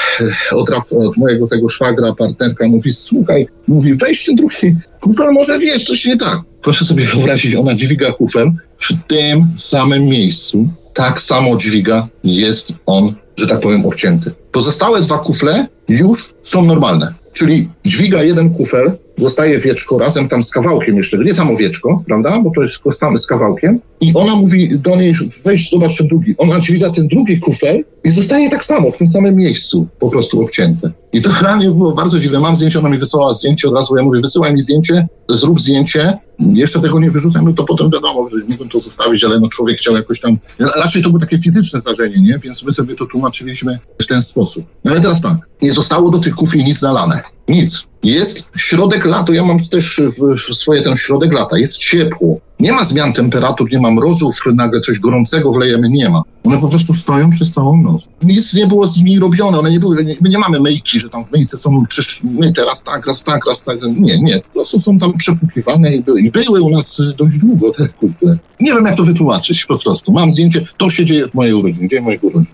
[0.52, 5.60] y, od, od mojego tego szwagra, partnerka mówi, słuchaj, mówi, weź ten drugi kufel, może
[5.60, 6.40] wiesz, coś nie tak.
[6.62, 13.14] Proszę sobie wyobrazić, ona dźwiga kufel w tym samym miejscu, tak samo dźwiga, jest on,
[13.38, 14.32] że tak powiem, obcięty.
[14.52, 17.14] Pozostałe dwa kufle już są normalne.
[17.34, 22.40] Czyli dźwiga jeden kufel, dostaje wieczko razem tam z kawałkiem jeszcze, nie samo wieczko, prawda,
[22.44, 25.14] bo to jest kostamy z kawałkiem i ona mówi do niej,
[25.46, 26.36] weź zobacz ten drugi.
[26.38, 30.42] Ona dźwiga ten drugi kufel i zostaje tak samo, w tym samym miejscu, po prostu
[30.42, 30.92] obcięte.
[31.14, 32.40] I to dla mnie było bardzo dziwne.
[32.40, 36.18] Mam zdjęcie, ona mi wysłała zdjęcie od razu, ja mówię, wysyłaj mi zdjęcie, zrób zdjęcie,
[36.40, 39.96] jeszcze tego nie wyrzucam, to potem wiadomo, że mógłbym to zostawić, ale no człowiek chciał
[39.96, 42.40] jakoś tam, raczej to było takie fizyczne zdarzenie, nie?
[42.40, 44.66] Więc my sobie to tłumaczyliśmy w ten sposób.
[44.84, 47.22] No ale teraz tak, nie zostało do tych kufli nic nalane.
[47.48, 47.91] Nic.
[48.04, 52.40] Jest środek lata, ja mam też w, w swoje ten środek lata, jest ciepło.
[52.62, 56.24] Nie ma zmian temperatur, nie ma mrozów, nagle coś gorącego wlejemy, nie ma.
[56.44, 58.02] One po prostu stoją przez całą noc.
[58.24, 61.10] Nic nie było z nimi robione, one nie były, nie, my nie mamy myjki, że
[61.10, 63.78] tam w myjce są czysz, myte raz tak, raz tak, raz tak.
[63.98, 64.40] Nie, nie.
[64.40, 67.88] Po prostu są tam przepłukiwane i były, i były u nas y, dość długo te
[67.88, 68.38] kufle.
[68.60, 70.12] Nie wiem jak to wytłumaczyć po prostu.
[70.12, 72.46] Mam zdjęcie, to się dzieje w mojej urodzinie, dzień moich urodzin.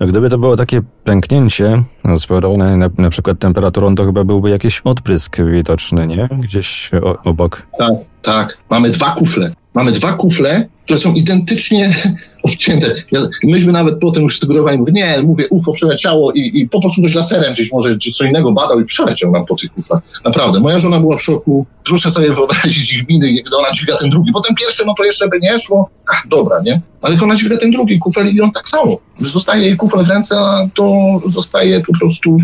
[0.08, 4.80] Gdyby to było takie pęknięcie, no, spowodowane na, na przykład temperaturą, to chyba byłby jakiś
[4.80, 6.28] odprysk widoczny, nie?
[6.42, 7.66] Gdzieś o, obok.
[7.78, 7.92] Tak,
[8.32, 8.58] tak.
[8.70, 9.52] Mamy dwa kufle.
[9.74, 11.94] Mamy dwa kufle, które są identycznie
[12.42, 12.94] obcięte.
[13.12, 17.02] Ja, myśmy nawet potem już sugerowali, mówię, nie, mówię, UFO przeleciało i, i po prostu
[17.02, 20.00] ktoś laserem gdzieś może czy co innego badał i przeleciał nam po tych kuflach.
[20.24, 20.60] Naprawdę.
[20.60, 21.66] Moja żona była w szoku.
[21.84, 24.32] Proszę sobie wyobrazić ich miny, gdy ona dźwiga ten drugi.
[24.32, 25.90] Potem pierwszy, no to jeszcze by nie szło.
[26.12, 26.80] Ach, dobra, nie?
[27.02, 28.96] Ale jak ona dźwiga ten drugi kufel i on tak samo.
[29.20, 30.94] Zostaje jej kufel w ręce, a to
[31.26, 32.38] zostaje po prostu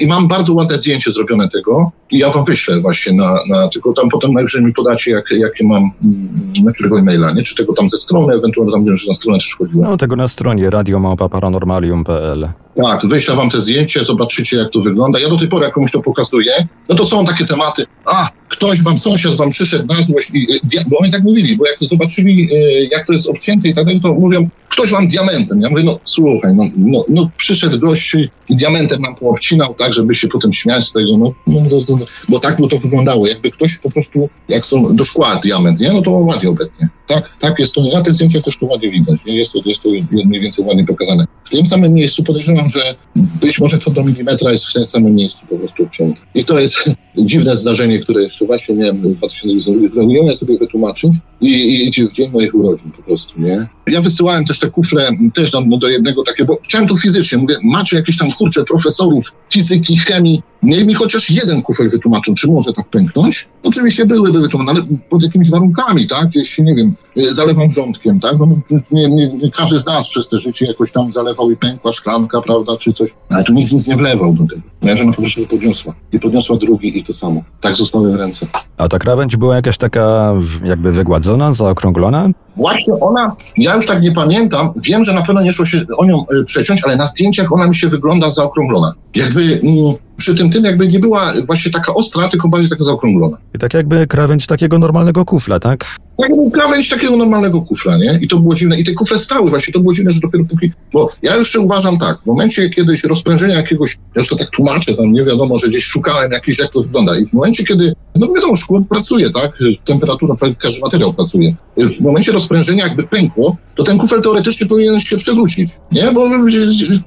[0.00, 3.92] I mam bardzo ładne zdjęcie zrobione tego i ja wam wyślę właśnie na, na tylko
[3.92, 7.42] tam potem najwyżej mi podacie, jak, jakie mam, mm, na którego e-maila, nie?
[7.42, 9.84] Czy tego tam ze strony, ewentualnie tam że na stronę też chodziło.
[9.84, 12.48] No, tego na stronie radiomałpa-paranormalium.pl.
[12.76, 15.18] Tak, wyślę wam te zdjęcie, zobaczycie jak to wygląda.
[15.20, 18.82] Ja do tej pory jak komuś to pokazuję, no to są takie tematy, a ktoś
[18.82, 20.46] wam, sąsiad wam przyszedł na złość, i,
[20.86, 23.84] bo oni tak mówili, bo jak to zobaczyli, e, jak to jest obcięte i tak
[23.84, 25.60] dalej, to mówią, ktoś wam diamentem.
[25.60, 28.14] Ja mówię, no słuchaj, no, no, no przyszedł gość
[28.48, 31.96] i diamentem nam poobcinał, tak, żeby się potem śmiać z tego, no, no to,
[32.28, 33.26] bo tak by to wyglądało.
[33.26, 36.88] Jakby ktoś po prostu, jak są do szkła diament, nie, no to ładnie obetnie.
[37.14, 39.20] Tak, tak jest to, na tych zdjęciach też to ładnie widać?
[39.26, 41.26] Jest to, jest to mniej więcej ładnie pokazane.
[41.44, 45.14] W tym samym miejscu podejrzewam, że być może to do milimetra jest w tym samym
[45.14, 46.20] miejscu po prostu obcięte.
[46.34, 46.78] I to jest
[47.18, 52.12] dziwne zdarzenie, które jeszcze właśnie miałem w 2020 Nie umiem sobie wytłumaczyć i, i w
[52.12, 53.68] dzień moich urodzin po prostu, nie?
[53.86, 57.38] Ja wysyłałem też te kufle też tam no, do jednego takiego, bo chciałem tu fizycznie,
[57.38, 62.48] mówię, macie jakieś tam kurcze profesorów fizyki, chemii, niech mi chociaż jeden kufel wytłumaczą, czy
[62.48, 63.48] może tak pęknąć.
[63.62, 66.28] Oczywiście były, były to, ale pod jakimiś warunkami, tak?
[66.28, 68.38] Gdzieś, nie wiem, zalewam wrzątkiem, tak?
[68.38, 68.46] No,
[68.90, 72.42] nie, nie, nie każdy z nas przez te życie jakoś tam zalewał i pękła szklanka,
[72.42, 73.10] prawda, czy coś.
[73.28, 74.62] Ale tu nikt nic nie wlewał do tego.
[74.82, 75.94] Moja żona po prostu to podniosła.
[76.12, 77.42] I podniosła drugi i to samo.
[77.60, 78.46] Tak zostały w ręce.
[78.76, 80.34] A ta krawędź była jakaś taka
[80.64, 82.28] jakby wygładzona, zaokrąglona?
[82.56, 86.04] Właśnie ona, ja już tak nie pamiętam, wiem, że na pewno nie szło się o
[86.04, 88.94] nią y, przeciąć, ale na zdjęciach ona mi się wygląda zaokrąglona.
[89.14, 93.36] Jakby mm, przy tym tym jakby nie była właśnie taka ostra, tylko bardziej taka zaokrąglona.
[93.54, 95.96] I tak jakby krawędź takiego normalnego kufla, tak?
[96.18, 98.18] Tak jakby krawędź takiego normalnego kufla, nie?
[98.22, 98.80] I to było dziwne.
[98.80, 100.72] I te kufle stały właśnie, to było dziwne, że dopiero póki...
[100.92, 104.94] Bo ja jeszcze uważam tak, w momencie kiedyś rozprężenia jakiegoś, ja już to tak tłumaczę,
[104.94, 107.18] tam nie wiadomo, że gdzieś szukałem jakiś, jak to wygląda.
[107.18, 109.58] I w momencie, kiedy, no wiadomo, szkło pracuje, tak?
[109.84, 111.54] Temperatura, każdy materiał pracuje.
[111.76, 116.12] W momencie rozprężenia jakby pękło, to ten kufel teoretycznie powinien się przewrócić, nie?
[116.12, 116.30] Bo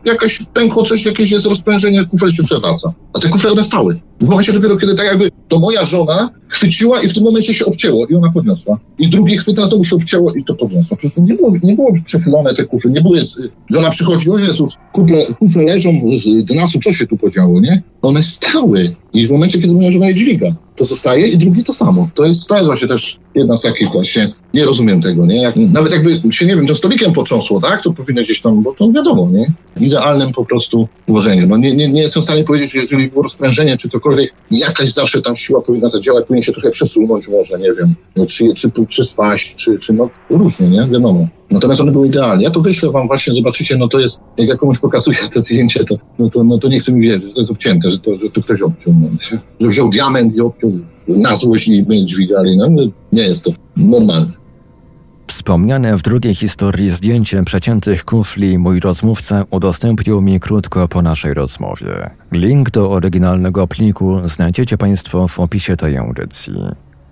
[0.06, 2.94] jakaś pękło coś, jakieś jest rozprężenie, kufel się przewraca.
[3.14, 4.00] A te kufle one stały.
[4.22, 7.66] W momencie dopiero, kiedy tak jakby to moja żona chwyciła i w tym momencie się
[7.66, 8.80] obcięło i ona podniosła.
[9.00, 10.98] I drugi chwyta, znowu się obcięło i to podniosła.
[10.98, 13.16] Przecież nie było, nie było przechylone te kufle, nie było,
[13.72, 17.84] żona przychodzi, o Jezus, kufle, kufle leżą z dna, co się tu podziało, nie?
[18.02, 18.96] One stały.
[19.14, 22.10] I w momencie, kiedy moja żona je dźwiga, to zostaje i drugi to samo.
[22.16, 25.42] To jest, to jest właśnie też jedna z takich właśnie, nie rozumiem tego, nie?
[25.42, 27.84] Jak, nawet jakby się, nie wiem, tym stolikiem potrząsło, tak?
[27.84, 29.54] To powinno gdzieś tam, bo to wiadomo, nie?
[29.88, 31.50] Idealnym po prostu ułożeniem.
[31.50, 35.22] No nie, nie, nie jestem w stanie powiedzieć, jeżeli było rozprężenie czy cokolwiek, jakaś zawsze
[35.22, 39.06] tam siła powinna zadziałać, powinien się trochę przesunąć może, nie wiem, no, czy, czy, czy
[39.06, 40.88] spaść, czy, czy no różnie, nie?
[40.88, 41.28] Wiadomo.
[41.52, 42.44] Natomiast one były idealne.
[42.44, 45.86] Ja to wyślę wam właśnie, zobaczycie, no to jest, jak ja komuś pokazuję te zdjęcie,
[45.86, 48.16] to, no to, no to nie chcę mi wierzyć, że to jest obcięte, że to,
[48.16, 48.94] że to ktoś obciął.
[48.94, 49.10] No,
[49.60, 50.72] że wziął diament i obciął
[51.08, 52.58] na złość i my dźwigali.
[52.58, 52.68] No,
[53.12, 54.45] nie jest to normalne.
[55.28, 62.10] Wspomniane w drugiej historii zdjęcie przeciętych kufli mój rozmówca udostępnił mi krótko po naszej rozmowie.
[62.32, 66.54] Link do oryginalnego pliku znajdziecie Państwo w opisie tej audycji.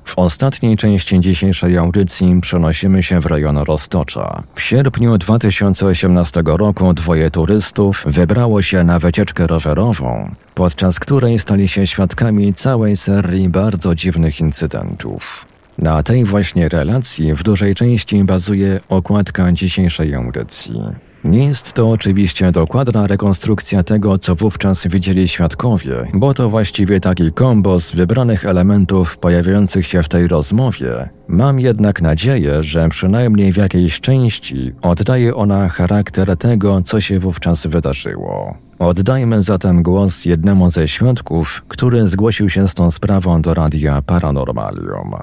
[0.06, 4.44] W ostatniej części dzisiejszej audycji przenosimy się w rejon Roztocza.
[4.56, 11.88] W sierpniu 2018 roku dwoje turystów wybrało się na wycieczkę rowerową, podczas której stali się
[11.88, 15.53] świadkami całej serii bardzo dziwnych incydentów.
[15.78, 20.82] Na tej właśnie relacji w dużej części bazuje okładka dzisiejszej audycji.
[21.24, 27.32] Nie jest to oczywiście dokładna rekonstrukcja tego, co wówczas widzieli świadkowie, bo to właściwie taki
[27.32, 31.10] kombos wybranych elementów pojawiających się w tej rozmowie.
[31.28, 37.68] Mam jednak nadzieję, że przynajmniej w jakiejś części oddaje ona charakter tego, co się wówczas
[37.68, 38.58] wydarzyło.
[38.80, 45.16] Oddajmy zatem głos jednemu ze świadków, który zgłosił się z tą sprawą do radia Paranormalium.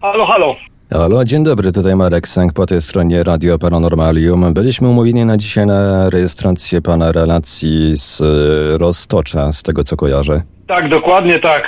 [0.00, 0.56] Halo, halo.
[0.92, 4.54] Halo, dzień dobry, tutaj Marek Sęk po tej stronie Radio Paranormalium.
[4.54, 10.42] Byliśmy umówieni na dzisiaj na rejestrację pana relacji z y, Roztocza, z tego co kojarzę.
[10.68, 11.62] Tak, dokładnie tak.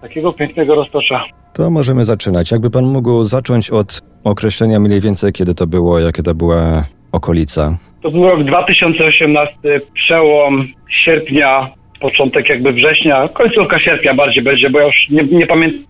[0.00, 1.24] Takiego pięknego roztocza.
[1.54, 2.52] To możemy zaczynać.
[2.52, 7.78] Jakby pan mógł zacząć od określenia mniej więcej, kiedy to było, jakie to była okolica.
[8.02, 9.56] To był rok 2018,
[9.94, 10.68] przełom
[11.04, 11.68] sierpnia,
[12.00, 15.89] początek jakby września, końcówka sierpnia bardziej będzie, bo ja już nie, nie pamiętam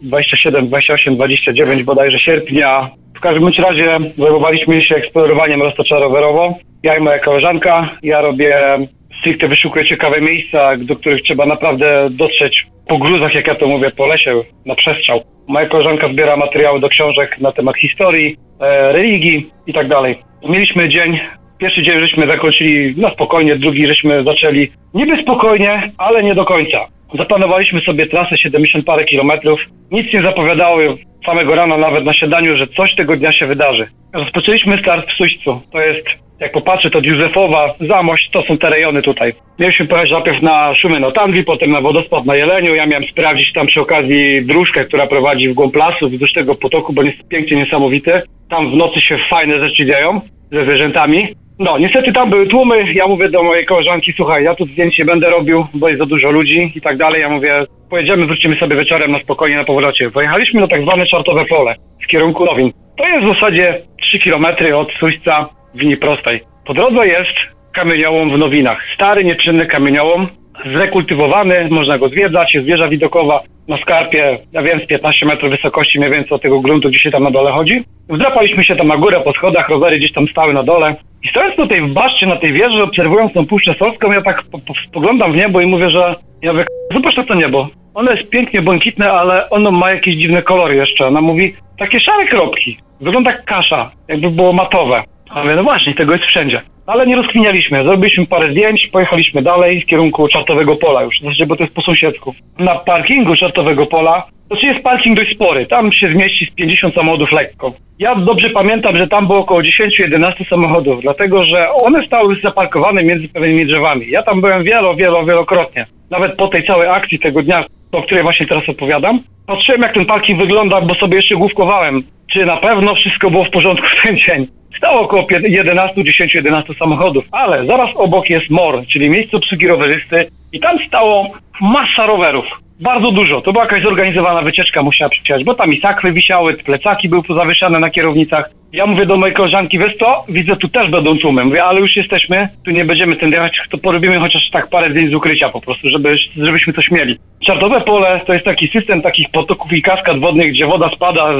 [0.00, 2.90] 27, 28, 29 bodajże sierpnia.
[3.16, 6.54] W każdym bądź razie zajmowaliśmy się eksplorowaniem roztocza rowerowo.
[6.82, 7.90] Ja i moja koleżanka.
[8.02, 8.78] Ja robię
[9.20, 13.90] stricte wyszukuję ciekawe miejsca, do których trzeba naprawdę dotrzeć po gruzach, jak ja to mówię,
[13.90, 15.20] po lesie, na przestrzał.
[15.48, 20.18] Moja koleżanka zbiera materiały do książek na temat historii, e, religii i tak dalej.
[20.48, 21.20] Mieliśmy dzień,
[21.58, 26.86] pierwszy dzień żeśmy zakończyli na spokojnie, drugi żeśmy zaczęli niby spokojnie, ale nie do końca.
[27.14, 29.60] Zaplanowaliśmy sobie trasę 70 parę kilometrów.
[29.90, 30.78] Nic nie zapowiadało
[31.26, 33.86] samego rana, nawet na siadaniu, że coś tego dnia się wydarzy.
[34.14, 35.60] Rozpoczęliśmy start w Suścu.
[35.72, 36.06] To jest,
[36.40, 39.32] jak popatrzę, to Józefowa, Zamość, to są te rejony tutaj.
[39.58, 42.74] Mieliśmy pojechać najpierw na Szumy Notangli, potem na wodospad na Jeleniu.
[42.74, 46.92] Ja miałem sprawdzić tam przy okazji dróżkę, która prowadzi w głąb lasu, wzdłuż tego potoku,
[46.92, 48.22] bo jest pięknie niesamowity.
[48.50, 50.20] Tam w nocy się fajne rzeczy dzieją
[50.52, 51.28] ze zwierzętami.
[51.58, 52.92] No, niestety tam były tłumy.
[52.92, 56.06] Ja mówię do mojej koleżanki, słuchaj, ja tu zdjęć nie będę robił, bo jest za
[56.06, 57.20] dużo ludzi i tak dalej.
[57.20, 60.10] Ja mówię, pojedziemy, wrócimy sobie wieczorem na spokojnie na powrocie.
[60.10, 61.74] Pojechaliśmy na tak zwane czartowe pole
[62.04, 62.72] w kierunku Nowin.
[62.98, 66.40] To jest w zasadzie 3 km od Suśca w linii prostej.
[66.66, 68.78] Po drodze jest kamieniołom w Nowinach.
[68.94, 70.28] Stary, nieczynny kamieniołom,
[70.64, 75.98] zrekultywowany, można go zwiedzać, jest wieża widokowa na skarpie, ja wiem, z 15 metrów wysokości
[75.98, 77.84] mniej więcej od tego gruntu, gdzie się tam na dole chodzi.
[78.08, 80.96] Wdrapaliśmy się tam na górę po schodach, rowery gdzieś tam stały na dole.
[81.24, 81.54] I stojąc
[81.92, 85.60] baszcie, na tej wieży, obserwując tą Puszczę Solską, ja tak po, po, spoglądam w niebo
[85.60, 87.68] i mówię, że ja mówię, zobacz na to niebo.
[87.94, 91.06] Ono jest pięknie błękitne, ale ono ma jakieś dziwne kolory jeszcze.
[91.06, 92.78] Ona mówi, takie szare kropki.
[93.00, 95.02] Wygląda jak kasza, jakby było matowe.
[95.30, 96.60] A no właśnie, tego jest wszędzie.
[96.86, 97.84] Ale nie rozkminialiśmy.
[97.84, 101.74] Zrobiliśmy parę zdjęć, pojechaliśmy dalej w kierunku Czartowego Pola już, w zasadzie, bo to jest
[101.74, 102.34] po sąsiedzku.
[102.58, 106.94] Na parkingu Czartowego Pola, to znaczy jest parking dość spory, tam się zmieści z 50
[106.94, 107.72] samochodów lekko.
[107.98, 113.28] Ja dobrze pamiętam, że tam było około 10-11 samochodów, dlatego że one stały zaparkowane między
[113.28, 114.10] pewnymi drzewami.
[114.10, 115.86] Ja tam byłem wielo, wielo, wielokrotnie.
[116.10, 120.06] Nawet po tej całej akcji tego dnia, o której właśnie teraz opowiadam, patrzyłem jak ten
[120.06, 122.02] parking wygląda, bo sobie jeszcze główkowałem
[122.32, 124.46] czy na pewno wszystko było w porządku w ten dzień.
[124.76, 130.26] Stało około 11, 10, 11 samochodów, ale zaraz obok jest MOR, czyli miejsce obsługi rowerzysty
[130.52, 132.46] i tam stało masa rowerów.
[132.80, 133.40] Bardzo dużo.
[133.40, 137.80] To była jakaś zorganizowana wycieczka, musiała przyjechać, bo tam i sakwy wisiały, plecaki były pozawieszane
[137.80, 138.50] na kierownicach.
[138.72, 141.44] Ja mówię do mojej koleżanki, wiesz co, widzę tu też będą tłumy.
[141.44, 145.10] Mówię, ale już jesteśmy, tu nie będziemy tym jechać, to porobimy chociaż tak parę zdjęć
[145.10, 147.18] z ukrycia po prostu, żeby, żebyśmy coś mieli.
[147.46, 151.32] Czartowe pole to jest taki system takich potoków i kaskad wodnych, gdzie woda spada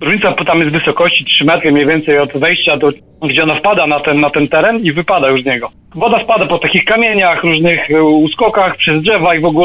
[0.00, 2.90] Różnica tam jest wysokości 3 metry mniej więcej od wejścia, do,
[3.22, 5.70] gdzie ona wpada na ten, na ten teren i wypada już z niego.
[5.94, 9.63] Woda spada po takich kamieniach, różnych e, uskokach, przez drzewa i w ogóle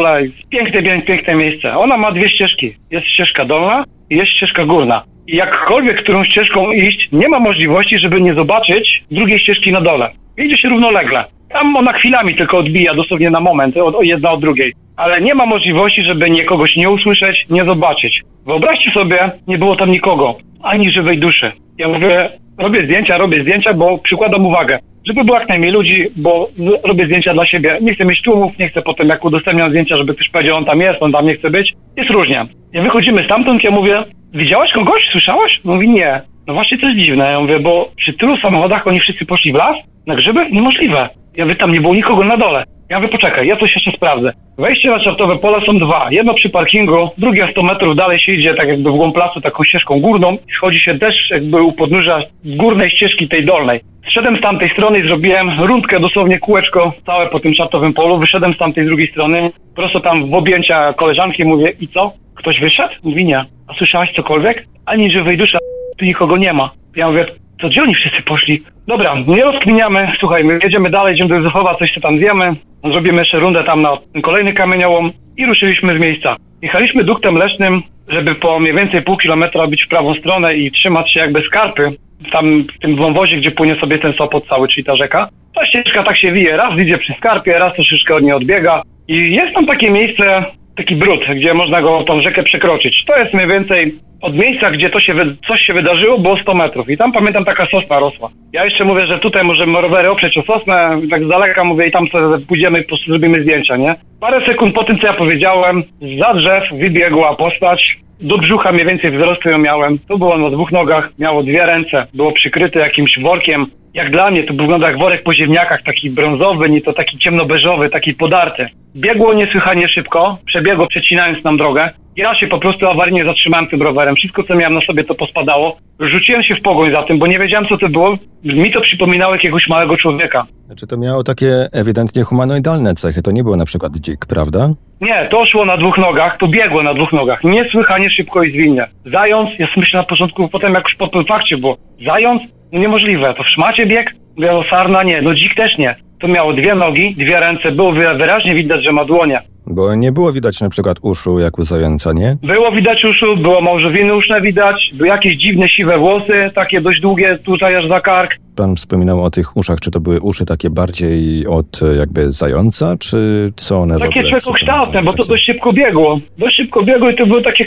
[0.50, 1.78] piękne, piękne, piękne miejsce.
[1.78, 2.74] Ona ma dwie ścieżki.
[2.92, 5.04] Jest ścieżka dolna i jest ścieżka górna.
[5.28, 10.12] I jakkolwiek którą ścieżką iść, nie ma możliwości, żeby nie zobaczyć drugiej ścieżki na dole.
[10.38, 11.26] Idzie się równolegle.
[11.50, 14.74] Tam ona chwilami tylko odbija, dosłownie na moment, od, jedna od drugiej.
[14.98, 18.22] Ale nie ma możliwości, żeby nie kogoś nie usłyszeć, nie zobaczyć.
[18.46, 21.52] Wyobraźcie sobie, nie było tam nikogo, ani żywej duszy.
[21.78, 26.50] Ja mówię, robię zdjęcia, robię zdjęcia, bo przykładam uwagę, żeby było jak najmniej ludzi, bo
[26.84, 27.78] robię zdjęcia dla siebie.
[27.82, 30.82] Nie chcę mieć tłumów, nie chcę potem jak udostępniam zdjęcia, żeby ktoś powiedział, on tam
[30.82, 31.74] jest, on tam nie chce być.
[31.98, 32.46] Jest różnie.
[32.74, 34.04] I wychodzimy stamtąd, ja mówię,
[34.34, 35.60] widziałaś kogoś, słyszałaś?
[35.64, 36.22] Mówi, nie.
[36.48, 37.32] No właśnie to jest dziwne.
[37.32, 39.76] Ja mówię, bo przy tylu samochodach oni wszyscy poszli w las?
[40.08, 40.50] Na grzyby?
[40.52, 41.10] Niemożliwe.
[41.38, 42.64] Ja mówię, tam nie było nikogo na dole.
[42.90, 44.34] Ja mówię, poczekaj, ja coś jeszcze sprawdzę.
[44.58, 46.08] Wejście na czartowe pole są dwa.
[46.12, 49.64] Jedno przy parkingu, drugie 100 metrów dalej się idzie tak jakby w głąb placu taką
[49.64, 53.80] ścieżką górną i schodzi się też jakby u podnóża górnej ścieżki tej dolnej.
[54.10, 58.20] Zszedłem z tamtej strony i zrobiłem rundkę, dosłownie kółeczko całe po tym czartowym polu.
[58.20, 62.12] Wyszedłem z tamtej drugiej strony, prosto tam w objęcia koleżanki mówię, i co?
[62.36, 62.94] Ktoś wyszedł?
[63.04, 63.46] Mówi nie.
[63.68, 64.66] A słyszałaś cokolwiek?
[64.86, 65.58] Ani żywej duszy,
[65.98, 66.72] tu nikogo nie ma.
[66.96, 67.26] Ja mówię,
[67.62, 68.64] to gdzie oni wszyscy poszli?
[68.88, 73.20] Dobra, nie rozkminiamy, słuchaj, my jedziemy dalej, idziemy do Józefowa, coś się tam zjemy, zrobimy
[73.20, 76.36] jeszcze rundę tam na kolejny kamieniołom i ruszyliśmy z miejsca.
[76.62, 81.14] Jechaliśmy duktem leśnym, żeby po mniej więcej pół kilometra być w prawą stronę i trzymać
[81.14, 81.92] się jakby skarpy,
[82.32, 85.30] tam w tym wąwozie, gdzie płynie sobie ten Sopot cały, czyli ta rzeka.
[85.56, 89.36] Ta ścieżka tak się wije, raz idzie przy skarpie, raz troszeczkę od niej odbiega i
[89.36, 90.46] jest tam takie miejsce,
[90.80, 93.04] taki brud, gdzie można go tą rzekę przekroczyć.
[93.08, 95.14] To jest mniej więcej od miejsca, gdzie to się,
[95.48, 96.90] coś się wydarzyło, było 100 metrów.
[96.90, 98.30] I tam pamiętam taka sosna rosła.
[98.54, 101.92] Ja jeszcze mówię, że tutaj możemy rowery oprzeć o sosnę, tak z daleka mówię i
[101.92, 103.96] tam sobie pójdziemy i po prostu zrobimy zdjęcia, nie?
[104.22, 105.84] Parę sekund po tym, co ja powiedziałem,
[106.20, 110.00] za drzew wybiegła postać, do brzucha mniej więcej wzrostu ją miałem.
[110.00, 113.66] To było na dwóch nogach, miało dwie ręce, było przykryte jakimś workiem.
[113.94, 117.90] Jak dla mnie to wygląda jak worek po ziemniakach, taki brązowy, nie to taki ciemnobeżowy,
[117.90, 118.70] taki podarty.
[118.96, 121.90] Biegło niesłychanie szybko, przebiegło przecinając nam drogę.
[122.20, 124.16] Ja się po prostu awaryjnie zatrzymałem tym rowerem.
[124.16, 125.78] Wszystko, co miałem na sobie, to pospadało.
[126.00, 128.18] Rzuciłem się w pogoń za tym, bo nie wiedziałem, co to było.
[128.44, 130.46] Mi to przypominało jakiegoś małego człowieka.
[130.66, 133.22] Znaczy to miało takie ewidentnie humanoidalne cechy.
[133.22, 134.70] To nie było na przykład dzik, prawda?
[135.02, 137.44] Nie, to szło na dwóch nogach, to biegło na dwóch nogach.
[137.44, 138.88] Niesłychanie szybko i zwinnie.
[139.06, 141.78] Zając, ja myślę na początku, potem jak już po tym fakcie było.
[142.06, 142.42] Zając?
[142.72, 143.34] No niemożliwe.
[143.34, 144.12] To w szmacie bieg?
[144.38, 145.96] Mówię, sarna nie, no dzik też nie.
[146.22, 149.42] To miało dwie nogi, dwie ręce, było wyraźnie widać, że ma dłonie.
[149.68, 152.38] Bo nie było widać na przykład uszu jak u zająca, nie?
[152.44, 157.40] Było widać uszu, było małżowiny uszne widać, były jakieś dziwne siwe włosy, takie dość długie,
[157.46, 158.32] tutaj aż za kark.
[158.58, 163.52] Pan wspominał o tych uszach, czy to były uszy takie bardziej od jakby zająca, czy
[163.56, 166.20] co one Takie człowiekokształtne, bo to dość szybko biegło.
[166.38, 167.66] Dość szybko biegło i to były takie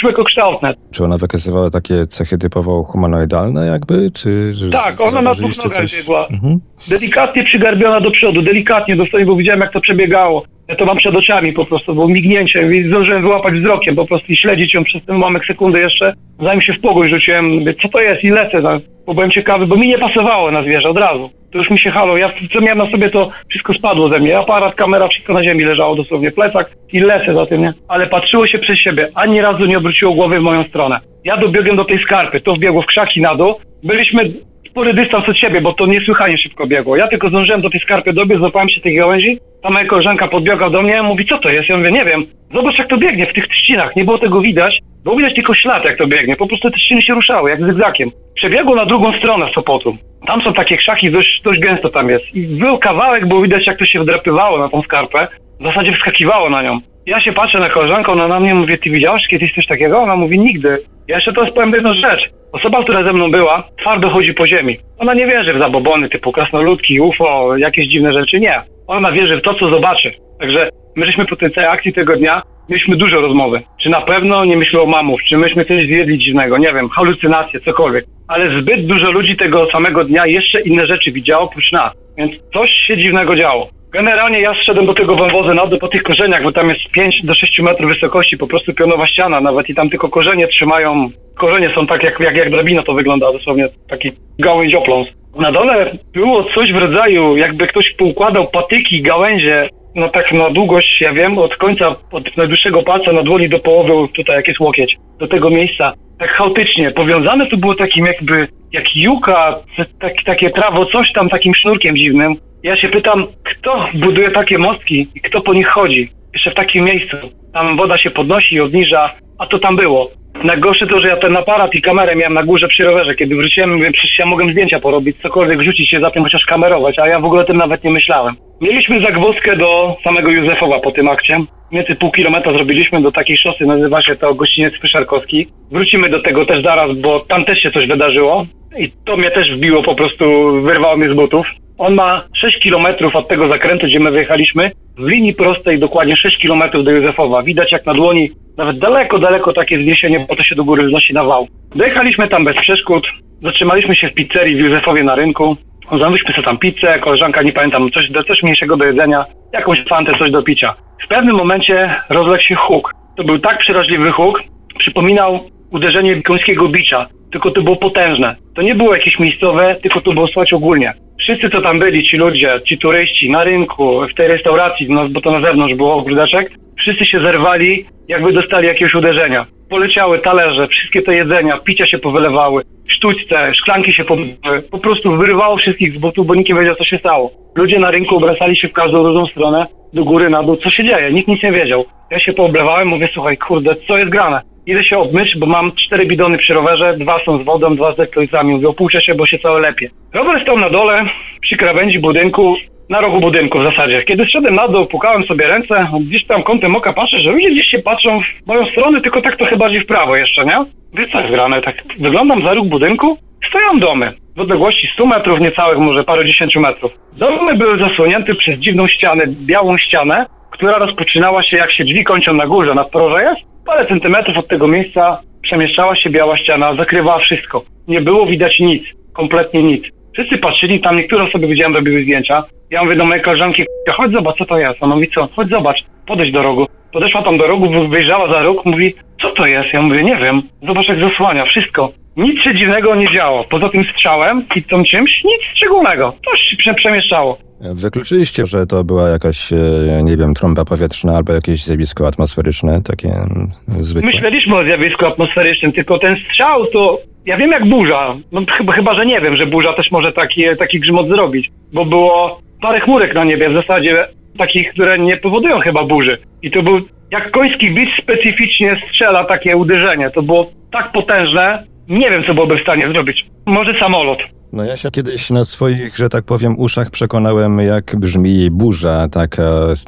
[0.00, 0.74] człowiekokształtne.
[0.94, 4.52] Czy ona wykazywała takie cechy typowo humanoidalne jakby, czy...
[4.72, 5.96] Tak, ona na dwóch nogach coś...
[5.96, 6.26] biegła.
[6.30, 6.60] Mhm.
[6.88, 10.42] Delikatnie przygarbiona do przodu, delikatnie dosłownie, bo widziałem jak to przebiegało.
[10.68, 14.32] Ja to mam przed oczami po prostu, bo mignięciem i zdążyłem wyłapać wzrokiem po prostu
[14.32, 17.88] i śledzić ją przez ten moment sekundy jeszcze, zanim się w pogoń rzuciłem, mówię, co
[17.88, 20.96] to jest i lecę, no, bo byłem ciekawy, bo mi nie pasowało na zwierzę od
[20.96, 21.30] razu.
[21.52, 24.38] To już mi się halo, ja co miałem na sobie, to wszystko spadło ze mnie,
[24.38, 27.72] aparat, kamera, wszystko na ziemi leżało dosłownie, plecak i lecę za tym, nie?
[27.88, 31.00] Ale patrzyło się przez siebie, ani razu nie obróciło głowy w moją stronę.
[31.24, 33.54] Ja dobiegłem do tej skarpy, to wbiegło w krzaki na dół,
[33.84, 34.32] byliśmy
[34.70, 36.96] spory dystans od siebie, bo to niesłychanie szybko biegło.
[36.96, 40.70] Ja tylko zdążyłem do tej skarpy dobiec, złapałem się tej gałęzi, ta moja koleżanka podbiegła
[40.70, 41.68] do mnie, mówi, co to jest?
[41.68, 42.24] Ja mówię, nie wiem.
[42.54, 43.96] Zobacz, jak to biegnie w tych trzcinach.
[43.96, 44.78] Nie było tego widać.
[45.04, 46.36] Było widać tylko ślad, jak to biegnie.
[46.36, 48.10] Po prostu te trzciny się ruszały, jak zygzakiem.
[48.34, 49.96] Przebiegło na drugą stronę Sopotu.
[50.26, 52.34] Tam są takie krzaki, dość, dość gęsto tam jest.
[52.34, 55.28] I był kawałek, było widać, jak to się wdrapywało na tą skarpę.
[55.60, 56.80] W zasadzie wskakiwało na nią.
[57.06, 59.98] Ja się patrzę na koleżankę, ona na mnie mówi, ty widziałeś kiedyś coś takiego?
[59.98, 60.78] Ona mówi, nigdy.
[61.08, 62.30] Ja jeszcze teraz powiem jedną rzecz.
[62.52, 64.76] Osoba, która ze mną była, twardo chodzi po ziemi.
[64.98, 68.62] Ona nie wierzy w zabobony typu krasnoludki, UFO, jakieś dziwne rzeczy, nie.
[68.86, 70.12] Ona wierzy w to, co zobaczy.
[70.40, 73.62] Także my żeśmy po tej całej akcji tego dnia mieliśmy dużo rozmowy.
[73.82, 77.60] Czy na pewno nie myślę o mamów, czy myśmy coś zjedli dziwnego, nie wiem, halucynacje,
[77.60, 78.04] cokolwiek.
[78.28, 81.92] Ale zbyt dużo ludzi tego samego dnia jeszcze inne rzeczy widziało oprócz nas.
[82.16, 83.68] Więc coś się dziwnego działo.
[83.92, 87.20] Generalnie ja zszedłem do tego wąwozu na dół po tych korzeniach, bo tam jest 5
[87.24, 91.70] do 6 metrów wysokości, po prostu pionowa ściana nawet i tam tylko korzenie trzymają, korzenie
[91.74, 95.08] są tak jak, jak, jak drabina to wygląda, dosłownie taki gałęź opląs.
[95.38, 101.00] Na dole było coś w rodzaju, jakby ktoś poukładał patyki, gałęzie, no tak na długość,
[101.00, 104.96] ja wiem, od końca, od najdłuższego palca na dłoni do połowy, tutaj jak jest łokieć,
[105.18, 105.92] do tego miejsca.
[106.18, 106.90] Tak chaotycznie.
[106.90, 109.58] Powiązane to było takim jakby, jak juka,
[110.00, 112.36] tak, takie trawo, coś tam takim sznurkiem dziwnym.
[112.62, 116.10] Ja się pytam, kto buduje takie mostki i kto po nich chodzi?
[116.32, 117.16] Jeszcze w takim miejscu.
[117.54, 120.10] Tam woda się podnosi i obniża, a to tam było.
[120.44, 123.14] Najgorsze to, że ja ten aparat i kamerę miałem na górze przy rowerze.
[123.14, 126.98] Kiedy wróciłem, mówię, przecież ja mogłem zdjęcia porobić, cokolwiek wrzucić się za tym, chociaż kamerować,
[126.98, 128.34] a ja w ogóle o tym nawet nie myślałem.
[128.60, 131.38] Mieliśmy zagwozdkę do samego Józefowa po tym akcie.
[131.72, 135.46] Między pół kilometra zrobiliśmy do takiej szosy, nazywa się to Gościniec Fyszarkowski.
[135.72, 138.46] Wrócimy do tego też zaraz, bo tam też się coś wydarzyło.
[138.78, 140.24] I to mnie też wbiło, po prostu
[140.62, 141.46] wyrwało mnie z butów.
[141.78, 146.38] On ma 6 kilometrów od tego zakrętu, gdzie my wyjechaliśmy, w linii prostej dokładnie 6
[146.38, 147.42] kilometrów do Józefowa.
[147.42, 151.14] Widać jak na dłoni, nawet daleko, daleko takie zniesienie, bo to się do góry wznosi
[151.14, 151.46] na wał.
[151.74, 153.06] Dojechaliśmy tam bez przeszkód,
[153.42, 155.56] zatrzymaliśmy się w pizzerii w Józefowie na rynku.
[155.90, 160.30] Zamówiliśmy sobie tam pizzę, koleżanka, nie pamiętam, coś, coś mniejszego do jedzenia, jakąś fantę, coś
[160.30, 160.74] do picia.
[161.04, 162.92] W pewnym momencie rozległ się huk.
[163.16, 164.42] To był tak przeraźliwy huk,
[164.78, 165.40] przypominał
[165.70, 168.36] uderzenie końskiego bicza, tylko to było potężne.
[168.56, 170.92] To nie było jakieś miejscowe, tylko to było słychać ogólnie.
[171.20, 175.20] Wszyscy, co tam byli, ci ludzie, ci turyści na rynku, w tej restauracji, no, bo
[175.20, 179.46] to na zewnątrz było ogródeczek, wszyscy się zerwali, jakby dostali jakiegoś uderzenia.
[179.70, 184.62] Poleciały talerze, wszystkie te jedzenia, picia się powylewały, sztućce, szklanki się pobyły.
[184.70, 187.30] Po prostu wyrywało wszystkich z butów, bo nikt nie wiedział, co się stało.
[187.56, 190.84] Ludzie na rynku obracali się w każdą różną stronę, do góry, na dół, co się
[190.84, 191.12] dzieje.
[191.12, 191.84] Nikt nic nie wiedział.
[192.10, 194.40] Ja się pooblewałem, mówię, słuchaj, kurde, co jest grane?
[194.68, 197.98] Idę się obmyć, bo mam cztery bidony przy rowerze, dwa są z wodą, dwa z
[197.98, 198.54] elektrolitami.
[198.54, 199.90] Mówię, opłuczę się, bo się całe lepie.
[200.14, 201.04] Rower stał na dole,
[201.40, 202.56] przy krawędzi budynku,
[202.90, 204.02] na rogu budynku w zasadzie.
[204.02, 207.66] Kiedy zszedłem na dół, pukałem sobie ręce, gdzieś tam kątem oka patrzę, że ludzie gdzieś
[207.66, 210.64] się patrzą w moją stronę, tylko tak trochę bardziej w prawo jeszcze, nie?
[210.94, 213.18] Wie co jest grane, tak wyglądam za róg budynku,
[213.48, 216.92] stoją domy w odległości 100 metrów, niecałych może parę dziesięciu metrów.
[217.12, 222.34] Domy były zasłonięte przez dziwną ścianę, białą ścianę, która rozpoczynała się jak się drzwi kończą
[222.34, 223.48] na górze, na wproże jest.
[223.68, 227.62] Parę centymetrów od tego miejsca przemieszczała się biała ściana, zakrywała wszystko.
[227.88, 228.82] Nie było widać nic,
[229.12, 229.84] kompletnie nic.
[230.12, 232.44] Wszyscy patrzyli, tam niektóre osoby widziałem, robiły zdjęcia.
[232.70, 234.82] Ja mówię do mojej koleżanki, chodź zobacz, co to jest.
[234.82, 235.28] Ona mówi, co?
[235.36, 236.66] Chodź zobacz, podejdź do rogu.
[236.92, 239.72] Podeszła tam do rogu, wyjrzała za róg, mówi, co to jest?
[239.72, 240.42] Ja mówię, nie wiem.
[240.66, 241.92] Zobacz, jak zasłania, wszystko.
[242.16, 243.44] Nic się dziwnego nie działo.
[243.50, 246.12] Poza tym strzałem i tą czymś, nic szczególnego.
[246.30, 247.38] Coś się przemieszczało.
[247.60, 249.56] Wykluczyliście, że to była jakaś, e,
[250.02, 254.10] nie wiem, trąba powietrzna albo jakieś zjawisko atmosferyczne, takie mm, zwykłe?
[254.10, 256.98] Myśleliśmy o zjawisku atmosferycznym, tylko ten strzał to...
[257.26, 258.40] Ja wiem jak burza, no
[258.76, 262.80] chyba, że nie wiem, że burza też może taki, taki grzmot zrobić, bo było parę
[262.80, 264.08] chmurek na niebie w zasadzie,
[264.38, 266.18] takich, które nie powodują chyba burzy.
[266.42, 266.80] I to był,
[267.10, 272.58] jak koński bicz specyficznie strzela takie uderzenie, to było tak potężne, nie wiem co byłoby
[272.58, 273.26] w stanie zrobić.
[273.46, 274.18] Może samolot.
[274.52, 279.36] No ja się kiedyś na swoich, że tak powiem, uszach przekonałem, jak brzmi burza, tak,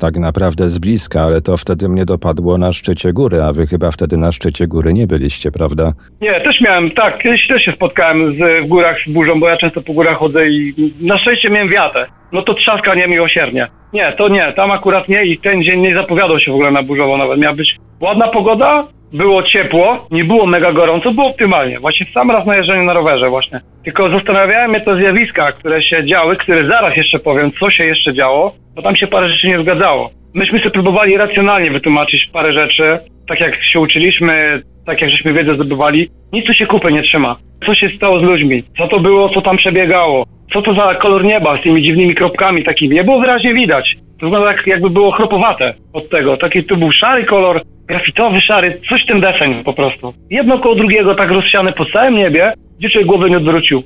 [0.01, 3.91] tak naprawdę z bliska, ale to wtedy mnie dopadło na szczycie góry, a wy chyba
[3.91, 5.93] wtedy na szczycie góry nie byliście, prawda?
[6.20, 9.57] Nie, też miałem, tak, kiedyś też się spotkałem z, w górach z burzą, bo ja
[9.57, 12.07] często po górach chodzę i na szczęście miałem wiatę.
[12.32, 13.69] No to trzaska nie miłosiernie.
[13.93, 16.82] Nie, to nie, tam akurat nie i ten dzień nie zapowiadał się w ogóle na
[16.82, 17.39] burzowo nawet.
[17.39, 21.81] Miała być ładna pogoda, było ciepło, nie było mega gorąco, było optymalnie.
[21.81, 23.61] Właśnie sam raz na jeżdżeniu na rowerze właśnie.
[23.85, 28.15] Tylko zastanawiałem mnie to zjawiska, które się działy, które zaraz jeszcze powiem, co się jeszcze
[28.15, 30.11] działo, bo tam się parę rzeczy nie zgadzało.
[30.35, 32.98] Myśmy sobie próbowali racjonalnie wytłumaczyć parę rzeczy,
[33.28, 36.09] tak jak się uczyliśmy, tak jak żeśmy wiedzę zdobywali.
[36.32, 37.36] Nic tu się kupy nie trzyma.
[37.66, 38.62] Co się stało z ludźmi?
[38.78, 40.27] Co to było, co tam przebiegało?
[40.52, 42.94] Co to za kolor nieba z tymi dziwnymi kropkami takimi?
[42.97, 43.94] Nie było wyraźnie widać.
[44.20, 46.36] To wygląda jak, jakby było chropowate od tego.
[46.36, 50.12] Taki tu był szary kolor, grafitowy szary, coś w tym deseń po prostu.
[50.31, 53.82] Jedno koło drugiego tak rozsiane po całym niebie, gdzie człowiek głowy nie odwrócił.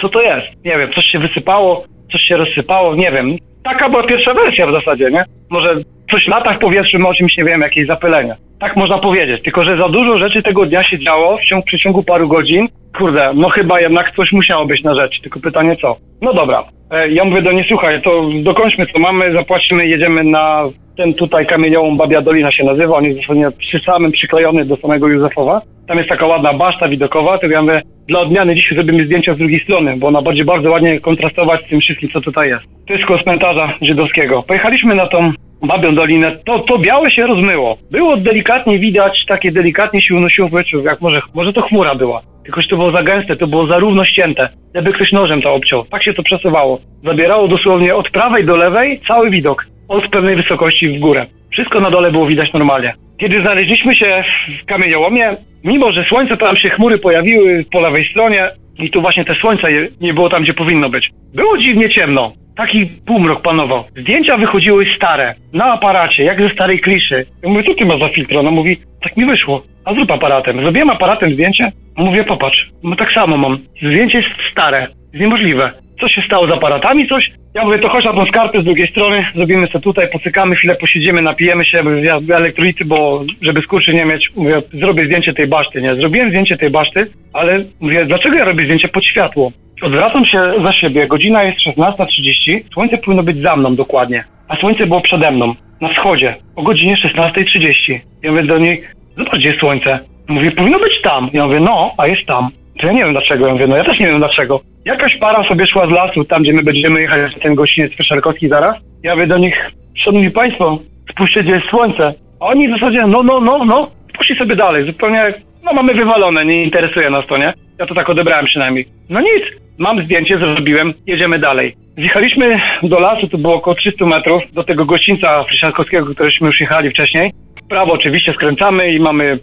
[0.00, 0.64] Co to jest?
[0.64, 3.36] Nie wiem, coś się wysypało, coś się rozsypało, nie wiem.
[3.64, 5.24] Taka była pierwsza wersja w zasadzie, nie?
[5.50, 5.74] Może
[6.10, 8.36] coś w latach powietrznym o czymś, nie wiem, jakieś zapylenie.
[8.60, 12.06] Tak można powiedzieć, tylko że za dużo rzeczy tego dnia się działo w ciągu, w
[12.06, 12.68] paru godzin.
[12.98, 15.96] Kurde, no chyba jednak coś musiało być na rzecz, tylko pytanie co?
[16.22, 20.62] No dobra, e, ja mówię do niej, słuchaj, to dokończmy co mamy, zapłacimy, jedziemy na
[20.98, 25.08] ten tutaj kamieniołom Babia Dolina się nazywa, on jest dosłownie przy samym przyklejony do samego
[25.08, 25.60] Józefowa.
[25.88, 29.38] Tam jest taka ładna baszta widokowa, to ja mówię, dla odmiany dzisiaj zrobimy zdjęcia z
[29.38, 32.64] drugiej strony, bo ona bardziej bardzo ładnie kontrastować z tym wszystkim, co tutaj jest.
[32.86, 34.42] To jest cmentarza żydowskiego.
[34.42, 37.76] Pojechaliśmy na tą Babią Dolinę, to, to białe się rozmyło.
[37.90, 42.20] Było delikatnie widać, takie delikatnie się unosiło w powietrzu, jak może, może to chmura była.
[42.56, 44.48] Że to było za gęste, to było za równo ścięte.
[44.74, 45.84] Jakby ktoś nożem to obciął.
[45.84, 46.78] Tak się to przesuwało.
[47.04, 49.66] Zabierało dosłownie od prawej do lewej cały widok.
[49.88, 51.26] Od pewnej wysokości w górę.
[51.52, 52.94] Wszystko na dole było widać normalnie.
[53.20, 54.24] Kiedy znaleźliśmy się
[54.62, 59.24] w kamieniołomie, mimo że słońce tam się chmury pojawiły po lewej stronie i tu właśnie
[59.24, 59.68] te słońce
[60.00, 61.10] nie było tam, gdzie powinno być.
[61.34, 62.32] Było dziwnie ciemno.
[62.56, 63.84] Taki półmrok panował.
[63.96, 67.26] Zdjęcia wychodziły stare, na aparacie, jak ze starej kliszy.
[67.42, 68.36] Ja mówię, co ty masz za filtr?
[68.36, 69.62] Ona mówi, tak mi wyszło.
[69.84, 70.60] A zrób aparatem.
[70.60, 71.72] Zrobiłem aparatem zdjęcie.
[71.96, 73.58] Mówię, popatrz, no tak samo mam.
[73.82, 74.80] Zdjęcie jest stare.
[74.80, 75.72] Jest niemożliwe.
[76.00, 77.30] Co się stało z aparatami, coś?
[77.54, 80.76] Ja mówię, to chodź na tą skarpę z drugiej strony, zrobimy sobie tutaj, pocykamy, chwilę
[80.76, 85.82] posiedzimy, napijemy się, ja elektrolity, bo żeby skurczy nie mieć, mówię, zrobię zdjęcie tej baszty,
[85.82, 85.94] nie?
[85.94, 89.52] Zrobiłem zdjęcie tej baszty, ale mówię, dlaczego ja robię zdjęcie pod światło?
[89.82, 94.86] Odwracam się za siebie, godzina jest 16.30, słońce powinno być za mną dokładnie, a słońce
[94.86, 98.00] było przede mną, na wschodzie, o godzinie 16.30.
[98.22, 98.82] Ja mówię do niej,
[99.16, 99.98] zobacz gdzie jest słońce.
[100.28, 101.30] Mówi, powinno być tam.
[101.32, 102.48] Ja mówię, no, a jest tam.
[102.82, 103.46] Ja nie wiem dlaczego.
[103.46, 104.60] Ja mówię, no ja też nie wiem dlaczego.
[104.84, 108.76] Jakaś para sobie szła z lasu, tam gdzie my będziemy jechać, ten gościniec Wyszarkowski zaraz.
[109.02, 110.78] Ja mówię do nich, szanowni państwo,
[111.10, 112.14] spójrzcie gdzie jest słońce.
[112.40, 114.86] A oni w zasadzie, no, no, no, no, poszli sobie dalej.
[114.86, 115.34] Zupełnie,
[115.64, 117.52] no mamy wywalone, nie interesuje nas to, nie?
[117.78, 118.86] Ja to tak odebrałem przynajmniej.
[119.10, 119.44] No nic,
[119.78, 121.74] mam zdjęcie, zrobiłem, jedziemy dalej.
[121.96, 126.90] Zjechaliśmy do lasu, to było około 300 metrów, do tego gościńca Frysiankowskiego, któreśmy już jechali
[126.90, 127.32] wcześniej.
[127.68, 129.38] Prawo oczywiście skręcamy i mamy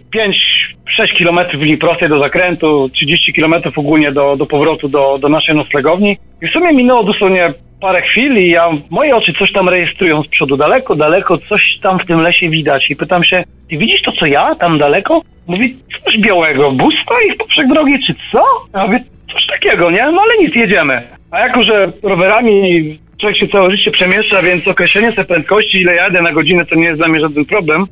[1.00, 5.30] 5-6 km w linii prostej do zakrętu, 30 km ogólnie do, do powrotu do, do
[5.30, 6.18] naszej noclegowni.
[6.42, 10.28] I w sumie minęło dosłownie parę chwil i ja, moje oczy coś tam rejestrują z
[10.28, 12.90] przodu, daleko, daleko, coś tam w tym lesie widać.
[12.90, 15.22] I pytam się, ty widzisz to co ja, tam daleko?
[15.48, 18.44] Mówi, coś białego, bus stoi w poprzek drogi, czy co?
[18.74, 19.04] Ja mówię,
[19.34, 20.12] coś takiego, nie?
[20.12, 21.02] No ale nic, jedziemy.
[21.32, 26.22] A jako, że rowerami człowiek się całe życie przemieszcza, więc określenie sobie prędkości, ile jadę
[26.22, 27.86] na godzinę, to nie jest dla mnie żaden problem.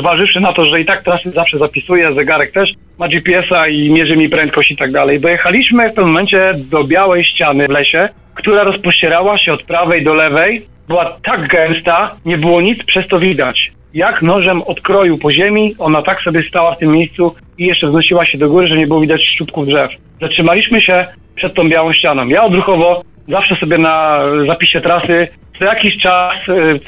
[0.00, 4.16] Zważywszy na to, że i tak trasy zawsze zapisuję, zegarek też ma GPS-a i mierzy
[4.16, 5.20] mi prędkość i tak dalej.
[5.20, 10.14] Dojechaliśmy w pewnym momencie do białej ściany w lesie, która rozpościerała się od prawej do
[10.14, 10.66] lewej.
[10.88, 13.70] Była tak gęsta, nie było nic przez to widać.
[13.94, 18.26] Jak nożem odkroił po ziemi, ona tak sobie stała w tym miejscu i jeszcze wznosiła
[18.26, 19.90] się do góry, że nie było widać szczupków drzew.
[20.20, 21.06] Zatrzymaliśmy się
[21.36, 22.28] przed tą białą ścianą.
[22.28, 25.28] Ja odruchowo zawsze sobie na zapisie trasy
[25.58, 26.34] co jakiś czas,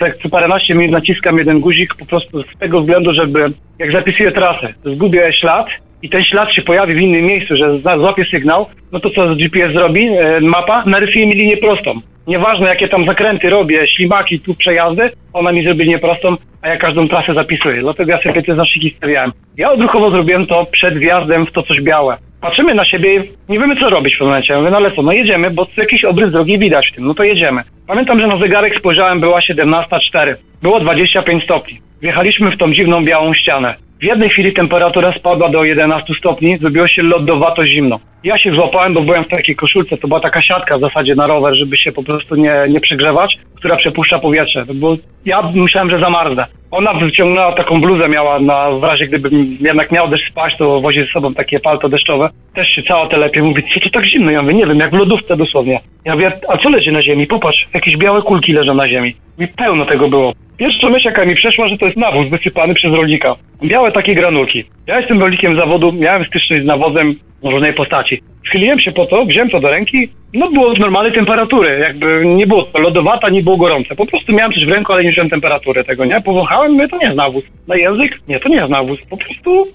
[0.01, 4.33] y, co, paręnaście minut naciskam jeden guzik po prostu z tego względu, żeby jak zapisuję
[4.33, 5.67] trasę, zgubię ślad
[6.03, 9.73] i ten ślad się pojawi w innym miejscu, że złapie sygnał, no to co GPS
[9.73, 12.01] zrobi, e, mapa, narysuje mi linię prostą.
[12.27, 16.77] Nieważne jakie tam zakręty robię, ślimaki, tu przejazdy, ona mi zrobi linię prostą, a ja
[16.77, 17.81] każdą trasę zapisuję.
[17.81, 19.33] Dlatego ja sobie te znaczniki stawiałem.
[19.57, 22.17] Ja odruchowo zrobiłem to przed wjazdem w to coś białe.
[22.47, 24.53] Patrzymy na siebie i nie wiemy co robić w tym momencie.
[24.53, 27.15] Ja mówię, no ale co, no jedziemy, bo jakiś obrys drogi widać w tym, no
[27.15, 27.63] to jedziemy.
[27.87, 30.35] Pamiętam, że na zegarek spojrzałem, była 17.04.
[30.63, 31.79] Było 25 stopni.
[32.03, 33.75] Wjechaliśmy w tą dziwną białą ścianę.
[34.01, 38.01] W jednej chwili temperatura spadła do 11 stopni, zrobiło się lodowato zimno.
[38.25, 41.27] Ja się złapałem, bo byłem w takiej koszulce, to była taka siatka w zasadzie na
[41.27, 44.65] rower, żeby się po prostu nie, nie przegrzewać, która przepuszcza powietrze.
[44.75, 46.47] Było, ja myślałem, że zamarznę.
[46.71, 51.01] Ona wyciągnęła taką bluzę, miała na, w razie gdybym jednak miał deszcz spaść, to wozi
[51.01, 52.31] ze sobą takie palto deszczowe.
[52.55, 54.31] Też się cała telepie, mówi, co to tak zimno?
[54.31, 55.81] Ja mówię, nie wiem, jak w lodówce dosłownie.
[56.05, 57.27] Ja mówię, a co leży na ziemi?
[57.27, 59.15] Popatrz, jakieś białe kulki leżą na ziemi.
[59.39, 60.33] I pełno tego było.
[60.59, 63.35] Pierwsza myśl, jaka mi przeszła, że to jest nawóz wysypany przez rolnika.
[63.65, 64.65] Białe takie granulki.
[64.87, 68.23] Ja jestem rolnikiem zawodu, miałem styczność z nawozem w różnej postaci.
[68.47, 72.63] Schyliłem się po to, wziąłem to do ręki, no było normalnej temperatury, jakby nie było
[72.63, 73.97] to lodowata, nie było gorące.
[73.97, 76.21] Po prostu miałem coś w ręku, ale nie wziąłem temperatury tego, nie?
[76.21, 77.45] Powąchałem, mówię, to nie jest nawóz.
[77.69, 78.19] Na język?
[78.29, 78.99] Nie, to nie jest nawóz.
[79.11, 79.67] Po prostu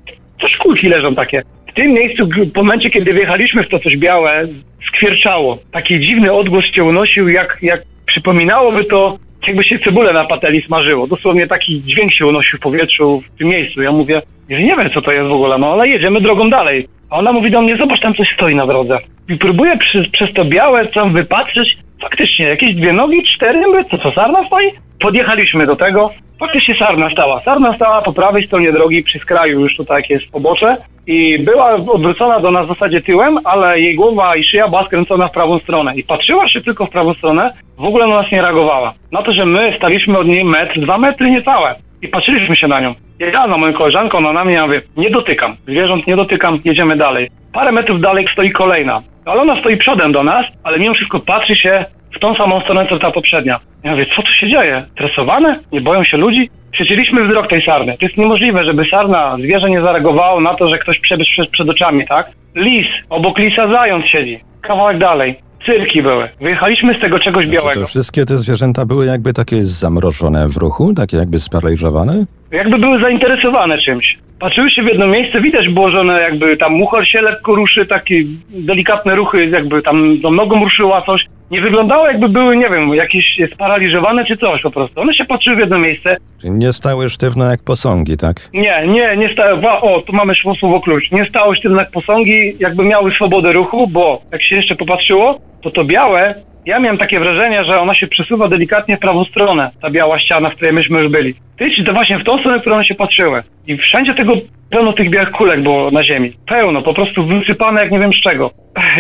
[0.42, 1.42] coś kulki leżą takie.
[1.68, 4.48] W tym miejscu, w momencie, kiedy wjechaliśmy w to coś białe,
[4.88, 5.58] skwierczało.
[5.72, 9.18] Taki dziwny odgłos się unosił, jak, jak przypominałoby to,
[9.48, 11.08] jakby się cebulę na patelni smażyło.
[11.08, 13.82] Dosłownie taki dźwięk się unosił w powietrzu w tym miejscu.
[13.82, 16.88] Ja mówię, ja nie wiem co to jest w ogóle, no ale jedziemy drogą dalej.
[17.10, 18.98] A ona mówi do mnie, zobacz, tam coś stoi na drodze.
[19.30, 21.78] I próbuję przy, przez to białe tam wypatrzeć.
[22.02, 24.72] Faktycznie, jakieś dwie nogi, cztery, mówię, co, co, sarna stoi?
[25.00, 26.12] Podjechaliśmy do tego.
[26.40, 27.42] Faktycznie sarna stała.
[27.42, 30.78] Sarna stała po prawej stronie drogi, przy skraju już tutaj jest pobocze.
[31.08, 35.28] I była odwrócona do nas w zasadzie tyłem, ale jej głowa i szyja była skręcona
[35.28, 35.96] w prawą stronę.
[35.96, 38.94] I patrzyła się tylko w prawą stronę, w ogóle na nas nie reagowała.
[39.12, 41.76] Na to, że my staliśmy od niej metr, dwa metry niecałe.
[42.02, 42.96] I patrzyliśmy się na nią.
[43.20, 45.56] Ja na moją koleżankę, ona na mnie, ja mówię, nie dotykam.
[45.68, 47.30] Zwierząt nie dotykam, jedziemy dalej.
[47.54, 49.02] Parę metrów dalej stoi kolejna.
[49.26, 51.86] Ale ona stoi przodem do nas, ale mimo wszystko patrzy się
[52.16, 53.60] w tą samą stronę, co ta poprzednia.
[53.84, 54.86] Ja mówię, co tu się dzieje?
[54.98, 55.60] Tresowane?
[55.72, 56.50] Nie boją się ludzi?
[56.72, 57.98] Przycięliśmy wzrok tej sarny.
[58.00, 61.70] To jest niemożliwe, żeby sarna, zwierzę nie zareagowało na to, że ktoś przebył przed, przed
[61.70, 62.32] oczami, tak?
[62.56, 64.40] Lis, obok lisa zając siedzi.
[64.62, 65.36] Kawałek dalej.
[65.66, 66.30] cyrki były.
[66.42, 67.80] Wyjechaliśmy z tego czegoś białego.
[67.80, 72.14] to wszystkie te zwierzęta były jakby takie zamrożone w ruchu, takie jakby sparaliżowane?
[72.52, 74.18] Jakby były zainteresowane czymś.
[74.42, 77.86] Patrzyły się w jedno miejsce, widać było, że one jakby tam muchor się lekko ruszy,
[77.86, 78.16] takie
[78.50, 81.26] delikatne ruchy, jakby tam tą nogą ruszyła coś.
[81.52, 85.02] Nie wyglądało jakby były, nie wiem, jakieś sparaliżowane czy coś po prostu.
[85.02, 86.18] One się patrzyły w jedno miejsce.
[86.42, 88.50] Czyli nie stały sztywno jak posągi, tak?
[88.54, 91.12] Nie, nie, nie stały, o, tu mamy słowo klucz.
[91.12, 95.72] Nie stały sztywno jak posągi, jakby miały swobodę ruchu, bo jak się jeszcze popatrzyło, to
[95.72, 96.36] to białe,
[96.66, 100.50] ja miałem takie wrażenie, że ona się przesuwa delikatnie w prawą stronę, ta biała ściana,
[100.50, 101.34] w której myśmy już byli.
[101.58, 103.44] Ty, czy to właśnie w tą stronę, w którą one się patrzyły.
[103.68, 104.34] I wszędzie tego
[104.72, 106.34] pełno tych białych kulek było na ziemi.
[106.48, 108.52] Pełno, po prostu wysypane jak nie wiem z czego.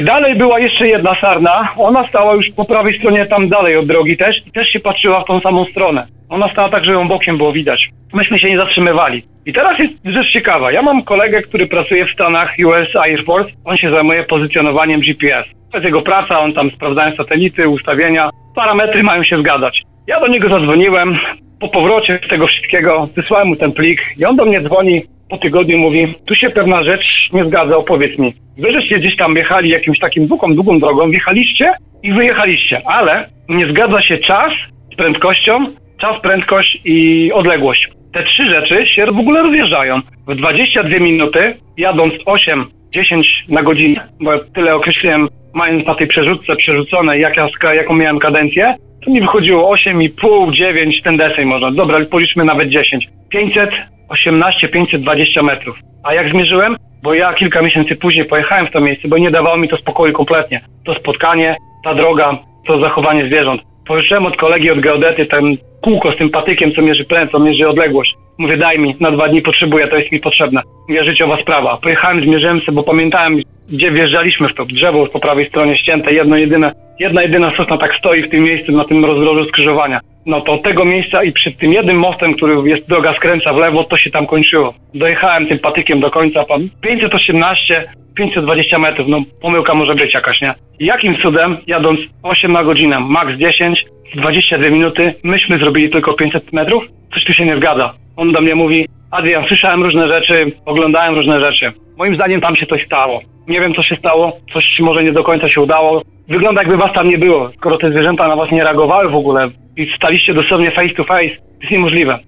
[0.03, 4.17] Dalej była jeszcze jedna sarna, ona stała już po prawej stronie tam dalej od drogi
[4.17, 6.07] też i też się patrzyła w tą samą stronę.
[6.29, 7.89] Ona stała tak, że ją bokiem było widać.
[8.13, 9.23] Myśmy się nie zatrzymywali.
[9.45, 10.72] I teraz jest rzecz ciekawa.
[10.72, 13.51] Ja mam kolegę, który pracuje w Stanach US Air Force.
[13.65, 15.45] On się zajmuje pozycjonowaniem GPS.
[15.72, 18.30] To jest jego praca, on tam sprawdzają satelity, ustawienia.
[18.55, 19.81] Parametry mają się zgadzać.
[20.07, 21.18] Ja do niego zadzwoniłem.
[21.59, 25.01] Po powrocie z tego wszystkiego wysłałem mu ten plik i on do mnie dzwoni
[25.31, 28.34] po tygodniu mówi, tu się pewna rzecz nie zgadza, opowiedz mi.
[28.57, 31.73] Wy żeście gdzieś tam jechali jakimś takim długą, długą drogą, wjechaliście
[32.03, 34.51] i wyjechaliście, ale nie zgadza się czas
[34.93, 35.65] z prędkością,
[36.01, 37.89] czas, prędkość i odległość.
[38.13, 39.99] Te trzy rzeczy się w ogóle rozjeżdżają.
[40.27, 46.55] W 22 minuty, jadąc 8, 10 na godzinę, bo tyle określiłem, mając na tej przerzutce
[46.55, 48.75] przerzucone, jak ja, jaką miałem kadencję,
[49.05, 51.71] to mi wychodziło 8,5, 9, ten deseń można.
[51.71, 53.07] Dobra, policzmy nawet 10.
[53.29, 55.77] 518, 520 metrów.
[56.03, 56.75] A jak zmierzyłem?
[57.03, 60.13] Bo ja kilka miesięcy później pojechałem w to miejsce, bo nie dawało mi to spokoju
[60.13, 60.61] kompletnie.
[60.85, 63.61] To spotkanie, ta droga, to zachowanie zwierząt.
[63.91, 67.69] Pożyczyłem od kolegi, od geodety, ten kółko z tym patykiem, co mierzy prędkość, co mierzy
[67.69, 68.13] odległość.
[68.38, 70.61] Mówię, daj mi, na dwa dni potrzebuję, to jest mi potrzebne.
[70.89, 71.77] Mówię, życiowa sprawa.
[71.77, 73.38] Pojechałem, zmierzyłem sobie, bo pamiętałem,
[73.69, 74.65] gdzie wjeżdżaliśmy w to.
[74.65, 78.72] Drzewo po prawej stronie ścięte, jedno jedyne, jedna jedyna sosna tak stoi w tym miejscu,
[78.72, 79.99] na tym rozdrożu skrzyżowania.
[80.26, 83.84] No to tego miejsca i przed tym jednym mostem, który jest droga skręca w lewo,
[83.84, 84.73] to się tam kończyło.
[84.93, 87.88] Dojechałem tym patykiem do końca, pan 518,
[88.22, 90.53] 520 metrów, no pomyłka może być jakaś, nie?
[90.80, 96.53] Jakim cudem, jadąc 8 na godzinę, max 10, w 22 minuty, myśmy zrobili tylko 500
[96.53, 96.84] metrów?
[97.14, 97.93] Coś tu się nie zgadza.
[98.18, 101.72] On do mnie mówi, Adrian, słyszałem różne rzeczy, oglądałem różne rzeczy.
[101.98, 103.22] Moim zdaniem tam się coś stało.
[103.48, 106.02] Nie wiem, co się stało, coś może nie do końca się udało.
[106.27, 109.49] Wygląda jakby was tam nie było, skoro te zwierzęta na was nie reagowały w ogóle
[109.77, 111.35] i staliście dosłownie face to face.
[111.35, 112.19] To jest niemożliwe.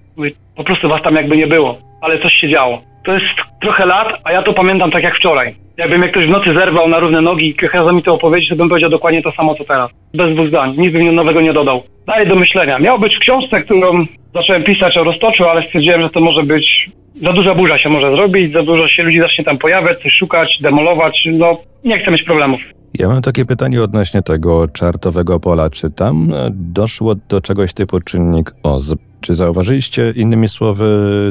[0.56, 2.82] Po prostu was tam jakby nie było, ale coś się działo.
[3.06, 3.26] To jest
[3.62, 5.56] trochę lat, a ja to pamiętam tak jak wczoraj.
[5.78, 8.56] Jakby mnie ktoś w nocy zerwał na równe nogi i kazał mi to opowiedzieć, to
[8.56, 9.92] bym powiedział dokładnie to samo co teraz.
[10.14, 11.84] Bez dwóch zdań, nic bym nowego nie dodał.
[12.08, 12.80] Daję do myślenia.
[12.80, 16.90] Miał być w książce, którą zacząłem pisać o roztoczu, ale stwierdziłem, że to może być
[17.22, 20.58] za duża burza się może zrobić, za dużo się ludzi zacznie tam pojawiać, coś szukać,
[20.62, 22.62] demolować, no nie chcę mieć problemów.
[22.94, 25.70] Ja mam takie pytanie odnośnie tego czartowego pola.
[25.70, 28.96] Czy tam e, doszło do czegoś typu czynnik OZ?
[29.22, 30.86] Czy zauważyliście innymi słowy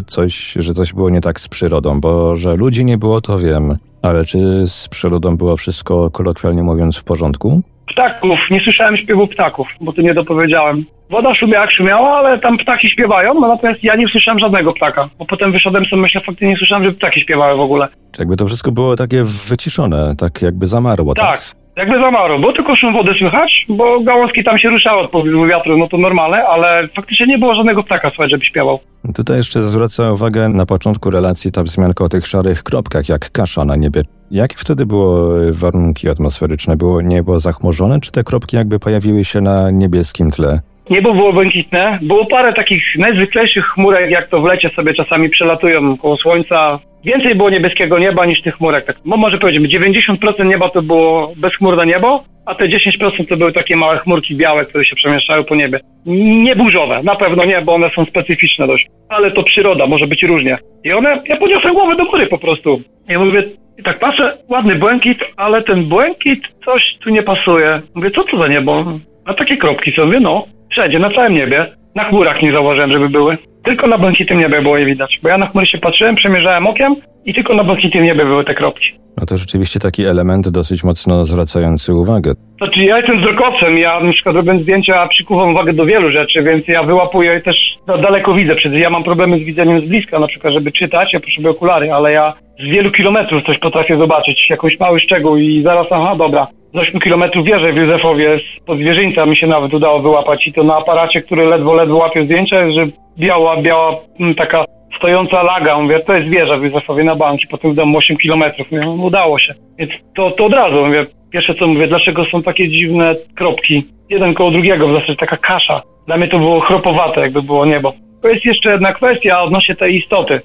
[0.06, 2.00] coś, że coś było nie tak z przyrodą?
[2.00, 3.76] Bo że ludzi nie było, to wiem.
[4.02, 7.62] Ale czy z przyrodą było wszystko, kolokwialnie mówiąc, w porządku?
[7.86, 10.84] Ptaków, nie słyszałem śpiewu ptaków, bo to nie dopowiedziałem.
[11.10, 15.08] Woda szumiała jak szumiała, ale tam ptaki śpiewają, no natomiast ja nie słyszałem żadnego ptaka.
[15.18, 17.88] Bo potem wyszedłem sobie, myślę, faktycznie nie słyszałem, że ptaki śpiewały w ogóle.
[18.12, 21.26] Czy jakby to wszystko było takie wyciszone, tak jakby zamarło, tak?
[21.26, 25.46] Tak, jakby zamarło, bo tylko szum wody słychać, bo gałązki tam się ruszały od powodu
[25.46, 28.78] wiatru, no to normalne, ale faktycznie nie było żadnego ptaka słychać, żeby śpiewał.
[29.14, 33.64] Tutaj jeszcze zwraca uwagę na początku relacji ta wzmianka o tych szarych kropkach, jak kasza
[33.64, 34.02] na niebie.
[34.30, 36.76] Jakie wtedy były warunki atmosferyczne?
[36.76, 40.60] Było niebo zachmurzone, czy te kropki jakby pojawiły się na niebieskim tle?
[40.90, 45.96] Niebo było błękitne, było parę takich najzwyklejszych chmurek, jak to w lecie sobie czasami przelatują
[45.96, 46.78] koło słońca.
[47.04, 48.86] Więcej było niebieskiego nieba niż tych chmurek.
[48.86, 53.52] Tak, no może powiedzmy, 90% nieba to było bezchmurne niebo, a te 10% to były
[53.52, 55.80] takie małe chmurki białe, które się przemieszczały po niebie.
[56.06, 58.86] Nie burzowe, na pewno nie, bo one są specyficzne dość.
[59.08, 60.58] Ale to przyroda, może być różnie.
[60.84, 62.80] I one, ja podniosłem głowę do góry po prostu.
[63.08, 63.42] Ja mówię,
[63.84, 67.82] tak patrzę, ładny błękit, ale ten błękit coś tu nie pasuje.
[67.94, 68.98] Mówię, co to za niebo?
[69.26, 71.66] A takie kropki mówię, no, wszędzie, na całym niebie.
[71.94, 73.38] Na chmurach nie zauważyłem, żeby były.
[73.64, 75.18] Tylko na błękitym niebie było je widać.
[75.22, 78.54] Bo ja na chmury się patrzyłem, przemierzałem okiem i tylko na błękitym niebie były te
[78.54, 79.02] kropki.
[79.20, 82.32] No to rzeczywiście taki element dosyć mocno zwracający uwagę.
[82.58, 86.68] Znaczy ja jestem wzrokowcem, ja na przykład robiąc zdjęcia przykuwam uwagę do wielu rzeczy, więc
[86.68, 88.54] ja wyłapuję też no, daleko widzę.
[88.54, 91.92] Przecież ja mam problemy z widzeniem z bliska, na przykład żeby czytać, ja potrzebuję okulary,
[91.92, 96.46] ale ja z wielu kilometrów coś potrafię zobaczyć, jakąś mały szczegół i zaraz, aha, dobra.
[96.74, 100.64] Z 8 kilometrów wierzę w Józefowie, z zwierzyńca mi się nawet udało wyłapać i to
[100.64, 102.86] na aparacie, który ledwo, ledwo łapie zdjęcia, jest, że
[103.18, 104.64] biała, biała mm, taka
[104.96, 108.70] stojąca laga, mówię, to jest wieża w Józefowie na banki, potem w domu 8 kilometrów,
[108.70, 109.54] mówię, no, udało się.
[109.78, 114.34] Więc to, to od razu, mówię, Pierwsze co mówię, dlaczego są takie dziwne kropki, jeden
[114.34, 115.82] koło drugiego, w zasadzie taka kasza.
[116.06, 117.92] Dla mnie to było chropowate, jakby było niebo.
[118.22, 120.40] To jest jeszcze jedna kwestia odnośnie tej istoty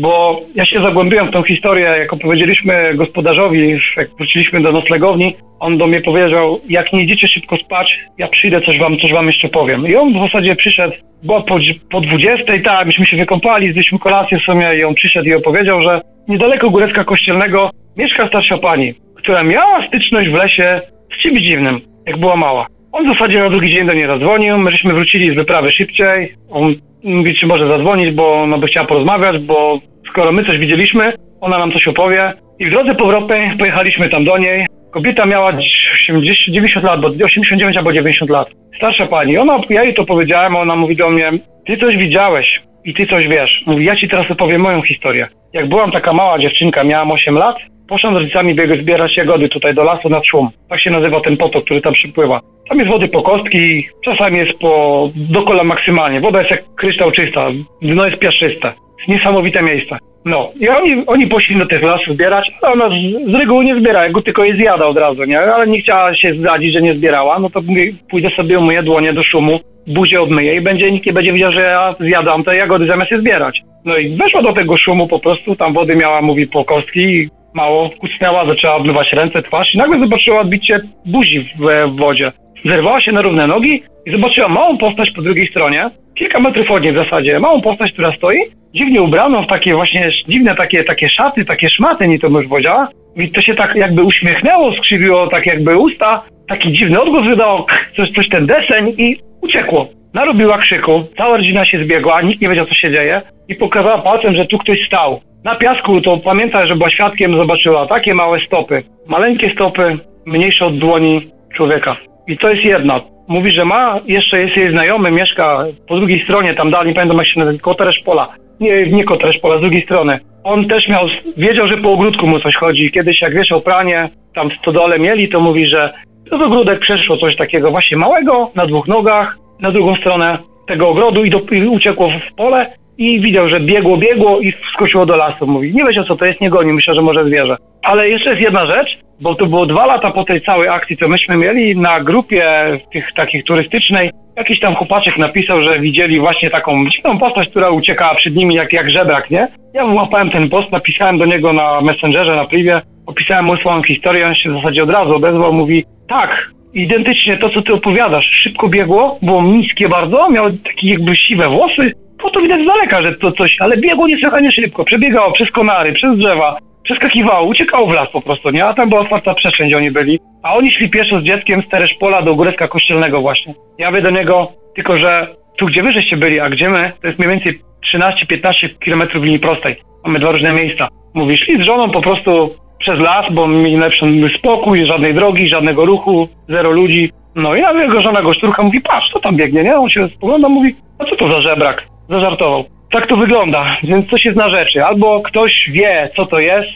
[0.00, 5.78] bo ja się zagłębiłem w tą historię, jak opowiedzieliśmy gospodarzowi, jak wróciliśmy do noclegowni, on
[5.78, 9.48] do mnie powiedział, jak nie idziecie szybko spać, ja przyjdę, coś wam, coś wam jeszcze
[9.48, 9.86] powiem.
[9.86, 11.58] I on w zasadzie przyszedł, była po,
[11.90, 15.82] po 20, tak, myśmy się wykąpali, zjedliśmy kolację w sumie i on przyszedł i opowiedział,
[15.82, 20.80] że niedaleko Górecka Kościelnego mieszka starsza pani, która miała styczność w lesie
[21.14, 22.66] z czymś dziwnym, jak była mała.
[22.92, 26.32] On w zasadzie na drugi dzień do niej zadzwonił, my żeśmy wrócili z wyprawy szybciej,
[26.50, 26.74] on
[27.04, 31.58] mówi, czy może zadzwonić, bo ona by chciała porozmawiać, bo skoro my coś widzieliśmy, ona
[31.58, 32.32] nam coś opowie.
[32.58, 34.66] I w drodze powrotnej pojechaliśmy tam do niej.
[34.92, 35.52] Kobieta miała
[35.94, 38.48] 80, 90 lat, bo 89 albo 90 lat.
[38.76, 39.38] Starsza pani.
[39.38, 41.30] Ona, ja jej to powiedziałem, ona mówi do mnie,
[41.66, 43.62] ty coś widziałeś i ty coś wiesz.
[43.66, 45.28] Mówi, ja ci teraz opowiem moją historię.
[45.52, 47.56] Jak byłam taka mała dziewczynka, miałam 8 lat,
[47.88, 50.48] poszłam z rodzicami biegać zbierać jagody tutaj do lasu nad szum.
[50.68, 52.40] Tak się nazywa ten potok, który tam przypływa.
[52.68, 56.20] Tam jest wody po kostki, czasami jest po do kola maksymalnie.
[56.20, 57.50] Woda jest jak kryształ czysta,
[57.82, 58.72] dno jest piaszczyste
[59.08, 59.98] niesamowite miejsce.
[60.24, 63.80] No i oni, oni poszli do tych lasów zbierać, ale ona z, z reguły nie
[63.80, 65.40] zbiera, jak go tylko je zjada od razu, nie?
[65.40, 69.12] Ale nie chciała się zdradzić, że nie zbierała, no to mówię, pójdę sobie umyję dłonie
[69.12, 72.86] do szumu, buzię odmyję i będzie, nikt nie będzie widział, że ja zjadam te jagody
[72.86, 73.60] zamiast je zbierać.
[73.84, 77.90] No i weszła do tego szumu po prostu, tam wody miała, mówi, po kostki, mało,
[77.90, 82.32] kucnęła, zaczęła obmywać ręce, twarz i nagle zobaczyła odbicie buzi w, w wodzie.
[82.64, 86.82] Zerwała się na równe nogi i zobaczyła małą postać po drugiej stronie, kilka metrów od
[86.82, 88.38] niej w zasadzie, małą postać, która stoi,
[88.74, 92.88] dziwnie ubraną w takie właśnie dziwne takie, takie szaty, takie szmaty, nie to już powiedziała.
[93.16, 97.66] I to się tak jakby uśmiechnęło, skrzywiło tak jakby usta, taki dziwny odgłos wydało,
[97.96, 99.88] coś, coś ten deseń i uciekło.
[100.14, 104.34] Narobiła krzyku, cała rodzina się zbiegła, nikt nie wiedział co się dzieje i pokazała palcem,
[104.34, 105.20] że tu ktoś stał.
[105.44, 110.78] Na piasku to pamięta, że była świadkiem, zobaczyła takie małe stopy, maleńkie stopy, mniejsze od
[110.78, 111.96] dłoni człowieka.
[112.30, 113.00] I to jest jedna.
[113.28, 117.18] Mówi, że ma, jeszcze jest jej znajomy, mieszka po drugiej stronie, tam dalej, nie pamiętam
[117.18, 118.28] jak się nazywa, Koteresz Pola.
[118.60, 120.18] Nie, nie Koteresz Pola, z drugiej strony.
[120.44, 122.90] On też miał, wiedział, że po ogródku mu coś chodzi.
[122.90, 125.92] Kiedyś jak wieszał pranie, tam w stodole mieli, to mówi, że
[126.30, 131.24] to ogródek przeszło coś takiego właśnie małego, na dwóch nogach, na drugą stronę tego ogrodu
[131.24, 132.66] i, do, i uciekło w pole
[133.00, 135.46] i widział, że biegło, biegło i wskoczyło do lasu.
[135.46, 137.56] Mówi, nie wiedział co to jest, nie goni, myślę, że może zwierzę.
[137.82, 141.08] Ale jeszcze jest jedna rzecz, bo to było dwa lata po tej całej akcji, co
[141.08, 142.44] myśmy mieli na grupie
[142.92, 144.10] tych takich turystycznej.
[144.36, 148.72] Jakiś tam chłopaczek napisał, że widzieli właśnie taką dziwną postać, która uciekała przed nimi jak,
[148.72, 149.48] jak żebrak, nie?
[149.74, 154.26] Ja wyłapałem ten post, napisałem do niego na Messengerze, na privie, opisałem mu swoją historię,
[154.26, 158.30] on się w zasadzie od razu odezwał, mówi tak, identycznie to, co ty opowiadasz.
[158.42, 163.02] Szybko biegło, było niskie bardzo, miało takie jakby siwe włosy, po to widać z daleka,
[163.02, 167.92] że to coś, ale biegło niesłychanie szybko, przebiegało przez konary, przez drzewa, przeskakiwało, uciekało w
[167.92, 168.66] las po prostu, nie?
[168.66, 170.18] A tam była otwarta przestrzeń, gdzie oni byli.
[170.42, 173.54] A oni szli pieszo z dzieckiem z Tereszpola do Górecka Kościelnego właśnie.
[173.78, 175.26] Ja mówię do niego, tylko że
[175.58, 177.60] tu, gdzie wy żeście byli, a gdzie my, to jest mniej więcej
[177.94, 179.76] 13-15 kilometrów linii prostej.
[180.04, 180.88] Mamy dwa różne miejsca.
[181.14, 184.06] Mówi, szli z żoną po prostu przez las, bo mieli lepszy
[184.38, 187.10] spokój, żadnej drogi, żadnego ruchu, zero ludzi.
[187.34, 189.76] No i ja jego żona go szturcha, mówi, patrz, to tam biegnie, nie?
[189.76, 191.86] On się spogląda, mówi, no co to za żebrak?
[192.10, 194.84] Zażartował tak to wygląda, więc coś jest na rzeczy.
[194.84, 196.68] Albo ktoś wie, co to jest.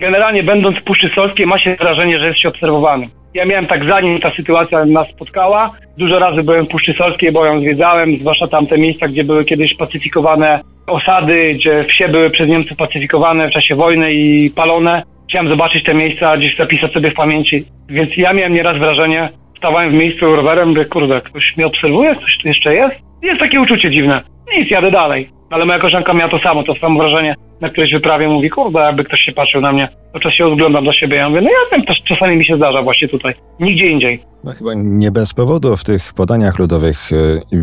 [0.00, 3.08] Generalnie będąc w Puszczy Solskiej ma się wrażenie, że jest się obserwowany.
[3.34, 5.70] Ja miałem tak zanim ta sytuacja nas spotkała.
[5.98, 9.76] Dużo razy byłem w Puszczy Solskiej, bo ją zwiedzałem, zwłaszcza tamte miejsca, gdzie były kiedyś
[9.76, 15.02] pacyfikowane osady, gdzie wsie były przez Niemców pacyfikowane w czasie wojny i palone.
[15.28, 17.64] Chciałem zobaczyć te miejsca, gdzieś zapisać sobie w pamięci.
[17.88, 19.28] Więc ja miałem nieraz wrażenie,
[19.58, 22.94] stawałem w miejscu rowerem, że kurde, ktoś mnie obserwuje, ktoś tu jeszcze jest.
[23.22, 24.22] Jest takie uczucie dziwne.
[24.56, 25.30] Nic, jadę dalej.
[25.50, 28.28] Ale moja koleżanka miała to samo, to samo wrażenie na którejś wyprawie.
[28.28, 29.88] Mówi, kurde, jakby ktoś się patrzył na mnie.
[30.12, 31.16] To czas się oglądam do siebie.
[31.16, 33.34] Ja mówię, no ja wiem, też czasami mi się zdarza właśnie tutaj.
[33.60, 34.22] Nigdzie indziej.
[34.44, 37.56] No chyba nie bez powodu w tych podaniach ludowych e,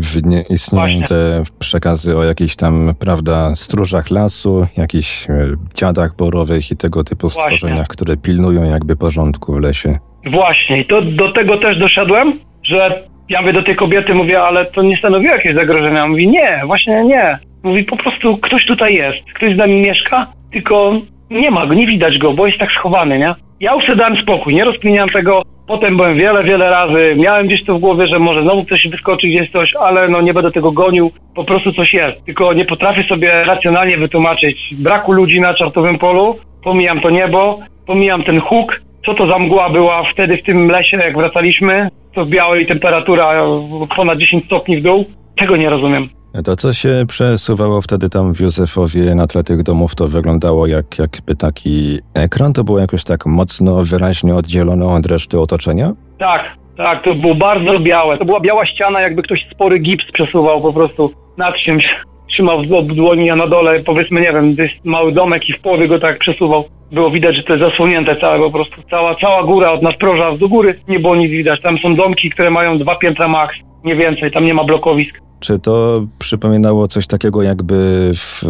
[0.50, 1.06] istnieją właśnie.
[1.08, 5.34] te przekazy o jakichś tam, prawda, stróżach lasu, jakichś e,
[5.74, 7.42] dziadach borowych i tego typu właśnie.
[7.42, 9.98] stworzeniach, które pilnują jakby porządku w lesie.
[10.32, 10.80] Właśnie.
[10.80, 14.82] I to do tego też doszedłem, że ja mówię do tej kobiety, mówię, ale to
[14.82, 16.06] nie stanowiło jakiegoś zagrożenia.
[16.06, 17.38] Mówi, nie, właśnie nie.
[17.62, 21.00] Mówi, po prostu ktoś tutaj jest, ktoś z nami mieszka, tylko
[21.30, 23.34] nie ma go, nie widać go, bo jest tak schowany, nie?
[23.60, 25.42] Ja już dałem spokój, nie rozkminiałem tego.
[25.66, 29.26] Potem byłem wiele, wiele razy, miałem gdzieś to w głowie, że może znowu ktoś wyskoczy
[29.26, 32.24] gdzieś coś, ale no nie będę tego gonił, po prostu coś jest.
[32.24, 38.22] Tylko nie potrafię sobie racjonalnie wytłumaczyć braku ludzi na czartowym polu, pomijam to niebo, pomijam
[38.22, 42.28] ten huk, co to za mgła była wtedy w tym lesie, jak wracaliśmy, to w
[42.28, 43.44] białej temperatura
[43.96, 45.04] ponad 10 stopni w dół,
[45.38, 46.08] tego nie rozumiem.
[46.44, 50.98] To, co się przesuwało wtedy tam w Józefowie na tle tych domów, to wyglądało jak
[50.98, 52.52] jakby taki ekran?
[52.52, 55.92] To było jakoś tak mocno, wyraźnie oddzielone od reszty otoczenia?
[56.18, 56.42] Tak,
[56.76, 58.18] tak, to było bardzo białe.
[58.18, 61.84] To była biała ściana, jakby ktoś spory gips przesuwał po prostu nad czymś.
[62.28, 65.88] Trzymał w dłoni, a na dole powiedzmy, nie wiem, gdzieś mały domek i w połowie
[65.88, 66.64] go tak przesuwał.
[66.92, 68.74] Było widać, że to jest zasłonięte całe po prostu.
[68.90, 71.62] Cała, cała góra od nadproża do góry nie było nic widać.
[71.62, 73.54] Tam są domki, które mają dwa piętra max,
[73.84, 75.20] nie więcej, tam nie ma blokowisk.
[75.40, 77.74] Czy to przypominało coś takiego, jakby
[78.14, 78.42] w,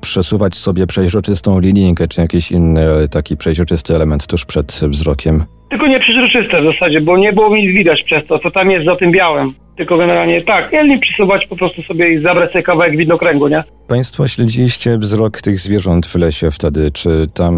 [0.00, 2.82] przesuwać sobie przejrzystą linijkę, czy jakiś inny
[3.12, 5.44] taki przejrzysty element tuż przed wzrokiem?
[5.70, 8.86] Tylko nie przejrzyste w zasadzie, bo nie było nic widać przez to, co tam jest
[8.86, 9.54] za tym białym.
[9.76, 13.64] Tylko generalnie tak, mieli przesuwać po prostu sobie i zabrać sobie kawałek widnokręgu, nie?
[13.88, 16.90] Państwo śledziliście wzrok tych zwierząt w lesie wtedy.
[16.90, 17.54] Czy tam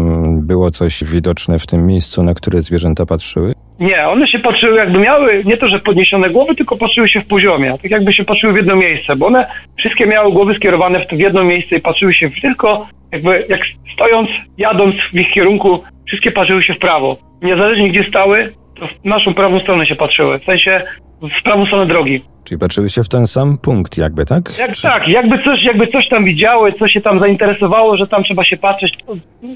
[0.47, 3.53] było coś widoczne w tym miejscu, na które zwierzęta patrzyły?
[3.79, 7.27] Nie, one się patrzyły jakby miały, nie to, że podniesione głowy, tylko patrzyły się w
[7.27, 7.77] poziomie.
[7.81, 9.47] Tak jakby się patrzyły w jedno miejsce, bo one
[9.77, 13.61] wszystkie miały głowy skierowane w, w jedno miejsce i patrzyły się tylko jakby jak
[13.93, 17.17] stojąc, jadąc w ich kierunku, wszystkie patrzyły się w prawo.
[17.41, 20.39] Niezależnie gdzie stały, w naszą prawą stronę się patrzyły.
[20.39, 20.83] W sensie
[21.39, 22.21] w prawą stronę drogi.
[22.43, 24.43] Czyli patrzyły się w ten sam punkt jakby, tak?
[24.59, 24.81] Jak, Czy...
[24.81, 28.57] Tak, jakby coś, jakby coś tam widziały, coś się tam zainteresowało, że tam trzeba się
[28.57, 28.93] patrzeć,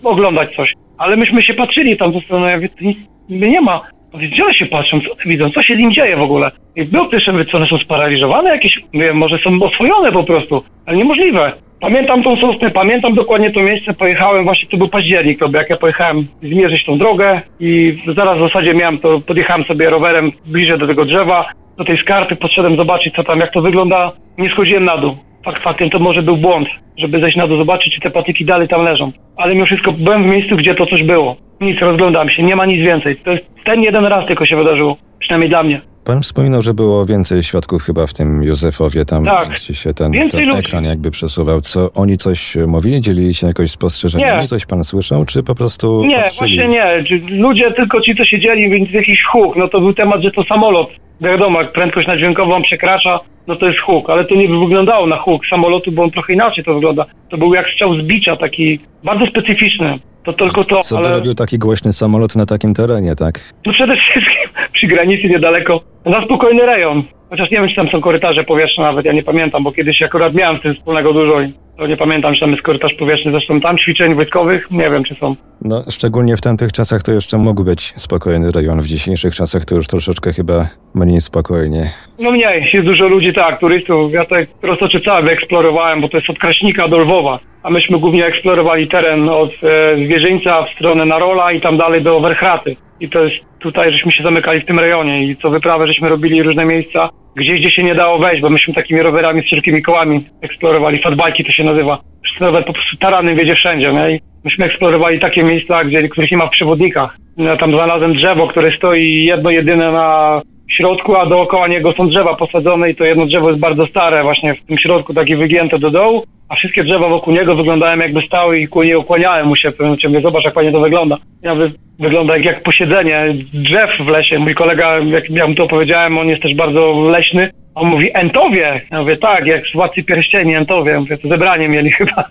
[0.03, 0.73] oglądać coś.
[0.97, 2.97] Ale myśmy się patrzyli tam, to no ja mówię, nic
[3.29, 3.81] nie ma.
[4.14, 5.02] Gdzie się patrzą?
[5.02, 5.49] Co one widzą?
[5.49, 6.52] Co się z nim dzieje w ogóle?
[6.76, 8.80] I był pierwszy, co one są sparaliżowane jakieś?
[8.94, 11.53] Mówię, może są oswojone po prostu, ale niemożliwe.
[11.81, 15.77] Pamiętam tą sosnę, pamiętam dokładnie to miejsce, pojechałem, właśnie to był październik, to jak ja
[15.77, 20.88] pojechałem zmierzyć tą drogę i zaraz w zasadzie miałem to, podjechałem sobie rowerem bliżej do
[20.88, 21.45] tego drzewa,
[21.77, 25.18] do tej skarpy, podszedłem zobaczyć co tam, jak to wygląda, nie schodziłem na dół.
[25.45, 26.68] Fakt faktem to może był błąd,
[26.98, 29.11] żeby zejść na dół, zobaczyć czy te patyki dalej tam leżą.
[29.38, 31.36] Ale mimo wszystko byłem w miejscu, gdzie to coś było.
[31.61, 33.15] Nic, rozglądam się, nie ma nic więcej.
[33.18, 35.82] To jest ten jeden raz tylko się wydarzyło, przynajmniej dla mnie.
[36.06, 39.49] Pan wspominał, że było więcej świadków chyba w tym Józefowie, tam tak.
[39.49, 41.61] gdzie się ten, ten ekran jakby przesuwał.
[41.61, 44.41] Co oni coś mówili, dzielili się jakoś spostrzeżeniami?
[44.41, 44.48] Nie.
[44.48, 46.57] Coś pan słyszał, czy po prostu Nie, patrzyli?
[46.57, 47.03] właśnie nie.
[47.30, 49.56] Ludzie tylko ci, co siedzieli, więc jakiś huk.
[49.56, 50.90] No to był temat, że to samolot.
[51.23, 55.47] Wiadomo, jak prędkość nadźwiękową przekracza, no to jest huk, ale to nie wyglądało na huk
[55.47, 57.05] samolotu, bo on trochę inaczej to wygląda.
[57.29, 59.99] To był jak strzał z bicia, taki bardzo specyficzny.
[60.23, 61.09] To tylko to, Co ale...
[61.09, 63.53] by robił taki głośny samolot na takim terenie, tak?
[63.65, 67.03] No przede wszystkim przy granicy niedaleko, na spokojny rejon.
[67.34, 70.34] Chociaż nie wiem, czy tam są korytarze powietrzne nawet, ja nie pamiętam, bo kiedyś akurat
[70.34, 73.31] miałem z tym wspólnego dużo i to nie pamiętam, czy tam jest korytarz powietrzny.
[73.31, 75.35] Zresztą tam ćwiczeń wojskowych nie wiem, czy są.
[75.61, 78.80] No, szczególnie w tamtych czasach to jeszcze mógł być spokojny rejon.
[78.80, 81.84] W dzisiejszych czasach to już troszeczkę chyba mniej spokojnie.
[82.19, 84.14] No mniej, jest dużo ludzi, tak, turystów.
[84.14, 87.39] Ja tutaj Roztoczy całe wyeksplorowałem, bo to jest od Kraśnika do Lwowa.
[87.64, 92.19] A myśmy głównie eksplorowali teren od e, Zwierzyńca w stronę Narola i tam dalej do
[92.19, 92.76] Werchraty.
[92.99, 96.43] I to jest tutaj, żeśmy się zamykali w tym rejonie i co wyprawę, żeśmy robili
[96.43, 100.26] różne miejsca, gdzieś, gdzie się nie dało wejść, bo myśmy takimi rowerami z szerokimi kołami
[100.41, 101.01] eksplorowali.
[101.01, 101.99] Fatbajki to się nazywa.
[102.39, 104.15] Rower po prostu taranem wiedzie wszędzie, nie?
[104.15, 107.15] I myśmy eksplorowali takie miejsca, gdzie, których nie ma w przewodnikach.
[107.38, 110.41] Ja tam znalazłem drzewo, które stoi jedno jedyne na
[110.75, 114.55] środku, a dookoła niego są drzewa posadzone i to jedno drzewo jest bardzo stare, właśnie
[114.55, 118.59] w tym środku takie wygięte do dołu, a wszystkie drzewa wokół niego wyglądają jakby stały
[118.59, 120.21] i ku nie ukłaniałem mu się w pewnym.
[120.21, 121.17] Zobacz, jak fajnie to wygląda.
[121.43, 124.39] Ja wy, wygląda jak, jak posiedzenie drzew w lesie.
[124.39, 127.49] Mój kolega, jak ja mu to powiedziałem, on jest też bardzo leśny.
[127.75, 128.81] On mówi Entowie.
[128.91, 130.91] Ja mówię, tak, jak z Władcy Pierścieni Entowie.
[130.91, 132.25] Ja mówię, to zebranie mieli chyba.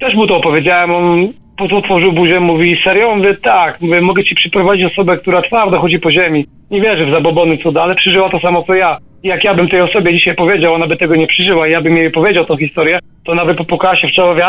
[0.00, 3.16] Też mu to opowiedziałem, on otworzył buzię, mówi, serio?
[3.16, 3.80] Mówię, tak.
[3.80, 6.46] Mówię, mogę ci przyprowadzić osobę, która twardo chodzi po ziemi.
[6.70, 8.98] Nie wierzy w zabobony cuda, ale przeżyła to samo co ja.
[9.22, 11.96] Jak ja bym tej osobie dzisiaj powiedział, ona by tego nie przeżyła i ja bym
[11.96, 14.48] jej powiedział tą historię, to ona by popukała się w czoło, wie,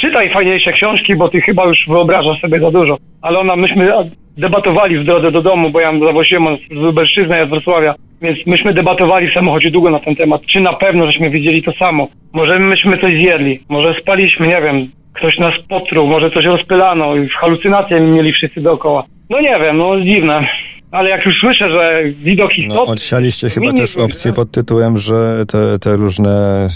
[0.00, 2.96] czytaj fajniejsze książki, bo ty chyba już wyobrażasz sobie za dużo.
[3.22, 3.92] Ale ona, myśmy
[4.36, 8.74] debatowali w drodze do domu, bo ja zawoziłem z Lubelszczyzny, ja z Wrocławia, więc myśmy
[8.74, 12.08] debatowali w samochodzie długo na ten temat, czy na pewno żeśmy wiedzieli to samo.
[12.32, 17.28] Może myśmy coś zjedli, może spaliśmy, nie wiem, ktoś nas potruł, może coś rozpylano i
[17.28, 19.04] halucynacje mieli wszyscy dookoła.
[19.30, 20.48] No nie wiem, no dziwne.
[20.90, 22.74] Ale jak już słyszę, że widok istotny...
[22.74, 26.68] No, odsialiście chyba też opcję pod tytułem, że te, te różne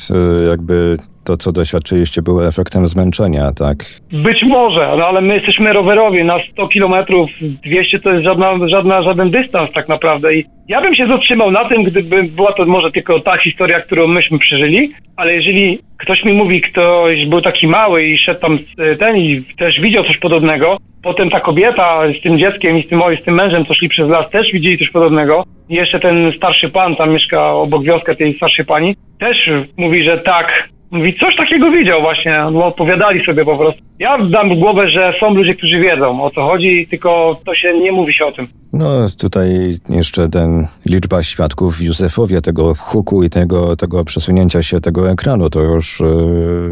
[0.51, 3.77] jakby to, co doświadczyliście, było efektem zmęczenia, tak?
[4.13, 9.03] Być może, no ale my jesteśmy rowerowi, na 100 kilometrów, 200 to jest żadna, żadna,
[9.03, 12.91] żaden dystans tak naprawdę i ja bym się zatrzymał na tym, gdyby była to może
[12.93, 18.05] tylko ta historia, którą myśmy przeżyli, ale jeżeli ktoś mi mówi, ktoś był taki mały
[18.05, 18.59] i szedł tam
[18.99, 23.01] ten i też widział coś podobnego, potem ta kobieta z tym dzieckiem i z tym,
[23.21, 26.69] z tym mężem, co szli przez las, też widzieli coś podobnego i jeszcze ten starszy
[26.69, 31.71] pan, tam mieszka obok wioska tej starszej pani, też mówi, że tak, Mówi, coś takiego
[31.71, 33.83] widział właśnie, no opowiadali sobie po prostu.
[33.99, 37.93] Ja dam głowę, że są ludzie, którzy wiedzą o co chodzi, tylko to się nie
[37.93, 38.49] mówi się o tym.
[38.73, 38.87] No
[39.21, 39.49] tutaj
[39.89, 45.51] jeszcze ten liczba świadków w Józefowie, tego huku i tego, tego przesunięcia się tego ekranu,
[45.51, 46.07] to już yy,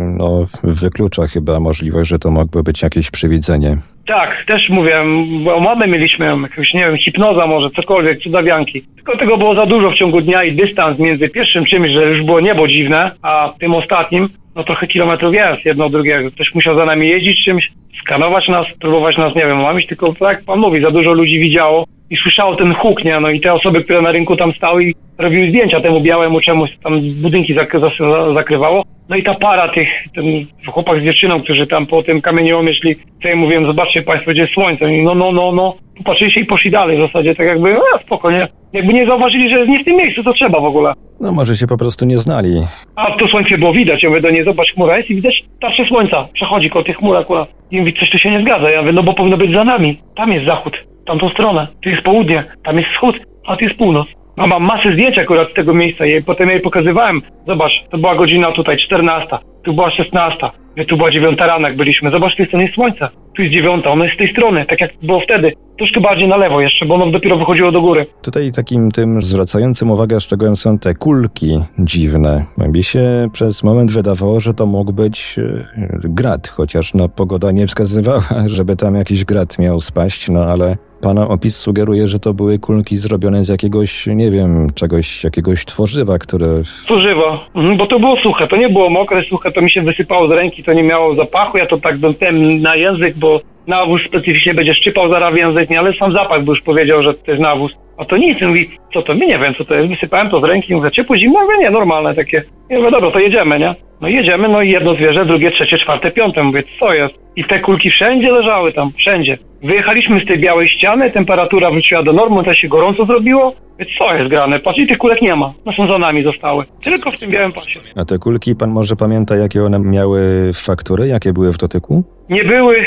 [0.00, 3.76] no, wyklucza chyba możliwość, że to mogłoby być jakieś przywidzenie.
[4.06, 5.04] Tak, też mówię,
[5.44, 8.82] bo mamy mieliśmy jakąś, nie wiem, hipnoza może, cokolwiek, cudawianki.
[8.96, 12.26] Tylko tego było za dużo w ciągu dnia i dystans między pierwszym czymś, że już
[12.26, 14.28] było niebo dziwne, a tym ostatnim,
[14.58, 16.30] no trochę kilometrów jest, jedno drugiego.
[16.30, 17.68] Ktoś musiał za nami jeździć czymś,
[18.00, 21.38] skanować nas, próbować nas, nie wiem, mamić, tylko tak jak pan mówi, za dużo ludzi
[21.38, 23.20] widziało i słyszało ten huk, nie?
[23.20, 26.70] No i te osoby, które na rynku tam stały i robiły zdjęcia temu białemu czemuś,
[26.84, 28.82] tam budynki zak zas- zakrywało.
[29.08, 30.24] No i ta para tych, ten
[30.72, 34.40] chłopak z dziewczyną, którzy tam po tym kamieniołomie szli, co ja mówiłem, zobaczcie państwo, gdzie
[34.40, 34.88] jest słońce.
[35.02, 35.74] No, no, no, no.
[35.98, 38.48] Popatrzyli się i poszli dalej w zasadzie, tak jakby, no spokojnie.
[38.72, 40.92] Jakby nie zauważyli, że jest nie w tym miejscu, co trzeba w ogóle.
[41.20, 42.48] No może się po prostu nie znali.
[42.96, 45.84] A to słońce było widać, ja mówię do niej, zobacz, chmura jest i widać tarczę
[45.88, 46.28] słońca.
[46.34, 47.48] Przechodzi koło tych chmur akurat.
[47.70, 48.70] I mówi, coś tu się nie zgadza.
[48.70, 49.98] Ja mówię, no bo powinno być za nami.
[50.16, 50.76] Tam jest zachód,
[51.08, 51.66] tamtą stronę.
[51.82, 53.16] Tu jest południe, tam jest wschód,
[53.46, 54.06] a tu jest północ.
[54.36, 57.22] A mam masę zdjęć akurat z tego miejsca i potem jej pokazywałem.
[57.46, 60.50] Zobacz, to była godzina tutaj 14, tu była 16,
[60.88, 62.10] tu była 9 rana, jak byliśmy.
[62.10, 63.08] Zobacz, tu jest, to jest słońce.
[63.36, 65.52] Tu jest 9, ono jest z tej strony, tak jak było wtedy.
[65.78, 68.06] Troszkę bardziej na lewo jeszcze, bo ono dopiero wychodziło do góry.
[68.22, 72.44] Tutaj takim tym zwracającym uwagę szczegółem są te kulki dziwne.
[72.58, 75.64] Mi się przez moment wydawało, że to mógł być e,
[76.04, 78.22] grad, chociaż no pogoda nie wskazywała,
[78.56, 82.96] żeby tam jakiś grad miał spaść, no ale Pana opis sugeruje, że to były kulki
[82.96, 86.46] zrobione z jakiegoś, nie wiem, czegoś, jakiegoś tworzywa, które...
[86.84, 90.28] Tworzywo, mhm, bo to było suche, to nie było mokre, suche, to mi się wysypało
[90.28, 94.54] z ręki, to nie miało zapachu, ja to tak dątałem na język, bo nawóz specyficznie
[94.54, 97.72] będzie szczypał zaraz język, nie, ale sam zapach by już powiedział, że to jest nawóz.
[97.98, 100.44] A to nic, mówi, co to, my nie wiem co to jest, wysypałem to z
[100.44, 102.44] ręki, mówię, ciepło, zimno, mówię, nie, normalne takie.
[102.70, 103.74] I mówię, dobra, to jedziemy, nie?
[104.00, 107.14] No jedziemy, no i jedno zwierzę, drugie, trzecie, czwarte, piąte, mówię, co jest?
[107.36, 109.38] I te kulki wszędzie leżały tam, wszędzie.
[109.62, 113.54] Wyjechaliśmy z tej białej ściany, temperatura wróciła do normy, to się gorąco zrobiło.
[113.72, 114.60] Mówię, co jest grane?
[114.60, 116.64] Patrz, i tych kulek nie ma, no są za nami zostały.
[116.84, 117.80] Tylko w tym białym pasie.
[117.96, 120.20] A te kulki, pan może pamięta, jakie one miały
[120.66, 122.04] faktury, jakie były w dotyku?
[122.30, 122.86] Nie były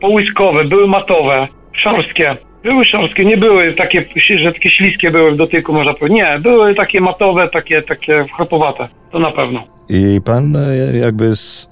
[0.00, 1.48] połyskowe, były matowe,
[1.82, 2.36] szorstkie.
[2.66, 4.04] Były szorstkie, nie były takie,
[4.38, 6.16] że takie śliskie były w dotyku, można powiedzieć.
[6.16, 8.88] Nie, były takie matowe, takie, takie chropowate.
[9.12, 9.64] To na pewno.
[9.88, 11.24] I pan e, jakby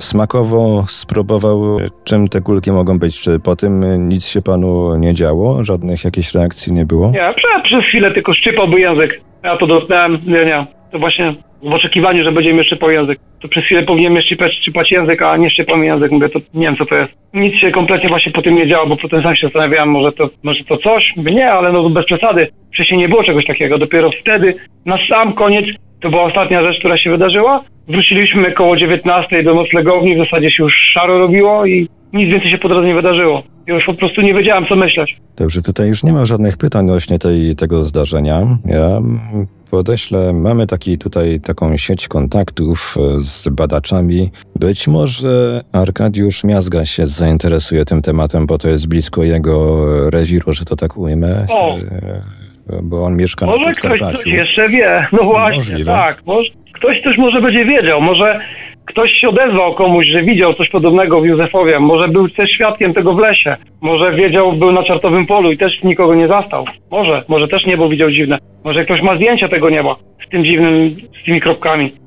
[0.08, 3.20] smakowo spróbował, czym te kulki mogą być.
[3.20, 5.64] Czy po tym nic się panu nie działo?
[5.64, 7.10] Żadnych jakichś reakcji nie było?
[7.10, 9.20] Nie, przez, przez chwilę tylko szczypałby język.
[9.44, 10.66] Ja to dotknąłem, nie, nie.
[10.92, 11.34] To właśnie
[11.64, 13.18] w oczekiwaniu, że będzie mnie szczypał język.
[13.42, 16.10] To przez chwilę powinien szczypać, szczypać język, a nie szczypał mi język.
[16.10, 17.12] Mówię, to nie wiem co to jest.
[17.34, 20.30] Nic się kompletnie właśnie po tym nie działo, bo potem sam się zastanawiałem, może to,
[20.42, 21.12] może to coś?
[21.16, 22.48] Nie, ale no bez przesady.
[22.74, 23.78] Wcześniej nie było czegoś takiego.
[23.78, 24.54] Dopiero wtedy,
[24.86, 25.66] na sam koniec,
[26.00, 27.64] to była ostatnia rzecz, która się wydarzyła.
[27.88, 32.58] Wróciliśmy koło 19 do noclegowni, w zasadzie się już szaro robiło i nic więcej się
[32.58, 33.42] po drodze nie wydarzyło.
[33.66, 35.16] Ja już po prostu nie wiedziałem, co myśleć.
[35.36, 38.40] Dobrze, tutaj już nie ma żadnych pytań odnośnie tej, tego zdarzenia.
[38.66, 39.00] Ja
[39.70, 44.30] podeślę, mamy taki tutaj taką sieć kontaktów e, z badaczami.
[44.60, 50.64] Być może Arkadiusz Miazga się zainteresuje tym tematem, bo to jest blisko jego rewiru, że
[50.64, 51.46] to tak ujmę.
[51.50, 51.78] O.
[51.78, 52.22] E,
[52.82, 54.22] Bo on mieszka na Może ktoś Podkarpaciu.
[54.22, 55.06] coś jeszcze wie.
[55.12, 55.92] No właśnie, Możliwe.
[55.92, 56.22] tak.
[56.26, 58.00] Może, ktoś też może będzie wiedział.
[58.00, 58.40] Może
[58.86, 61.80] ktoś się odezwał komuś, że widział coś podobnego w Józefowie.
[61.80, 63.56] Może był też świadkiem tego w lesie.
[63.82, 66.64] Może wiedział, był na czartowym polu i też nikogo nie zastał.
[66.90, 68.38] Może, może też niebo widział dziwne.
[68.64, 69.96] Może ktoś ma zdjęcia tego nieba
[70.26, 72.03] z tym dziwnym, z tymi kropkami.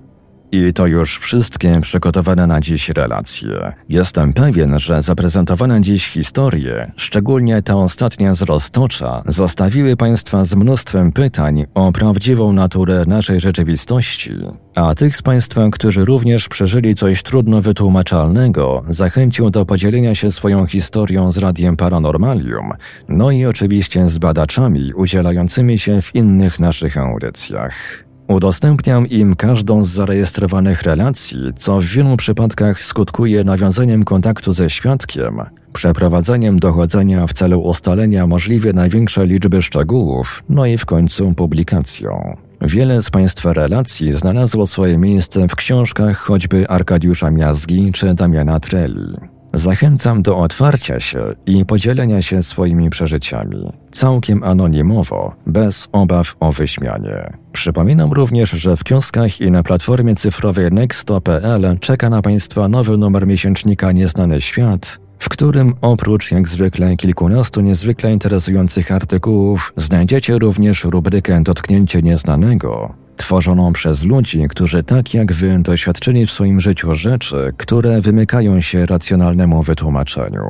[0.51, 3.73] I to już wszystkie przygotowane na dziś relacje.
[3.89, 11.11] Jestem pewien, że zaprezentowane dziś historie, szczególnie ta ostatnia z Roztocza, zostawiły Państwa z mnóstwem
[11.11, 14.33] pytań o prawdziwą naturę naszej rzeczywistości.
[14.75, 20.65] A tych z Państwa, którzy również przeżyli coś trudno wytłumaczalnego, zachęcił do podzielenia się swoją
[20.65, 22.71] historią z Radiem Paranormalium,
[23.09, 28.06] no i oczywiście z badaczami udzielającymi się w innych naszych audycjach.
[28.27, 35.37] Udostępniam im każdą z zarejestrowanych relacji, co w wielu przypadkach skutkuje nawiązaniem kontaktu ze świadkiem,
[35.73, 42.37] przeprowadzeniem dochodzenia w celu ustalenia możliwie największej liczby szczegółów, no i w końcu publikacją.
[42.61, 49.36] Wiele z Państwa relacji znalazło swoje miejsce w książkach choćby Arkadiusza Miazgi czy Damiana Treli.
[49.57, 57.33] Zachęcam do otwarcia się i podzielenia się swoimi przeżyciami, całkiem anonimowo, bez obaw o wyśmianie.
[57.51, 63.27] Przypominam również, że w kioskach i na platformie cyfrowej nexto.pl czeka na Państwa nowy numer
[63.27, 71.43] miesięcznika Nieznany Świat, w którym oprócz jak zwykle kilkunastu niezwykle interesujących artykułów znajdziecie również rubrykę
[71.43, 78.01] Dotknięcie Nieznanego, tworzoną przez ludzi, którzy tak jak wy doświadczyli w swoim życiu rzeczy, które
[78.01, 80.43] wymykają się racjonalnemu wytłumaczeniu.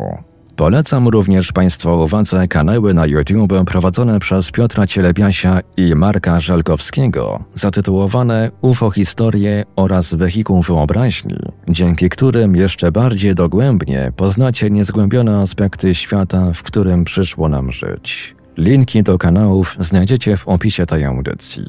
[0.58, 8.52] Polecam również Państwu uwadze kanały na YouTube prowadzone przez Piotra Cielebiasia i Marka Żelkowskiego, zatytułowane
[8.62, 11.38] UFO Historie oraz Wehikuł Wyobraźni,
[11.70, 18.36] dzięki którym jeszcze bardziej dogłębnie poznacie niezgłębione aspekty świata, w którym przyszło nam żyć.
[18.58, 21.66] Linki do kanałów znajdziecie w opisie tej audycji.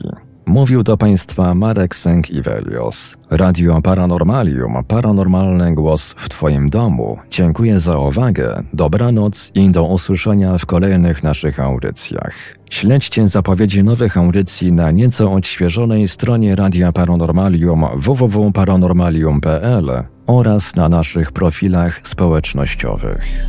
[0.48, 3.16] Mówił do Państwa Marek Sęk-Iwelios.
[3.30, 7.18] Radio Paranormalium, paranormalny głos w Twoim domu.
[7.30, 12.34] Dziękuję za uwagę, dobranoc i do usłyszenia w kolejnych naszych audycjach.
[12.70, 19.90] Śledźcie zapowiedzi nowych audycji na nieco odświeżonej stronie Radia Paranormalium www.paranormalium.pl
[20.26, 23.48] oraz na naszych profilach społecznościowych.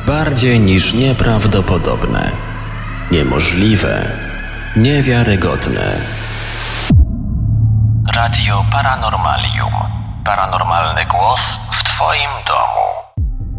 [0.07, 2.31] Bardziej niż nieprawdopodobne,
[3.11, 4.11] niemożliwe,
[4.75, 5.95] niewiarygodne.
[8.15, 9.73] Radio Paranormalium.
[10.25, 11.41] Paranormalny głos
[11.79, 13.02] w Twoim domu.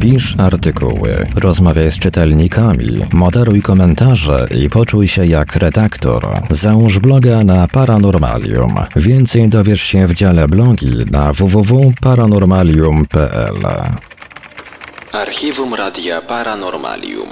[0.00, 6.26] Pisz artykuły, rozmawiaj z czytelnikami, moderuj komentarze i poczuj się jak redaktor.
[6.50, 8.74] Załóż bloga na Paranormalium.
[8.96, 13.56] Więcej dowiesz się w dziale blogi na www.paranormalium.pl.
[15.12, 17.28] Archiwum Radia Paranormalium.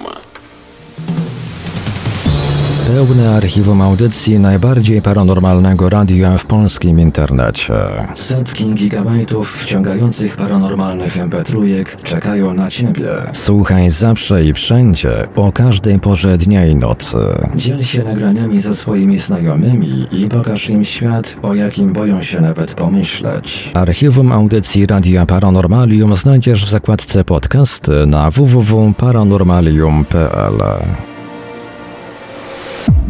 [2.86, 7.74] Pełne archiwum audycji najbardziej paranormalnego radia w polskim internecie.
[8.14, 13.08] Setki gigabajtów wciągających paranormalnych mp3 czekają na Ciebie.
[13.32, 17.18] Słuchaj zawsze i wszędzie, o każdej porze dnia i nocy.
[17.56, 22.74] Dziel się nagraniami ze swoimi znajomymi i pokaż im świat, o jakim boją się nawet
[22.74, 23.70] pomyśleć.
[23.74, 30.62] Archiwum audycji Radia Paranormalium znajdziesz w zakładce podcasty na www.paranormalium.pl.